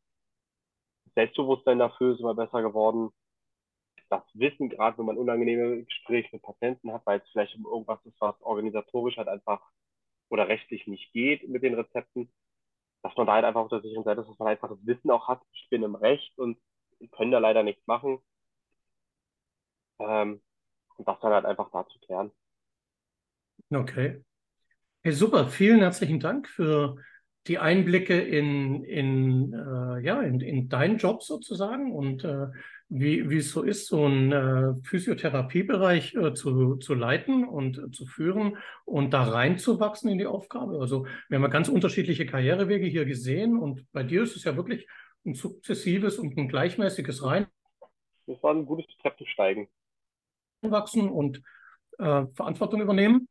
Selbstbewusstsein 1.16 1.80
dafür 1.80 2.14
ist 2.14 2.20
immer 2.20 2.36
besser 2.36 2.62
geworden. 2.62 3.12
Das 4.10 4.24
Wissen, 4.34 4.70
gerade 4.70 4.98
wenn 4.98 5.06
man 5.08 5.18
unangenehme 5.18 5.84
Gespräche 5.84 6.30
mit 6.34 6.44
Patienten 6.44 6.94
hat, 6.94 7.06
weil 7.06 7.20
es 7.20 7.30
vielleicht 7.32 7.56
um 7.56 7.66
irgendwas 7.66 8.06
ist, 8.06 8.20
was 8.22 8.42
organisatorisch 8.42 9.18
halt 9.18 9.28
einfach 9.28 9.62
oder 10.30 10.48
rechtlich 10.48 10.88
nicht 10.88 11.12
geht 11.14 11.48
mit 11.50 11.64
den 11.64 11.76
Rezepten, 11.76 12.32
dass 13.04 13.16
man 13.18 13.28
da 13.28 13.34
halt 13.34 13.46
einfach 13.46 13.62
auf 13.62 13.70
der 13.70 13.82
sicheren 13.82 14.06
Seite 14.06 14.22
ist, 14.22 14.30
dass 14.30 14.40
man 14.40 14.48
einfach 14.48 14.70
das 14.70 14.86
Wissen 14.86 15.12
auch 15.12 15.28
hat, 15.28 15.42
ich 15.52 15.68
bin 15.70 15.84
im 15.84 15.96
Recht 15.96 16.38
und 16.40 16.58
können 17.12 17.32
da 17.32 17.40
leider 17.40 17.62
nichts 17.62 17.86
machen. 17.86 18.20
Ähm, 20.00 20.42
und 20.96 21.08
das 21.08 21.20
dann 21.20 21.34
halt 21.34 21.46
einfach 21.46 21.70
da 21.72 21.86
zu 21.88 22.00
klären. 22.00 22.32
Okay. 23.72 24.24
Hey, 25.04 25.12
super, 25.12 25.48
vielen 25.48 25.80
herzlichen 25.80 26.20
Dank 26.20 26.48
für 26.48 26.98
die 27.48 27.60
Einblicke 27.60 28.20
in, 28.20 28.84
in, 28.84 29.54
äh, 29.54 30.00
ja, 30.02 30.22
in, 30.22 30.40
in 30.40 30.70
deinen 30.70 30.98
Job 30.98 31.24
sozusagen 31.24 31.92
und 31.92 32.24
äh, 32.24 32.48
wie, 32.88 33.30
wie 33.30 33.38
es 33.38 33.52
so 33.52 33.64
ist, 33.64 33.88
so 33.88 34.06
einen 34.06 34.32
äh, 34.32 34.74
Physiotherapiebereich 34.84 36.16
äh, 36.16 36.34
zu, 36.34 36.76
zu 36.76 36.94
leiten 36.94 37.46
und 37.46 37.80
äh, 37.80 37.92
zu 37.92 38.06
führen 38.06 38.58
und 38.86 39.14
da 39.14 39.24
reinzuwachsen 39.24 40.10
in 40.10 40.20
die 40.20 40.26
Aufgabe. 40.26 40.80
Also 40.80 41.06
wir 41.28 41.38
haben 41.38 41.44
ja 41.44 41.50
ganz 41.50 41.70
unterschiedliche 41.70 42.26
Karrierewege 42.26 42.86
hier 42.86 43.06
gesehen 43.06 43.58
und 43.58 43.92
bei 43.92 44.04
dir 44.04 44.24
ist 44.24 44.36
es 44.36 44.44
ja 44.44 44.56
wirklich 44.56 44.88
ein 45.26 45.34
sukzessives 45.34 46.20
und 46.20 46.38
ein 46.38 46.48
gleichmäßiges 46.48 47.24
Rein. 47.24 47.48
Das 48.28 48.42
war 48.42 48.54
ein 48.54 48.66
gutes 48.66 48.96
Treppensteigen. 49.02 49.68
Wachsen 50.62 51.10
und 51.10 51.42
äh, 51.98 52.26
Verantwortung 52.36 52.82
übernehmen. 52.82 53.28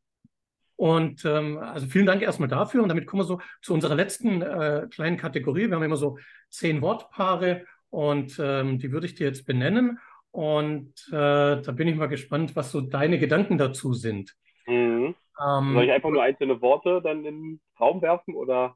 Und 0.83 1.23
ähm, 1.23 1.59
also 1.59 1.87
vielen 1.87 2.05
Dank 2.05 2.21
erstmal 2.21 2.49
dafür. 2.49 2.83
Und 2.83 2.89
damit 2.89 3.07
kommen 3.07 3.21
wir 3.21 3.25
so 3.25 3.39
zu 3.61 3.73
unserer 3.73 3.95
letzten 3.95 4.41
äh, 4.41 4.85
kleinen 4.91 5.15
Kategorie. 5.15 5.69
Wir 5.69 5.77
haben 5.77 5.83
immer 5.83 5.95
so 5.95 6.17
zehn 6.49 6.81
Wortpaare 6.81 7.63
und 7.89 8.37
ähm, 8.37 8.79
die 8.79 8.91
würde 8.91 9.05
ich 9.05 9.15
dir 9.15 9.25
jetzt 9.25 9.45
benennen. 9.45 9.97
Und 10.31 10.91
äh, 11.07 11.61
da 11.61 11.71
bin 11.71 11.87
ich 11.87 11.95
mal 11.95 12.07
gespannt, 12.07 12.57
was 12.57 12.73
so 12.73 12.81
deine 12.81 13.17
Gedanken 13.17 13.57
dazu 13.57 13.93
sind. 13.93 14.35
Mhm. 14.67 15.15
Ähm, 15.41 15.73
Soll 15.73 15.85
ich 15.85 15.91
einfach 15.93 16.09
nur 16.09 16.21
einzelne 16.21 16.61
Worte 16.61 16.99
dann 17.01 17.19
in 17.19 17.23
den 17.23 17.61
Raum 17.79 18.01
werfen 18.01 18.35
oder 18.35 18.75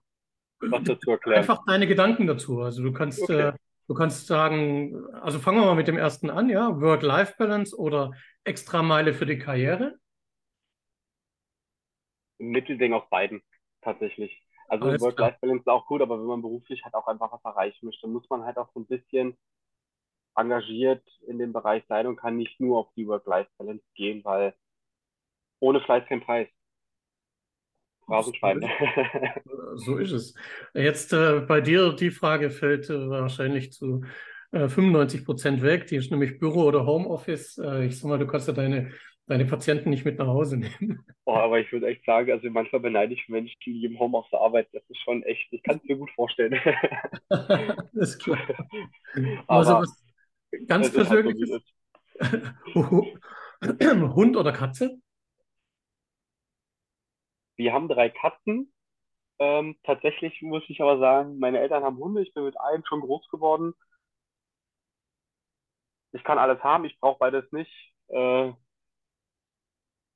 was 0.62 0.84
dazu 0.84 1.12
erklären? 1.12 1.39
Einfach 1.39 1.66
deine 1.68 1.88
Gedanken 1.88 2.26
dazu. 2.26 2.62
Also 2.62 2.84
du 2.84 2.93
kannst, 2.93 3.22
okay. 3.24 3.49
äh, 3.49 3.53
du 3.89 3.93
kannst 3.93 4.28
sagen, 4.28 4.95
also 5.22 5.39
fangen 5.39 5.60
wir 5.60 5.66
mal 5.66 5.76
mit 5.76 5.89
dem 5.89 5.97
ersten 5.97 6.30
an, 6.30 6.47
ja, 6.47 6.80
Work-Life-Balance 6.80 7.78
oder 7.78 8.14
Extrameile 8.45 9.14
für 9.14 9.26
die 9.26 9.39
Karriere. 9.39 9.99
Mittelding 12.38 12.94
aus 12.94 13.10
beiden, 13.10 13.42
tatsächlich. 13.82 14.42
Also 14.68 14.86
Work-Life-Balance 14.86 15.62
ist 15.62 15.70
auch 15.70 15.86
gut, 15.86 16.02
aber 16.02 16.20
wenn 16.20 16.26
man 16.26 16.42
beruflich 16.42 16.84
halt 16.84 16.94
auch 16.94 17.08
einfach 17.08 17.32
was 17.32 17.44
erreichen 17.46 17.86
möchte, 17.86 18.08
muss 18.08 18.30
man 18.30 18.44
halt 18.44 18.58
auch 18.58 18.70
so 18.74 18.82
ein 18.82 18.88
bisschen 18.88 19.38
engagiert 20.36 21.04
in 21.26 21.40
dem 21.40 21.54
Bereich 21.54 21.84
sein 21.88 22.06
und 22.06 22.18
kann 22.18 22.38
nicht 22.38 22.60
nur 22.60 22.80
auf 22.80 22.94
die 22.96 23.08
Work-Life-Balance 23.08 23.84
gehen, 23.96 24.24
weil 24.24 24.54
ohne 25.60 25.82
Fleiß 25.82 26.06
kein 26.08 26.22
Preis. 26.22 26.48
Phrasenschwein. 28.06 28.62
So 29.76 29.98
ist 29.98 30.12
es. 30.12 30.34
Jetzt 30.74 31.14
äh, 31.14 31.42
bei 31.42 31.62
dir 31.62 31.94
die 31.94 32.10
Frage 32.10 32.50
fällt 32.50 32.90
äh, 32.90 33.10
wahrscheinlich 33.10 33.74
zu 33.74 34.04
äh, 34.52 34.70
95 34.70 35.26
Prozent 35.26 35.62
weg. 35.62 35.88
Die 35.88 35.98
ist 35.98 36.10
nämlich 36.10 36.40
Büro 36.40 36.64
oder 36.64 36.86
Homeoffice. 36.86 37.58
Äh, 37.58 37.86
ich 37.86 38.00
sag 38.00 38.10
mal, 38.10 38.18
du 38.18 38.26
kannst 38.26 38.48
ja 38.48 38.54
deine 38.54 38.92
deine 39.28 39.46
Patienten 39.46 39.90
nicht 39.90 40.06
mit 40.06 40.18
nach 40.18 40.28
Hause 40.28 40.58
nehmen. 40.58 41.06
Oh, 41.26 41.34
aber 41.34 41.60
ich 41.60 41.72
würde 41.72 41.88
echt 41.88 42.06
sagen, 42.06 42.32
also 42.32 42.50
manchmal 42.50 42.82
beneide 42.82 43.14
ich 43.14 43.28
Menschen, 43.28 43.58
die 43.66 43.86
im 43.86 44.00
Homeoffice 44.00 44.34
arbeiten. 44.34 44.70
Das 44.74 44.90
ist 44.90 45.02
schon 45.02 45.24
echt, 45.24 45.52
ich 45.52 45.62
kann 45.64 45.78
es 45.78 45.84
mir 45.84 45.98
gut 45.98 46.10
vorstellen. 46.12 46.60
das 47.30 47.92
ist 47.94 48.20
klar. 48.20 48.40
also 49.48 49.74
was 49.74 50.04
ganz 50.68 50.92
Persönliches. 50.92 51.62
Halt 52.20 52.54
so 52.74 53.06
Hund 54.16 54.38
oder 54.38 54.54
Katze? 54.54 54.98
Wir 57.58 57.74
haben 57.74 57.90
drei 57.90 58.10
Katzen. 58.10 58.72
Ähm, 59.40 59.78
tatsächlich 59.84 60.42
muss 60.42 60.64
ich 60.68 60.82
aber 60.82 61.00
sagen, 61.00 61.38
meine 61.40 61.60
Eltern 61.60 61.84
haben 61.84 61.98
Hunde. 61.98 62.22
Ich 62.22 62.34
bin 62.34 62.46
mit 62.46 62.60
einem 62.60 62.84
schon 62.86 63.02
groß 63.02 63.30
geworden. 63.30 63.74
Ich 66.14 66.24
kann 66.24 66.38
alles 66.38 66.64
haben, 66.64 66.86
ich 66.86 66.98
brauche 67.00 67.20
beides 67.20 67.52
nicht. 67.52 67.72
Äh, 68.08 68.54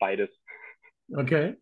beides. 0.01 0.29
Okay, 1.15 1.55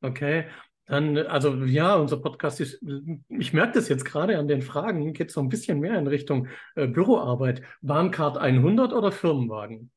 okay. 0.00 0.46
Dann, 0.86 1.16
also 1.16 1.54
ja, 1.64 1.96
unser 1.96 2.18
Podcast 2.18 2.60
ist, 2.60 2.82
ich 3.28 3.52
merke 3.52 3.72
das 3.72 3.88
jetzt 3.88 4.04
gerade 4.04 4.38
an 4.38 4.48
den 4.48 4.60
Fragen, 4.60 5.14
geht 5.14 5.30
so 5.30 5.40
ein 5.40 5.48
bisschen 5.48 5.80
mehr 5.80 5.98
in 5.98 6.06
Richtung 6.06 6.48
äh, 6.74 6.86
Büroarbeit. 6.86 7.62
Bahncard 7.80 8.36
100 8.36 8.92
oder 8.92 9.10
Firmenwagen? 9.10 9.90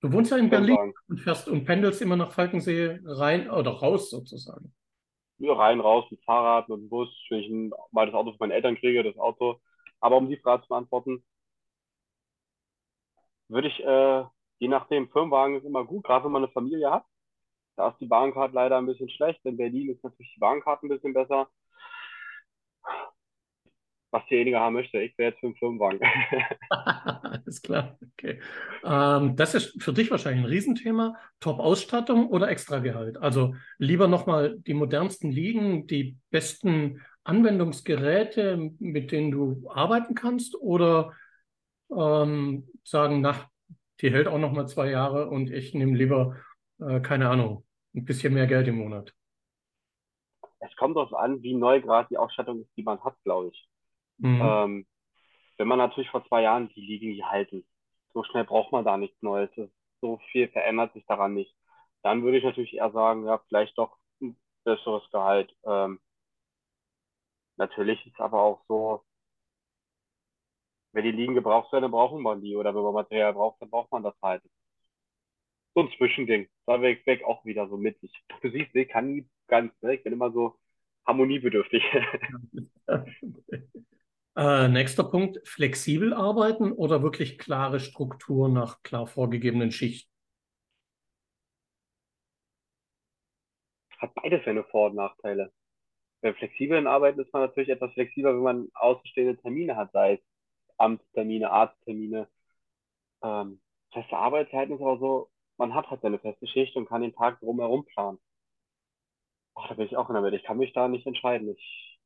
Du 0.00 0.12
wohnst 0.12 0.30
ja 0.30 0.36
in 0.36 0.50
Berlin 0.50 0.92
und 1.08 1.18
fährst 1.18 1.48
und 1.48 1.64
pendelst 1.64 2.02
immer 2.02 2.16
nach 2.16 2.32
Falkensee 2.32 3.00
rein 3.04 3.50
oder 3.50 3.72
raus 3.72 4.10
sozusagen. 4.10 4.72
Ja, 5.38 5.54
rein, 5.54 5.80
raus, 5.80 6.04
mit 6.10 6.22
Fahrrad, 6.24 6.68
mit 6.68 6.78
dem 6.78 6.88
Bus, 6.88 7.08
wenn 7.30 7.40
ich 7.40 7.48
ein, 7.48 7.72
mal 7.90 8.06
das 8.06 8.14
Auto 8.14 8.30
von 8.30 8.38
meinen 8.40 8.52
Eltern 8.52 8.76
kriege, 8.76 9.02
das 9.02 9.16
Auto. 9.18 9.60
Aber 10.00 10.16
um 10.18 10.28
die 10.28 10.36
Frage 10.36 10.62
zu 10.62 10.68
beantworten, 10.68 11.24
würde 13.48 13.68
ich, 13.68 13.80
äh, 13.80 14.24
je 14.58 14.68
nachdem, 14.68 15.08
Firmenwagen 15.10 15.56
ist 15.56 15.64
immer 15.64 15.84
gut, 15.84 16.04
gerade 16.04 16.24
wenn 16.24 16.32
man 16.32 16.44
eine 16.44 16.52
Familie 16.52 16.90
hat. 16.90 17.04
Da 17.76 17.88
ist 17.88 17.98
die 18.00 18.06
Bahncard 18.06 18.54
leider 18.54 18.78
ein 18.78 18.86
bisschen 18.86 19.10
schlecht. 19.10 19.44
In 19.44 19.56
Berlin 19.56 19.90
ist 19.90 20.02
natürlich 20.02 20.32
die 20.34 20.40
Bahncard 20.40 20.82
ein 20.82 20.88
bisschen 20.88 21.12
besser. 21.12 21.48
Was 24.10 24.26
derjenige 24.28 24.58
haben 24.58 24.74
möchte. 24.74 24.98
Ich 24.98 25.18
wäre 25.18 25.30
jetzt 25.30 25.40
für 25.40 25.46
einen 25.46 25.56
Firmenwagen. 25.56 26.00
Alles 26.70 27.60
klar, 27.60 27.98
okay. 28.12 28.40
Ähm, 28.82 29.36
das 29.36 29.54
ist 29.54 29.82
für 29.82 29.92
dich 29.92 30.10
wahrscheinlich 30.10 30.44
ein 30.44 30.50
Riesenthema. 30.50 31.16
Top-Ausstattung 31.40 32.28
oder 32.28 32.48
Extragehalt? 32.48 33.18
Also 33.18 33.54
lieber 33.76 34.08
nochmal 34.08 34.58
die 34.60 34.74
modernsten 34.74 35.30
Liegen, 35.30 35.86
die 35.86 36.16
besten 36.30 37.04
Anwendungsgeräte, 37.24 38.70
mit 38.78 39.12
denen 39.12 39.32
du 39.32 39.68
arbeiten 39.68 40.14
kannst 40.14 40.54
oder 40.54 41.12
ähm, 41.94 42.68
sagen, 42.84 43.20
nach, 43.20 43.48
die 44.00 44.10
hält 44.12 44.28
auch 44.28 44.38
nochmal 44.38 44.68
zwei 44.68 44.90
Jahre 44.90 45.28
und 45.30 45.50
ich 45.50 45.74
nehme 45.74 45.96
lieber, 45.96 46.36
äh, 46.80 47.00
keine 47.00 47.30
Ahnung, 47.30 47.64
ein 47.94 48.04
bisschen 48.04 48.34
mehr 48.34 48.46
Geld 48.46 48.68
im 48.68 48.76
Monat. 48.78 49.14
Es 50.60 50.74
kommt 50.76 50.96
darauf 50.96 51.14
an, 51.14 51.42
wie 51.42 51.54
neu 51.54 51.80
gerade 51.80 52.08
die 52.10 52.18
Ausstattung 52.18 52.62
ist, 52.62 52.76
die 52.76 52.82
man 52.82 53.02
hat, 53.04 53.16
glaube 53.24 53.48
ich. 53.48 53.68
Mhm. 54.18 54.64
Ähm, 54.64 54.86
wenn 55.58 55.68
man 55.68 55.78
natürlich 55.78 56.10
vor 56.10 56.26
zwei 56.28 56.42
Jahren 56.42 56.68
die 56.70 56.80
Liegen 56.80 57.14
die 57.14 57.24
halten, 57.24 57.66
so 58.14 58.24
schnell 58.24 58.44
braucht 58.44 58.72
man 58.72 58.84
da 58.84 58.96
nichts 58.96 59.20
Neues. 59.22 59.50
Es- 59.58 59.70
So 60.02 60.18
viel 60.32 60.48
verändert 60.48 60.92
sich 60.94 61.06
daran 61.06 61.34
nicht. 61.34 61.54
Dann 62.02 62.22
würde 62.24 62.38
ich 62.38 62.44
natürlich 62.44 62.74
eher 62.74 62.92
sagen, 62.92 63.26
ja, 63.26 63.38
vielleicht 63.48 63.78
doch 63.78 63.98
ein 64.22 64.36
besseres 64.64 65.02
Gehalt. 65.12 65.54
Ähm, 65.64 66.00
natürlich 67.56 68.04
ist 68.06 68.20
aber 68.20 68.40
auch 68.42 68.62
so, 68.68 69.02
wenn 70.96 71.04
die 71.04 71.10
Liegen 71.10 71.34
gebraucht 71.34 71.70
werden, 71.72 71.82
dann 71.82 71.90
brauchen 71.90 72.22
man 72.22 72.40
die. 72.40 72.56
Oder 72.56 72.74
wenn 72.74 72.82
man 72.82 72.94
Material 72.94 73.34
braucht, 73.34 73.60
dann 73.60 73.68
braucht 73.68 73.92
man 73.92 74.02
das 74.02 74.14
halt. 74.22 74.42
So 75.74 75.82
ein 75.82 75.90
Zwischending. 75.98 76.48
Da 76.64 76.80
wäre 76.80 76.96
ich 77.04 77.24
auch 77.26 77.44
wieder 77.44 77.68
so 77.68 77.76
mit. 77.76 77.98
Ich, 78.00 78.24
du 78.40 78.50
siehst, 78.50 78.74
ich 78.74 78.88
kann 78.88 79.12
nie 79.12 79.28
ganz, 79.46 79.74
ne? 79.82 79.94
Ich 79.94 80.02
bin 80.02 80.14
immer 80.14 80.32
so 80.32 80.58
harmoniebedürftig. 81.06 81.84
Äh, 84.38 84.68
nächster 84.68 85.04
Punkt, 85.04 85.40
flexibel 85.48 86.12
arbeiten 86.12 86.70
oder 86.70 87.02
wirklich 87.02 87.38
klare 87.38 87.80
Struktur 87.80 88.50
nach 88.50 88.82
klar 88.82 89.06
vorgegebenen 89.06 89.72
Schichten? 89.72 90.12
Hat 93.96 94.14
beides 94.14 94.44
seine 94.44 94.62
Vor- 94.64 94.90
und 94.90 94.96
Nachteile. 94.96 95.54
Beim 96.20 96.34
flexiblen 96.34 96.86
Arbeiten 96.86 97.18
ist 97.20 97.32
man 97.32 97.44
natürlich 97.44 97.70
etwas 97.70 97.94
flexibler, 97.94 98.34
wenn 98.34 98.42
man 98.42 98.68
ausstehende 98.74 99.40
Termine 99.40 99.74
hat, 99.74 99.92
sei 99.92 100.12
es 100.16 100.20
Amtstermine, 100.78 101.50
Arzttermine. 101.50 102.28
Ähm, 103.22 103.60
feste 103.92 104.16
Arbeitszeiten 104.16 104.74
ist 104.76 104.82
aber 104.82 104.98
so, 104.98 105.30
man 105.58 105.74
hat 105.74 105.90
halt 105.90 106.02
seine 106.02 106.18
feste 106.20 106.46
Schicht 106.48 106.76
und 106.76 106.88
kann 106.88 107.02
den 107.02 107.14
Tag 107.14 107.40
drumherum 107.40 107.86
planen. 107.86 108.18
Ach, 109.56 109.68
da 109.68 109.74
bin 109.74 109.86
ich 109.86 109.96
auch 109.96 110.08
in 110.10 110.14
der 110.14 110.22
Mitte. 110.22 110.36
Ich 110.36 110.44
kann 110.44 110.58
mich 110.58 110.72
da 110.72 110.88
nicht 110.88 111.06
entscheiden. 111.06 111.50
Ich 111.50 111.98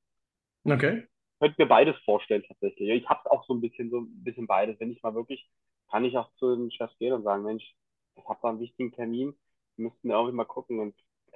Okay. 0.67 1.07
könnte 1.41 1.63
mir 1.63 1.69
beides 1.69 1.97
vorstellen 2.05 2.45
tatsächlich. 2.47 2.91
Ich 2.91 3.09
habe 3.09 3.31
auch 3.31 3.45
so 3.47 3.55
ein 3.55 3.61
bisschen 3.61 3.91
so 3.91 4.01
ein 4.01 4.25
bisschen 4.25 4.47
beides. 4.47 4.79
Wenn 4.81 4.93
ich 4.93 5.03
mal 5.03 5.15
wirklich, 5.15 5.49
kann 5.91 6.05
ich 6.05 6.17
auch 6.19 6.33
zu 6.37 6.55
den 6.57 6.71
Chefs 6.71 6.97
gehen 6.99 7.13
und 7.15 7.23
sagen, 7.25 7.45
Mensch, 7.45 7.75
ich 8.17 8.25
habe 8.29 8.41
da 8.43 8.51
einen 8.51 8.61
wichtigen 8.61 8.93
Termin, 8.93 9.35
wir 9.77 9.89
müssten 9.91 10.11
irgendwie 10.11 10.35
mal 10.37 10.45
gucken 10.47 10.81
und 10.81 10.95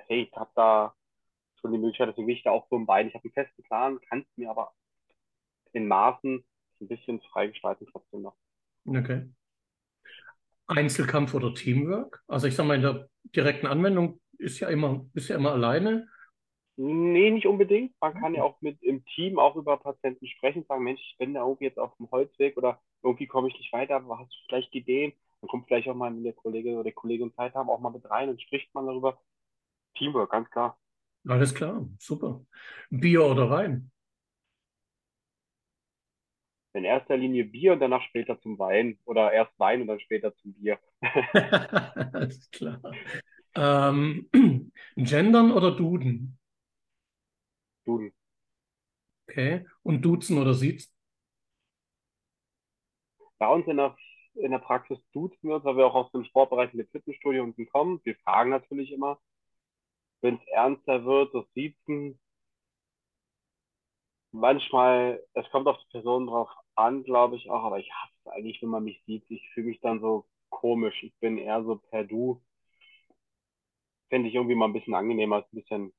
hey, 0.09 0.23
ich 0.25 0.37
habe 0.37 0.51
da 0.55 0.95
schon 1.61 1.73
die 1.73 1.79
Möglichkeit, 1.79 2.09
deswegen 2.11 2.27
bin 2.29 2.37
ich 2.37 2.45
da 2.45 2.51
auch 2.53 2.69
so 2.71 2.77
im 2.77 2.87
Bein. 2.87 3.09
Ich 3.09 3.15
habe 3.15 3.25
einen 3.25 3.35
festen 3.35 3.63
Plan, 3.65 4.01
kann 4.09 4.21
es 4.23 4.39
mir 4.39 4.51
aber 4.51 4.73
in 5.73 5.89
Maßen 5.89 6.45
ein 6.81 6.89
bisschen 6.89 7.21
frei 7.33 7.49
gestalten 7.49 7.87
trotzdem 7.91 8.23
noch. 8.23 8.35
Okay. 8.87 9.29
Einzelkampf 10.67 11.35
oder 11.35 11.55
Teamwork? 11.55 12.23
Also 12.27 12.47
ich 12.47 12.55
sage 12.55 12.69
mal, 12.69 12.77
in 12.77 12.83
der 12.83 13.09
direkten 13.35 13.67
Anwendung 13.67 14.21
ist 14.39 14.61
ja 14.61 14.69
immer, 14.69 15.07
ist 15.15 15.29
ja 15.29 15.37
immer 15.37 15.53
alleine. 15.53 16.09
Nee, 16.77 17.31
nicht 17.31 17.47
unbedingt. 17.47 17.95
Man 18.01 18.15
kann 18.15 18.35
ja 18.35 18.43
auch 18.43 18.61
mit 18.61 18.83
im 18.83 19.05
Team 19.15 19.39
auch 19.39 19.55
über 19.55 19.77
Patienten 19.77 20.27
sprechen, 20.27 20.65
sagen, 20.65 20.83
Mensch, 20.83 21.01
ich 21.01 21.17
bin 21.19 21.35
da 21.35 21.43
irgendwie 21.43 21.65
jetzt 21.65 21.79
auf 21.79 21.97
dem 21.99 22.11
Holzweg 22.11 22.57
oder 22.57 22.81
irgendwie 23.03 23.27
komme 23.29 23.49
ich 23.49 23.55
nicht 23.59 23.73
weiter, 23.73 23.97
aber 23.97 24.19
hast 24.19 24.33
du 24.33 24.37
vielleicht 24.49 24.75
Ideen? 24.75 25.13
Dann 25.41 25.49
kommt 25.49 25.67
vielleicht 25.69 25.89
auch 25.89 25.95
mal, 25.95 26.13
wenn 26.13 26.25
der 26.25 26.33
Kollege 26.33 26.75
oder 26.75 26.85
die 26.85 26.93
Kollegin 26.93 27.33
Zeit 27.35 27.55
haben, 27.55 27.71
auch 27.71 27.81
mal 27.81 27.91
mit 27.91 28.09
rein 28.11 28.29
und 28.29 28.43
spricht 28.43 28.75
man 28.75 28.87
darüber. 28.87 29.21
Teamwork, 29.97 30.33
ganz 30.33 30.51
klar. 30.51 30.79
Alles 31.27 31.55
klar, 31.55 31.89
super. 31.99 32.45
Bier 32.91 33.25
oder 33.25 33.49
Wein? 33.51 33.91
In 36.75 36.85
erster 36.85 37.17
Linie 37.17 37.45
Bier 37.45 37.73
und 37.75 37.81
danach 37.81 38.03
später 38.03 38.41
zum 38.41 38.59
Wein 38.59 38.99
oder 39.05 39.33
erst 39.33 39.57
Wein 39.59 39.81
und 39.81 39.87
dann 39.87 40.01
später 40.01 40.35
zum 40.37 40.55
Bier. 40.55 40.79
Alles 42.13 42.51
klar. 42.51 42.81
Ähm, 43.55 44.29
gendern 44.97 45.53
oder 45.53 45.71
Duden? 45.71 46.37
Duden. 47.85 48.13
Okay. 49.29 49.67
Und 49.83 50.03
Duzen 50.03 50.39
oder 50.39 50.55
Siezen? 50.55 50.93
Bei 53.39 53.49
uns 53.49 53.67
in 53.67 53.77
der, 53.77 53.97
in 54.35 54.51
der 54.51 54.59
Praxis 54.59 54.99
duzen 55.13 55.49
wir 55.49 55.57
uns, 55.57 55.65
weil 55.65 55.77
wir 55.77 55.87
auch 55.87 55.95
aus 55.95 56.13
dem 56.13 56.25
Sportbereich 56.25 56.73
mit 56.75 56.91
Fitnessstudio 56.91 57.43
unten 57.45 57.69
kommen. 57.69 58.01
Wir 58.05 58.17
fragen 58.17 58.51
natürlich 58.51 58.91
immer, 58.91 59.21
wenn 60.23 60.37
es 60.37 60.47
ernster 60.49 61.05
wird, 61.05 61.35
das 61.35 61.45
Siezen. 61.55 62.19
Manchmal, 64.33 65.23
es 65.35 65.49
kommt 65.51 65.69
auf 65.69 65.79
die 65.79 65.91
Person 65.93 66.27
drauf 66.27 66.49
an, 66.77 67.05
glaube 67.05 67.37
ich 67.37 67.51
auch, 67.51 67.65
aber 67.65 67.79
ich 67.81 67.91
hasse 67.93 68.13
es 68.25 68.33
eigentlich, 68.33 68.63
wenn 68.63 68.69
man 68.71 68.85
mich 68.85 69.03
sieht. 69.07 69.25
Ich 69.31 69.49
fühle 69.55 69.69
mich 69.69 69.81
dann 69.81 70.01
so 70.01 70.27
komisch. 70.51 71.03
Ich 71.03 71.15
bin 71.21 71.39
eher 71.39 71.63
so 71.65 71.77
per 71.77 72.05
Du. 72.05 72.43
Fände 74.09 74.29
ich 74.31 74.35
irgendwie 74.35 74.55
mal 74.55 74.65
ein 74.65 74.73
bisschen 74.73 74.95
angenehmer, 74.95 75.41
ist 75.41 75.53
ein 75.53 75.61
bisschen 75.61 75.93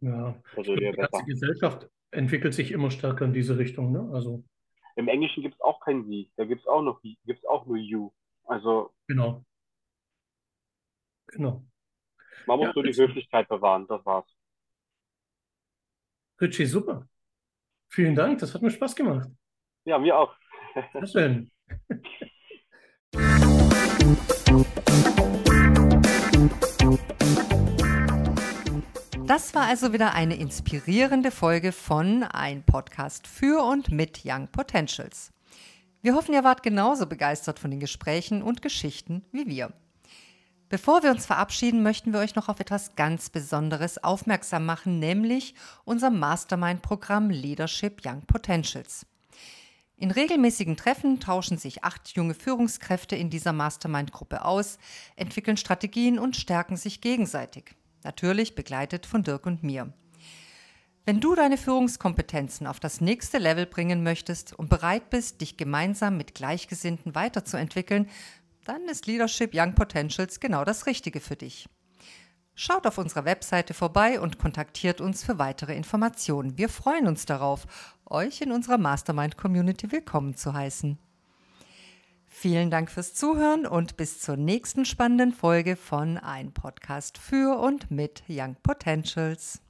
Ja, 0.00 0.42
persönlicher 0.54 0.92
die 1.18 1.24
ganze. 1.24 1.26
Gesellschaft 1.26 1.88
entwickelt 2.10 2.54
sich 2.54 2.70
immer 2.72 2.90
stärker 2.90 3.24
in 3.26 3.32
diese 3.34 3.58
Richtung, 3.58 3.92
ne? 3.92 4.08
Also, 4.12 4.44
Im 4.96 5.06
Englischen 5.08 5.42
gibt 5.44 5.54
es 5.54 5.60
auch 5.60 5.78
kein 5.80 6.04
Sie, 6.06 6.30
da 6.36 6.44
gibt 6.44 6.62
es 6.62 6.66
auch 6.66 6.82
noch, 6.82 7.00
gibt's 7.24 7.44
auch 7.46 7.66
nur 7.66 7.76
You. 7.76 8.10
Also 8.44 8.92
genau, 9.08 9.44
genau. 11.26 11.64
man 12.46 12.58
muss 12.58 12.68
Ja, 12.68 12.74
nur 12.74 12.82
die 12.84 12.96
Höflichkeit 12.96 13.46
bewahren, 13.48 13.86
das 13.88 14.04
war's. 14.06 14.26
Richie, 16.40 16.64
super. 16.66 17.06
Vielen 17.90 18.14
Dank, 18.16 18.40
das 18.40 18.54
hat 18.54 18.62
mir 18.62 18.70
Spaß 18.72 18.96
gemacht. 18.96 19.30
Ja, 19.86 19.98
mir 20.00 20.18
auch. 20.18 20.34
Sehr 20.92 21.06
schön. 21.06 21.50
Das 29.26 29.54
war 29.54 29.66
also 29.68 29.92
wieder 29.92 30.12
eine 30.12 30.34
inspirierende 30.34 31.30
Folge 31.30 31.70
von 31.70 32.24
Ein 32.24 32.64
Podcast 32.64 33.28
für 33.28 33.62
und 33.62 33.92
mit 33.92 34.22
Young 34.24 34.48
Potentials. 34.48 35.32
Wir 36.02 36.16
hoffen, 36.16 36.34
ihr 36.34 36.42
wart 36.42 36.64
genauso 36.64 37.06
begeistert 37.06 37.60
von 37.60 37.70
den 37.70 37.78
Gesprächen 37.78 38.42
und 38.42 38.62
Geschichten 38.62 39.24
wie 39.30 39.46
wir. 39.46 39.72
Bevor 40.68 41.04
wir 41.04 41.12
uns 41.12 41.26
verabschieden, 41.26 41.84
möchten 41.84 42.12
wir 42.12 42.18
euch 42.18 42.34
noch 42.34 42.48
auf 42.48 42.58
etwas 42.58 42.96
ganz 42.96 43.30
Besonderes 43.30 44.02
aufmerksam 44.02 44.66
machen, 44.66 44.98
nämlich 44.98 45.54
unser 45.84 46.10
Mastermind-Programm 46.10 47.30
Leadership 47.30 48.02
Young 48.04 48.22
Potentials. 48.26 49.06
In 49.98 50.10
regelmäßigen 50.10 50.76
Treffen 50.76 51.20
tauschen 51.20 51.56
sich 51.56 51.82
acht 51.82 52.10
junge 52.10 52.34
Führungskräfte 52.34 53.16
in 53.16 53.30
dieser 53.30 53.54
Mastermind-Gruppe 53.54 54.44
aus, 54.44 54.78
entwickeln 55.16 55.56
Strategien 55.56 56.18
und 56.18 56.36
stärken 56.36 56.76
sich 56.76 57.00
gegenseitig. 57.00 57.74
Natürlich 58.04 58.54
begleitet 58.54 59.06
von 59.06 59.22
Dirk 59.22 59.46
und 59.46 59.62
mir. 59.62 59.94
Wenn 61.06 61.20
du 61.20 61.34
deine 61.34 61.56
Führungskompetenzen 61.56 62.66
auf 62.66 62.78
das 62.78 63.00
nächste 63.00 63.38
Level 63.38 63.64
bringen 63.64 64.02
möchtest 64.02 64.52
und 64.52 64.68
bereit 64.68 65.08
bist, 65.08 65.40
dich 65.40 65.56
gemeinsam 65.56 66.18
mit 66.18 66.34
Gleichgesinnten 66.34 67.14
weiterzuentwickeln, 67.14 68.10
dann 68.64 68.82
ist 68.88 69.06
Leadership 69.06 69.52
Young 69.54 69.74
Potentials 69.74 70.40
genau 70.40 70.64
das 70.64 70.86
Richtige 70.86 71.20
für 71.20 71.36
dich. 71.36 71.68
Schaut 72.58 72.86
auf 72.86 72.96
unserer 72.96 73.26
Webseite 73.26 73.74
vorbei 73.74 74.18
und 74.18 74.38
kontaktiert 74.38 75.02
uns 75.02 75.22
für 75.22 75.38
weitere 75.38 75.76
Informationen. 75.76 76.56
Wir 76.56 76.70
freuen 76.70 77.06
uns 77.06 77.26
darauf, 77.26 77.66
euch 78.06 78.40
in 78.40 78.50
unserer 78.50 78.78
Mastermind-Community 78.78 79.92
willkommen 79.92 80.36
zu 80.36 80.54
heißen. 80.54 80.98
Vielen 82.26 82.70
Dank 82.70 82.90
fürs 82.90 83.12
Zuhören 83.12 83.66
und 83.66 83.98
bis 83.98 84.20
zur 84.20 84.38
nächsten 84.38 84.86
spannenden 84.86 85.32
Folge 85.32 85.76
von 85.76 86.16
Ein 86.16 86.52
Podcast 86.52 87.18
für 87.18 87.58
und 87.58 87.90
mit 87.90 88.22
Young 88.26 88.56
Potentials. 88.62 89.60